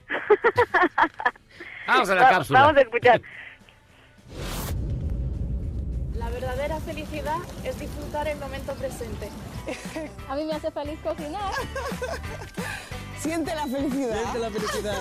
[1.90, 2.60] Vamos a la Va- cápsula.
[2.62, 3.22] Vamos a escuchar.
[6.16, 9.30] La verdadera felicidad es disfrutar el momento presente.
[10.30, 11.52] A mí me hace feliz cocinar.
[13.22, 14.22] Siente la felicidad.
[14.22, 14.98] Siente la felicidad.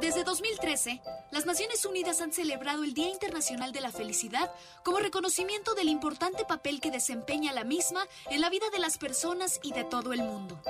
[0.00, 1.00] Desde 2013,
[1.30, 4.50] las Naciones Unidas han celebrado el Día Internacional de la Felicidad
[4.82, 9.60] como reconocimiento del importante papel que desempeña la misma en la vida de las personas
[9.62, 10.60] y de todo el mundo.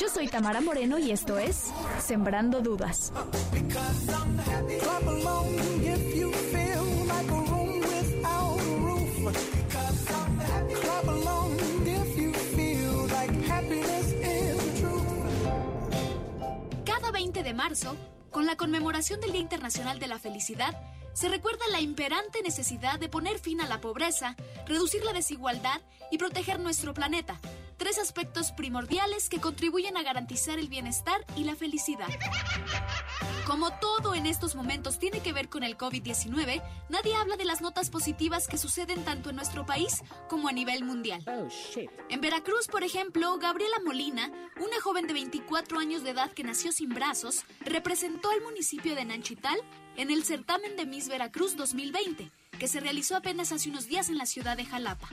[0.00, 1.70] Yo soy Tamara Moreno y esto es
[2.04, 3.12] Sembrando Dudas.
[17.14, 17.96] 20 de marzo,
[18.32, 20.76] con la conmemoración del Día Internacional de la Felicidad,
[21.12, 24.34] se recuerda la imperante necesidad de poner fin a la pobreza,
[24.66, 25.80] reducir la desigualdad
[26.10, 27.40] y proteger nuestro planeta,
[27.76, 32.08] tres aspectos primordiales que contribuyen a garantizar el bienestar y la felicidad.
[33.46, 37.60] Como todo en estos momentos tiene que ver con el COVID-19, nadie habla de las
[37.60, 41.22] notas positivas que suceden tanto en nuestro país como a nivel mundial.
[42.08, 46.72] En Veracruz, por ejemplo, Gabriela Molina, una joven de 24 años de edad que nació
[46.72, 49.58] sin brazos, representó al municipio de Nanchital
[49.96, 54.18] en el certamen de Miss Veracruz 2020, que se realizó apenas hace unos días en
[54.18, 55.08] la ciudad de Jalapa.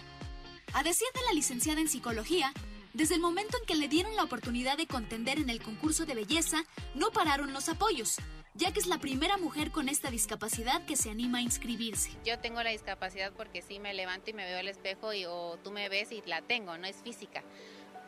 [0.73, 2.53] A decir de la licenciada en psicología,
[2.93, 6.15] desde el momento en que le dieron la oportunidad de contender en el concurso de
[6.15, 6.63] belleza,
[6.95, 8.17] no pararon los apoyos,
[8.53, 12.11] ya que es la primera mujer con esta discapacidad que se anima a inscribirse.
[12.25, 15.57] Yo tengo la discapacidad porque sí me levanto y me veo al espejo y o
[15.63, 17.43] tú me ves y la tengo, no es física.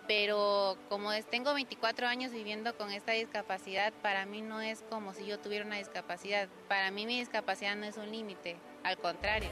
[0.07, 5.14] Pero como es- tengo 24 años viviendo con esta discapacidad, para mí no es como
[5.14, 6.49] si yo tuviera una discapacidad.
[6.68, 9.49] Para mí mi discapacidad no es un límite, al contrario.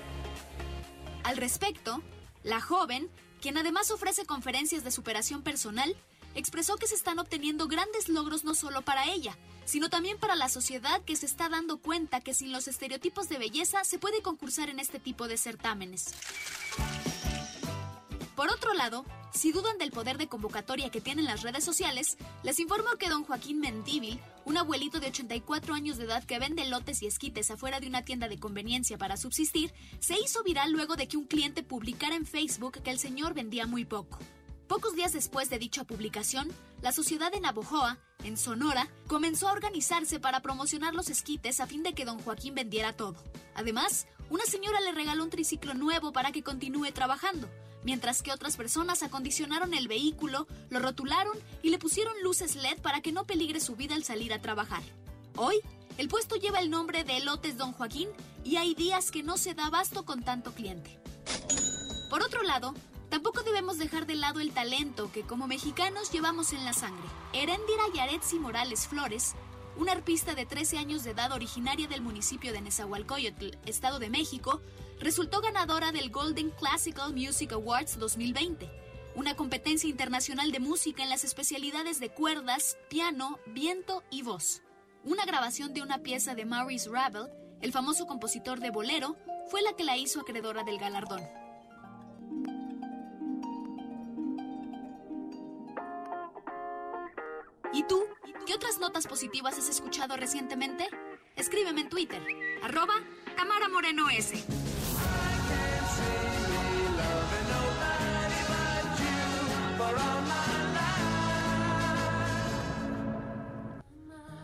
[1.24, 2.02] Al respecto,
[2.44, 3.10] la joven,
[3.42, 5.96] quien además ofrece conferencias de superación personal,
[6.36, 10.50] expresó que se están obteniendo grandes logros no solo para ella, sino también para la
[10.50, 14.70] sociedad que se está dando cuenta que sin los estereotipos de belleza se puede concursar
[14.70, 16.14] en este tipo de certámenes.
[18.42, 22.60] Por otro lado, si dudan del poder de convocatoria que tienen las redes sociales, les
[22.60, 27.04] informo que don Joaquín Mendíbil, un abuelito de 84 años de edad que vende lotes
[27.04, 31.08] y esquites afuera de una tienda de conveniencia para subsistir, se hizo viral luego de
[31.08, 34.18] que un cliente publicara en Facebook que el señor vendía muy poco.
[34.68, 36.50] Pocos días después de dicha publicación,
[36.82, 41.84] la sociedad de Navojoa, en Sonora, comenzó a organizarse para promocionar los esquites a fin
[41.84, 43.24] de que don Joaquín vendiera todo.
[43.54, 47.48] Además, una señora le regaló un triciclo nuevo para que continúe trabajando,
[47.84, 53.02] mientras que otras personas acondicionaron el vehículo, lo rotularon y le pusieron luces LED para
[53.02, 54.84] que no peligre su vida al salir a trabajar.
[55.36, 55.56] Hoy,
[55.98, 58.10] el puesto lleva el nombre de Elotes Don Joaquín
[58.44, 61.00] y hay días que no se da abasto con tanto cliente.
[62.10, 62.74] Por otro lado,
[63.10, 67.08] tampoco debemos dejar de lado el talento que como mexicanos llevamos en la sangre.
[67.34, 69.34] Heréndira Yaretsi Morales Flores,
[69.78, 74.62] una arpista de 13 años de edad originaria del municipio de Nezahualcóyotl, Estado de México,
[75.02, 78.70] resultó ganadora del Golden Classical Music Awards 2020,
[79.16, 84.62] una competencia internacional de música en las especialidades de cuerdas, piano, viento y voz.
[85.04, 87.30] Una grabación de una pieza de Maurice Ravel,
[87.62, 89.18] el famoso compositor de bolero,
[89.50, 91.22] fue la que la hizo acreedora del galardón.
[97.74, 98.04] ¿Y tú?
[98.46, 100.88] ¿Qué otras notas positivas has escuchado recientemente?
[101.36, 102.22] Escríbeme en Twitter,
[102.62, 102.94] arroba
[103.72, 104.44] Moreno S.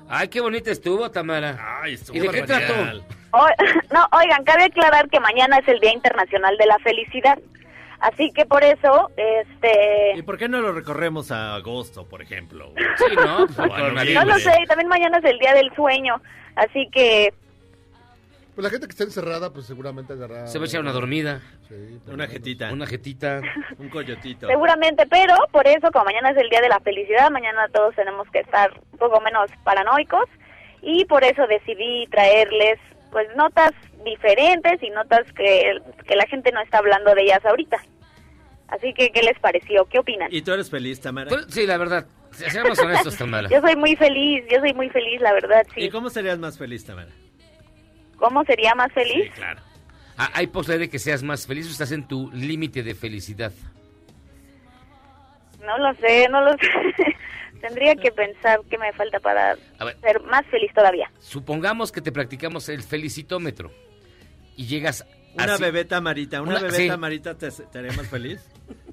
[0.10, 1.58] Ay, qué bonita estuvo, Tamara.
[1.82, 3.04] Ay, estuvo ¿Y de qué trató?
[3.32, 3.48] O-
[3.94, 7.38] no, oigan, cabe aclarar que mañana es el Día Internacional de la Felicidad.
[8.00, 10.14] Así que por eso, este...
[10.16, 12.72] ¿Y por qué no lo recorremos a agosto, por ejemplo?
[12.98, 13.48] Sí, ¿no?
[14.14, 16.22] No lo sé, y también mañana es el Día del Sueño.
[16.56, 17.34] Así que,
[18.58, 20.48] Pues la gente que está encerrada, pues seguramente agarra...
[20.48, 21.42] Se va a echar una dormida.
[21.68, 22.34] Sí, por Una menos.
[22.34, 22.74] jetita.
[22.74, 23.42] Una jetita.
[23.78, 24.48] Un coyotito.
[24.48, 28.28] seguramente, pero por eso, como mañana es el Día de la Felicidad, mañana todos tenemos
[28.32, 30.26] que estar un poco menos paranoicos.
[30.82, 32.80] Y por eso decidí traerles,
[33.12, 33.74] pues, notas
[34.04, 37.78] diferentes y notas que, que la gente no está hablando de ellas ahorita.
[38.70, 39.86] Así que, ¿qué les pareció?
[39.86, 40.30] ¿Qué opinan?
[40.34, 41.30] ¿Y tú eres feliz, Tamara?
[41.30, 42.08] Pues, sí, la verdad.
[42.32, 43.50] Seamos honestos, Tamara.
[43.50, 45.82] Yo soy muy feliz, yo soy muy feliz, la verdad, sí.
[45.82, 47.12] ¿Y cómo serías más feliz, Tamara?
[48.18, 49.32] ¿Cómo sería más feliz?
[49.36, 49.62] Claro.
[50.18, 53.52] Ah, ¿Hay posibilidad de que seas más feliz o estás en tu límite de felicidad?
[55.64, 57.16] No lo sé, no lo sé.
[57.62, 59.56] Tendría que pensar qué me falta para
[60.02, 61.12] ser más feliz todavía.
[61.20, 63.72] Supongamos que te practicamos el felicitómetro
[64.56, 65.02] y llegas
[65.38, 65.44] a...
[65.44, 66.88] Una bebé Tamarita, una, Una- bebé sí.
[66.88, 68.42] Tamarita te, te haría más feliz.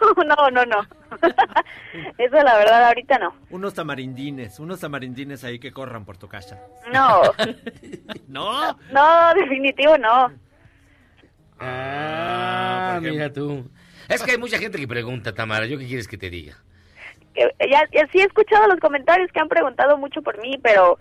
[0.26, 0.80] no, no, no.
[2.18, 3.34] Eso la verdad ahorita no.
[3.50, 6.58] Unos tamarindines, unos tamarindines ahí que corran por tu casa.
[6.92, 7.22] No,
[8.28, 8.78] ¿No?
[8.92, 10.32] no, definitivo no.
[11.58, 13.68] Ah, mira tú.
[14.08, 16.56] Es que hay mucha gente que pregunta, Tamara, ¿yo qué quieres que te diga?
[17.34, 20.98] que ya, ya sí he escuchado los comentarios que han preguntado mucho por mí, pero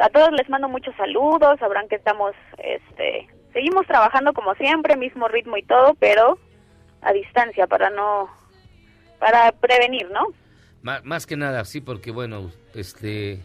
[0.00, 5.28] a todos les mando muchos saludos, sabrán que estamos, este, seguimos trabajando como siempre, mismo
[5.28, 6.38] ritmo y todo, pero
[7.02, 8.28] a distancia para no,
[9.18, 10.26] para prevenir, ¿no?
[10.82, 13.40] Más que nada, sí, porque bueno, este...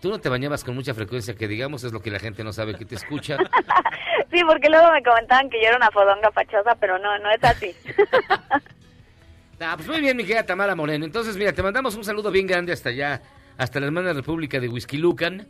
[0.00, 2.52] Tú no te bañabas con mucha frecuencia, que digamos es lo que la gente no
[2.52, 3.38] sabe que te escucha.
[4.30, 7.44] Sí, porque luego me comentaban que yo era una fodonga fachosa, pero no, no es
[7.44, 7.74] así.
[9.58, 11.06] Ah, pues muy bien, mi querida Tamara Moreno.
[11.06, 13.22] Entonces, mira, te mandamos un saludo bien grande hasta allá,
[13.56, 15.48] hasta la hermana República de Whisky Lucan.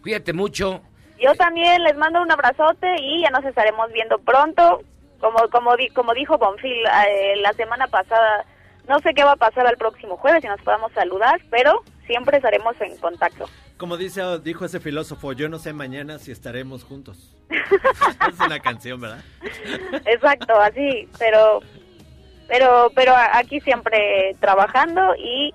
[0.00, 0.80] Cuídate mucho.
[1.20, 4.80] Yo también les mando un abrazote y ya nos estaremos viendo pronto.
[5.20, 6.72] Como como di- como dijo Bonfil
[7.08, 8.44] eh, la semana pasada,
[8.88, 12.36] no sé qué va a pasar el próximo jueves si nos podamos saludar, pero siempre
[12.36, 13.46] estaremos en contacto.
[13.76, 17.36] Como dice, dijo ese filósofo, yo no sé mañana si estaremos juntos.
[17.50, 19.22] es una canción, ¿verdad?
[20.04, 21.60] Exacto, así, pero
[22.48, 25.52] pero pero aquí siempre trabajando y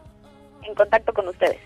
[0.63, 1.57] en contacto con ustedes.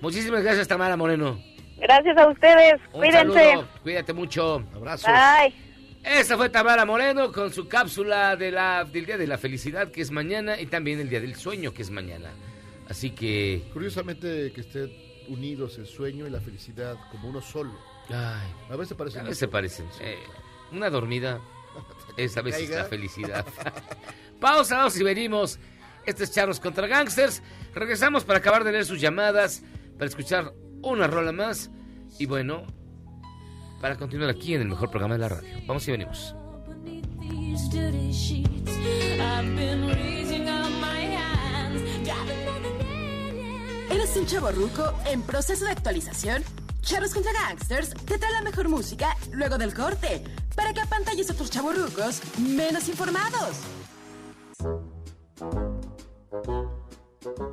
[0.00, 1.38] Muchísimas gracias, Tamara Moreno.
[1.78, 2.74] Gracias a ustedes.
[2.92, 3.50] Un Cuídense.
[3.50, 4.62] saludo, cuídate mucho.
[4.74, 5.10] Abrazos.
[5.10, 5.63] Bye.
[6.04, 10.02] Esa fue Tamara Moreno con su cápsula de la, del Día de la Felicidad, que
[10.02, 12.30] es mañana, y también el Día del Sueño, que es mañana.
[12.88, 13.64] Así que...
[13.72, 14.92] Curiosamente que estén
[15.28, 17.72] unidos el sueño y la felicidad como uno solo.
[18.08, 19.20] Ay, a veces parecen.
[19.22, 19.86] a veces se parecen.
[20.00, 20.18] Eh,
[20.72, 21.40] una dormida
[22.18, 22.82] es a veces Caiga.
[22.82, 23.46] la felicidad.
[24.40, 25.58] Pausa, vamos y venimos.
[26.04, 27.42] Este es Charros contra Gangsters.
[27.74, 29.62] Regresamos para acabar de leer sus llamadas,
[29.94, 30.52] para escuchar
[30.82, 31.70] una rola más.
[32.18, 32.66] Y bueno,
[33.84, 35.60] para continuar aquí en el mejor programa de la radio.
[35.66, 36.34] Vamos y venimos.
[43.90, 46.42] ¿Eres un chavo ruco en proceso de actualización?
[46.80, 50.24] Charros contra Gangsters te trae la mejor música luego del corte
[50.56, 53.58] para que apantalles a otros chavos rucos menos informados.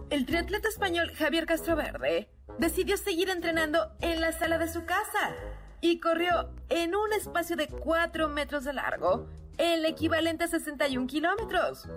[0.10, 5.36] El triatleta español Javier Castroverde decidió seguir entrenando en la sala de su casa
[5.82, 9.28] y corrió en un espacio de 4 metros de largo,
[9.58, 11.88] el equivalente a 61 kilómetros.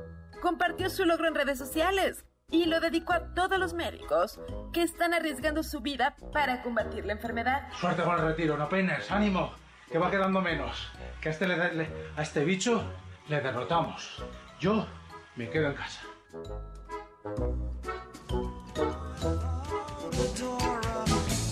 [0.42, 4.40] Compartió su logro en redes sociales y lo dedicó a todos los médicos
[4.72, 7.68] que están arriesgando su vida para combatir la enfermedad.
[7.80, 9.52] Suerte con el retiro, no peines, ánimo,
[9.90, 10.90] que va quedando menos.
[11.20, 12.82] Que a este, le- le- a este bicho
[13.28, 14.22] le derrotamos.
[14.60, 14.86] Yo
[15.36, 16.00] me quedo en casa.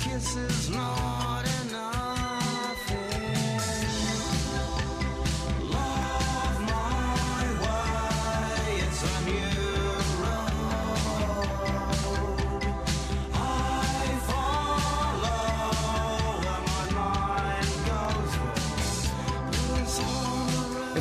[0.02, 0.36] kiss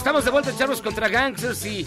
[0.01, 1.85] Estamos de vuelta, Charros contra Gangsters y...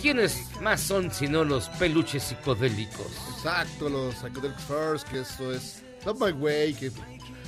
[0.00, 3.08] ¿Quiénes más son sino los peluches psicodélicos?
[3.34, 6.92] Exacto, los Psychedelic First, que eso es Not My Way, que...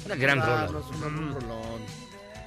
[0.05, 0.81] Una gran Ah, rola.
[1.01, 1.81] no, un un rolón.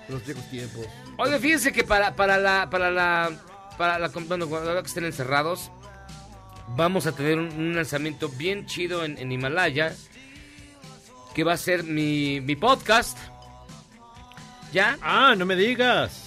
[0.06, 0.86] De los viejos tiempos.
[1.18, 2.70] Oye, fíjense que para, para la...
[2.70, 3.32] Para la
[3.78, 5.72] para la, bueno, cuando que estén encerrados,
[6.76, 9.96] vamos a tener un, un lanzamiento bien chido en, en Himalaya,
[11.34, 13.18] que va a ser mi, mi podcast.
[14.74, 14.98] ¿Ya?
[15.02, 16.25] Ah, no me digas.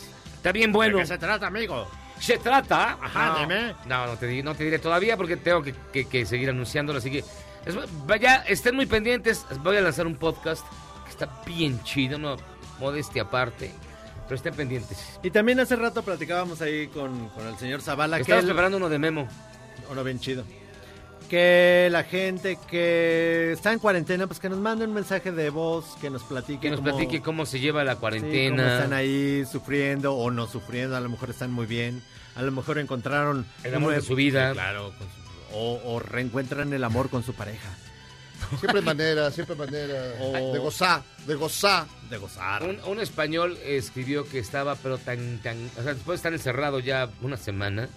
[0.48, 0.96] Está bien bueno.
[0.96, 1.86] ¿De qué se trata, amigo?
[2.18, 2.98] Se trata.
[3.00, 3.74] Ajá, no, dime.
[3.86, 6.98] No, no te, no te diré todavía porque tengo que, que- que seguir anunciándolo.
[6.98, 7.76] Así que es-
[8.06, 9.44] vaya, estén muy pendientes.
[9.62, 10.66] Voy a lanzar un podcast
[11.04, 12.36] que está bien chido, no
[12.80, 13.70] modestia aparte.
[14.24, 15.18] Pero estén pendientes.
[15.22, 18.16] Y también hace rato platicábamos ahí con, con el señor Zavala.
[18.16, 19.28] que Estamos él- preparando uno de Memo.
[19.90, 20.44] Uno bien chido.
[21.28, 25.84] Que la gente que está en cuarentena, pues que nos mande un mensaje de voz,
[26.00, 26.60] que nos platique.
[26.60, 28.74] Que nos cómo- platique cómo se lleva la Sí, cómo cuarentena.
[28.76, 32.02] están ahí sufriendo o no sufriendo, a lo mejor están muy bien,
[32.34, 34.48] a lo mejor encontraron El amor de su vida.
[34.50, 37.68] Sí, claro, con su- o, o reencuentran el amor con su pareja.
[38.60, 41.86] Siempre manera, siempre manera O- de gozar, de gozar.
[42.08, 42.62] De gozar.
[42.62, 46.78] Un, un español escribió que estaba, pero tan, tan, o sea, después de estar encerrado
[46.78, 47.88] ya una semana,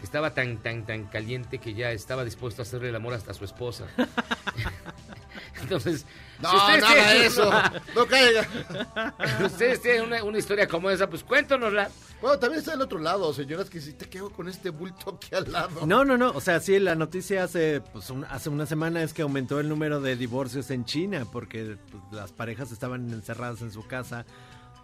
[0.00, 3.30] que estaba tan, tan, tan caliente que ya estaba dispuesto a hacerle el amor hasta
[3.30, 3.84] a su esposa.
[5.62, 6.06] Entonces,
[6.40, 7.50] No, tienen eso,
[7.94, 8.46] no caiga.
[9.44, 11.90] ustedes tienen una, una historia como esa, pues cuéntanosla.
[12.22, 15.34] Bueno, también está del otro lado, señoras, que si te quedo con este bulto aquí
[15.34, 15.86] al lado.
[15.86, 19.12] No, no, no, o sea, sí, la noticia hace, pues, un- hace una semana es
[19.12, 23.70] que aumentó el número de divorcios en China porque pues, las parejas estaban encerradas en
[23.70, 24.24] su casa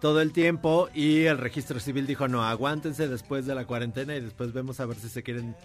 [0.01, 4.21] todo el tiempo y el registro civil dijo, no, aguántense después de la cuarentena y
[4.21, 5.55] después vemos a ver si se quieren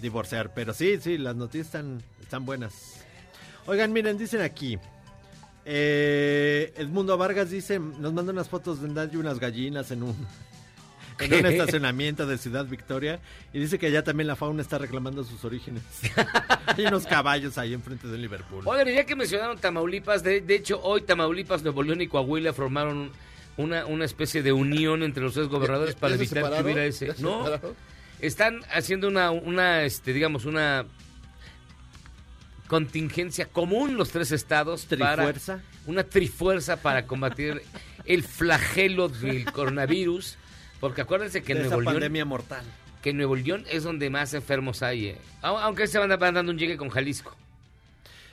[0.00, 0.52] divorciar.
[0.54, 3.04] Pero sí, sí, las noticias están, están buenas.
[3.66, 4.78] Oigan, miren, dicen aquí.
[5.64, 10.16] Eh, Edmundo Vargas dice, nos manda unas fotos de y unas gallinas en un...
[11.18, 13.20] en un estacionamiento de Ciudad Victoria
[13.52, 15.82] y dice que ya también la fauna está reclamando sus orígenes.
[16.66, 18.62] Hay unos caballos ahí enfrente de Liverpool.
[18.66, 23.12] Oigan, ya que mencionaron Tamaulipas, de, de hecho, hoy Tamaulipas, Nuevo León y Coahuila formaron
[23.56, 27.08] una, una especie de unión entre los tres gobernadores ¿Ya- para evitar que hubiera ese.
[27.08, 27.74] ¿Ya se No, separaron?
[28.20, 30.84] están haciendo una, una, este, digamos, una
[32.68, 35.60] contingencia común los tres estados para ¿Trifuerza?
[35.86, 37.62] una trifuerza para combatir
[38.06, 40.36] el flagelo del coronavirus,
[40.80, 42.64] porque acuérdense que De en esa Nuevo León pandemia mortal.
[43.02, 45.18] que en Nuevo León es donde más enfermos hay, eh.
[45.42, 47.36] Au- aunque se van, van dando un llegue con Jalisco.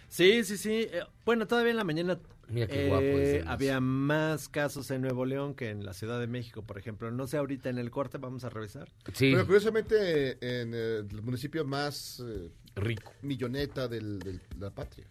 [0.07, 0.87] Sí, sí, sí.
[0.91, 2.17] Eh, Bueno, todavía en la mañana
[2.49, 6.19] Mira qué eh, guapo es había más casos en Nuevo León que en la Ciudad
[6.19, 7.11] de México, por ejemplo.
[7.11, 8.89] No sé ahorita en el corte, vamos a revisar.
[9.17, 15.05] Pero curiosamente en eh, el municipio más eh, rico, milloneta de la patria.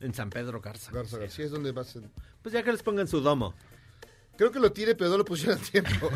[0.00, 0.92] En San Pedro Garza.
[0.92, 1.98] Garza García es donde más.
[2.42, 3.54] Pues ya que les pongan su domo.
[4.36, 6.10] Creo que lo tiene, pero no lo pusieron a tiempo.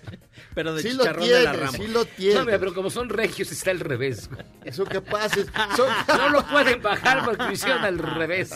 [0.54, 1.74] Pero de sí lo chicharrón tiene, de la Ramos.
[1.76, 2.34] sí lo tiene.
[2.34, 4.28] No, mira, pero como son regios está al revés.
[4.28, 4.72] güey.
[4.72, 5.46] Son capaces.
[5.76, 5.88] Son...
[6.06, 8.50] No lo pueden bajar porque lo hicieron al revés.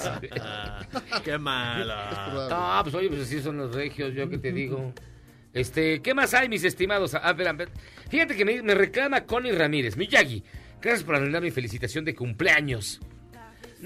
[1.25, 2.47] Qué mala.
[2.51, 4.93] No, pues oye, pues así son los regios, yo que te digo.
[5.55, 7.15] Este, ¿qué más hay, mis estimados?
[7.15, 7.71] Ah, espera, espera.
[8.11, 9.97] Fíjate que me, me reclama Connie Ramírez.
[9.97, 10.45] Miyagi,
[10.83, 13.01] gracias por arruinar mi felicitación de cumpleaños.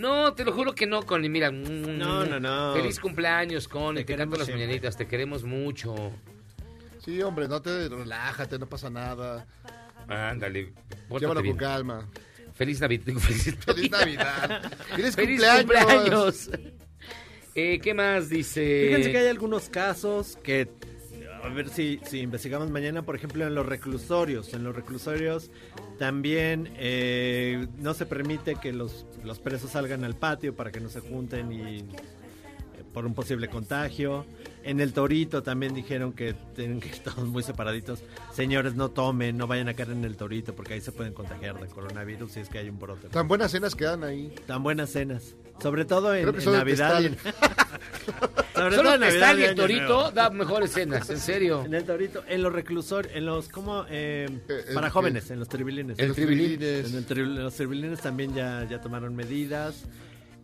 [0.00, 1.28] No, te lo juro que no, Connie.
[1.28, 2.74] Mira, No, no, no.
[2.74, 4.04] Feliz cumpleaños, Connie.
[4.04, 4.66] Te Te, canto queremos las siempre.
[4.66, 5.94] mañanitas, te queremos mucho.
[7.04, 9.46] Sí, hombre, no te relájate, no pasa nada.
[10.08, 10.72] Ándale,
[11.18, 11.56] Llévalo bien.
[11.56, 12.08] con calma.
[12.54, 13.04] Feliz Navidad.
[13.06, 14.72] digo, Feliz, Feliz Navidad.
[14.94, 15.64] Feliz, Feliz cumpleaños.
[15.64, 16.50] cumpleaños.
[17.54, 18.86] Eh, ¿Qué más dice?
[18.88, 20.68] Fíjense que hay algunos casos que,
[21.42, 24.52] a ver si, si investigamos mañana, por ejemplo, en los reclusorios.
[24.54, 25.50] En los reclusorios
[25.98, 30.88] también eh, no se permite que los, los presos salgan al patio para que no
[30.88, 31.84] se junten y eh,
[32.92, 34.26] por un posible contagio.
[34.62, 38.02] En el Torito también dijeron que tienen que todos muy separaditos.
[38.32, 41.60] Señores, no tomen, no vayan a caer en el Torito porque ahí se pueden contagiar
[41.60, 43.08] de coronavirus si es que hay un brote.
[43.08, 44.34] Tan buenas cenas quedan ahí.
[44.46, 45.34] Tan buenas cenas.
[45.60, 47.02] Sobre todo en, Navidad.
[48.64, 50.10] Sobre Solo todo Navidad y el Año Torito Nuevo.
[50.12, 51.64] da mejores cenas, en serio.
[51.64, 53.84] En el Torito, en los reclusorios, en los, ¿cómo?
[53.90, 55.98] Eh, el- para el- jóvenes, en los tribilines.
[55.98, 56.62] En los tribilín.
[56.62, 59.84] En el tri- en los tribilines también ya, ya tomaron medidas.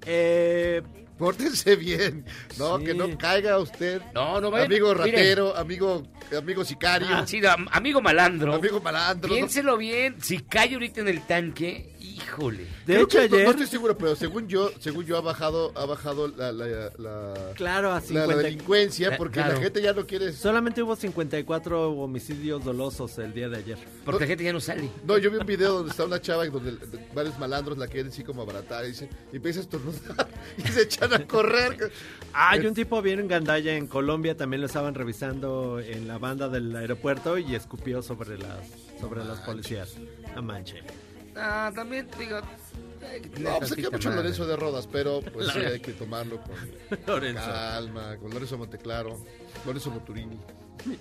[0.05, 0.83] Eh,
[1.19, 2.27] Pórtense bien.
[2.59, 2.85] No, Sí.
[2.85, 4.03] que no caiga usted.
[4.15, 5.13] No, no vayan- Amigo miren.
[5.15, 6.03] ratero, amigo,
[6.37, 7.09] amigo sicario.
[7.11, 8.53] Ah, sí, am- amigo malandro.
[8.55, 9.31] Amigo malandro.
[9.35, 10.17] Piénselo bien.
[10.21, 12.65] Si cae ahorita en el tanque, híjole.
[12.65, 13.45] de Creo hecho, no- ayer.
[13.45, 17.35] No, estoy seguro, pero según yo, según yo ha bajado, ha bajado la, la, la,
[17.55, 19.55] Claro, a la- 50 la delincuencia Eh, porque claro.
[19.55, 20.33] la gente ya no quiere.
[20.33, 23.79] Solamente hubo 54 homicidios dolosos el día de ayer.
[24.05, 24.89] Porque la gente ya no sale.
[25.07, 27.87] No, yo vi un video donde está una chava y donde de- varios malandros la
[27.89, 30.29] quieren así como abaratar y, dice, y empieza a estornudar
[30.59, 31.91] y se echan a correr.
[32.33, 36.49] Hay un tipo bien en Gandaya, en Colombia, también lo estaban revisando en la banda
[36.49, 38.59] del aeropuerto y escupió sobre las,
[39.01, 39.95] sobre los policías.
[40.35, 40.83] A manche.
[41.37, 42.39] Ah, también, digo.
[43.41, 44.23] No, pues aquí mucho madre.
[44.23, 46.57] Lorenzo de Rodas, pero pues sí hay que tomarlo con
[47.07, 47.45] Lorenzo.
[47.45, 49.19] calma, con Lorenzo Monteclaro,
[49.65, 50.39] Lorenzo Moturini.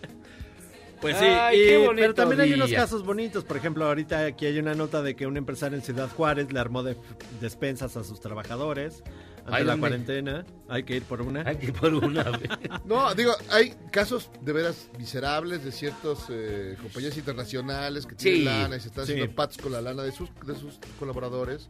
[1.01, 3.43] Pues sí, Ay, y- qué bonito pero también hay unos casos bonitos.
[3.43, 6.59] Por ejemplo, ahorita aquí hay una nota de que un empresario en Ciudad Juárez le
[6.59, 6.95] armó de-
[7.41, 9.03] despensas a sus trabajadores
[9.45, 10.45] ante Ay, la cuarentena.
[10.67, 11.41] Hay que ir por una.
[11.47, 12.23] Hay que ir por una.
[12.23, 12.49] güey.
[12.85, 18.45] No, digo, hay casos de veras miserables de ciertas eh, compañías internacionales que tienen Sí,
[18.45, 19.13] lana y se están sí.
[19.13, 21.69] haciendo pats con la lana de sus, de sus colaboradores.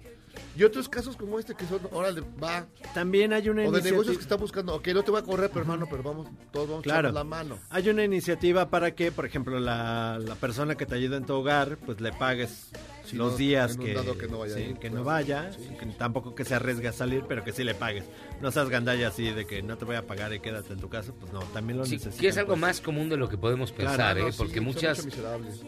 [0.58, 2.68] Y otros casos como este que son, órale, va.
[2.94, 3.92] También hay una O de iniciativa.
[3.92, 6.68] negocios que están buscando, ok, no te voy a correr, pero hermano, pero vamos, todos
[6.68, 7.12] vamos a Claro.
[7.14, 7.58] la mano.
[7.70, 11.34] Hay una iniciativa para que, por ejemplo, la, la persona que te ayuda en tu
[11.36, 12.70] hogar, pues le pagues
[13.06, 14.96] Sí, los no, días que, dado que no vaya a sí, ir, que claro.
[14.98, 15.50] no vaya,
[15.80, 18.04] que tampoco que se arriesgue a salir, pero que sí le pagues.
[18.42, 20.90] No seas gandalla así de que no te voy a pagar y quédate en tu
[20.90, 22.20] casa, pues no, también lo Sí, necesitas.
[22.20, 24.32] que es algo más común de lo que podemos Claro, pensar, no, ¿eh?
[24.32, 25.08] sí, porque muchas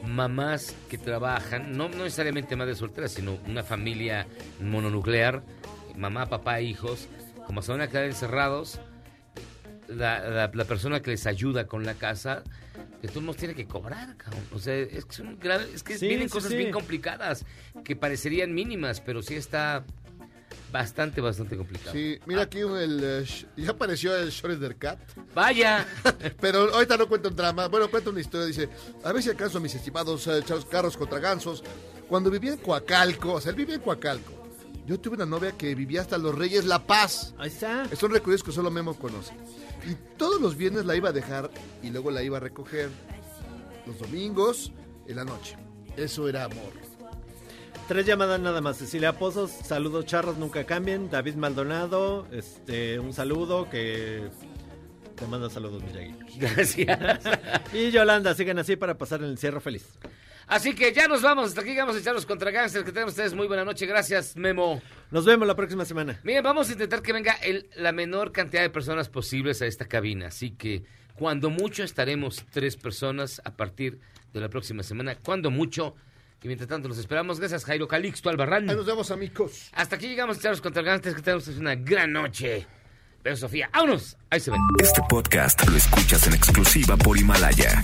[0.06, 4.26] mamás que trabajan, no, no necesariamente madres solteras, sino una familia
[4.60, 5.44] mononuclear,
[5.96, 7.08] mamá, papá, hijos,
[7.46, 8.80] como se van a quedar encerrados,
[9.88, 12.44] la, la- la persona que les ayuda con la casa,
[13.02, 14.44] de todos modos tiene que cobrar, cabrón.
[14.54, 16.58] O sea, es que, son grave- es que Sí, vienen sí, cosas sí.
[16.58, 17.46] bien complicadas,
[17.84, 19.84] que parecerían mínimas, pero sí está
[20.72, 21.92] bastante, bastante complicado.
[21.94, 23.26] Sí, mira aquí un- el, eh,
[23.56, 25.00] ya apareció el Schroeder Cat,
[25.34, 25.86] Vaya,
[26.42, 28.70] pero ahorita no cuenta un drama, bueno, cuenta una historia, dice,
[29.04, 31.64] a ver si alcanzo a mis estimados eh, chavos carros contra gansos,
[32.10, 34.34] cuando vivía en Coacalco, o sea, él vivía en Coacalco,
[34.86, 37.88] yo tuve una novia que vivía hasta Los Reyes La Paz, Ahí está.
[37.96, 39.34] son recorridos que solo Memo conoce,
[39.86, 41.50] y todos los viernes la iba a dejar
[41.84, 42.90] y luego la iba a recoger
[43.86, 44.72] los domingos
[45.08, 45.56] en la noche,
[45.96, 46.74] eso era amor.
[47.88, 48.78] Tres llamadas nada más.
[48.78, 51.10] Cecilia Pozos, saludos charros, nunca cambien.
[51.10, 54.28] David Maldonado, este, un saludo que
[55.16, 56.38] Te mando saludos, Miyagi.
[56.38, 57.20] Gracias.
[57.72, 59.86] y Yolanda, sigan así para pasar el encierro feliz.
[60.48, 61.50] Así que ya nos vamos.
[61.50, 62.86] Hasta aquí vamos a echarnos contra gangsters.
[62.86, 63.86] Que tengan ustedes muy buena noche.
[63.86, 64.82] Gracias, Memo.
[65.12, 66.20] Nos vemos la próxima semana.
[66.24, 69.86] Miren, vamos a intentar que venga el- la menor cantidad de personas posibles a esta
[69.86, 70.28] cabina.
[70.28, 70.84] Así que
[71.16, 74.00] cuando mucho estaremos tres personas a partir
[74.34, 75.16] de la próxima semana.
[75.16, 75.96] Cuando mucho.
[76.42, 77.40] Y mientras tanto los esperamos.
[77.40, 78.70] Gracias, Jairo Calixto Albarrán.
[78.70, 79.70] Ahí nos vemos, amigos.
[79.74, 81.16] Hasta aquí llegamos a echarnos contra gangsters.
[81.16, 82.66] Que tengan ustedes una gran noche.
[83.24, 84.16] Pero Sofía, ¡vámonos!
[84.30, 84.62] Ahí se ven.
[84.80, 87.84] Este podcast lo escuchas en exclusiva por Himalaya.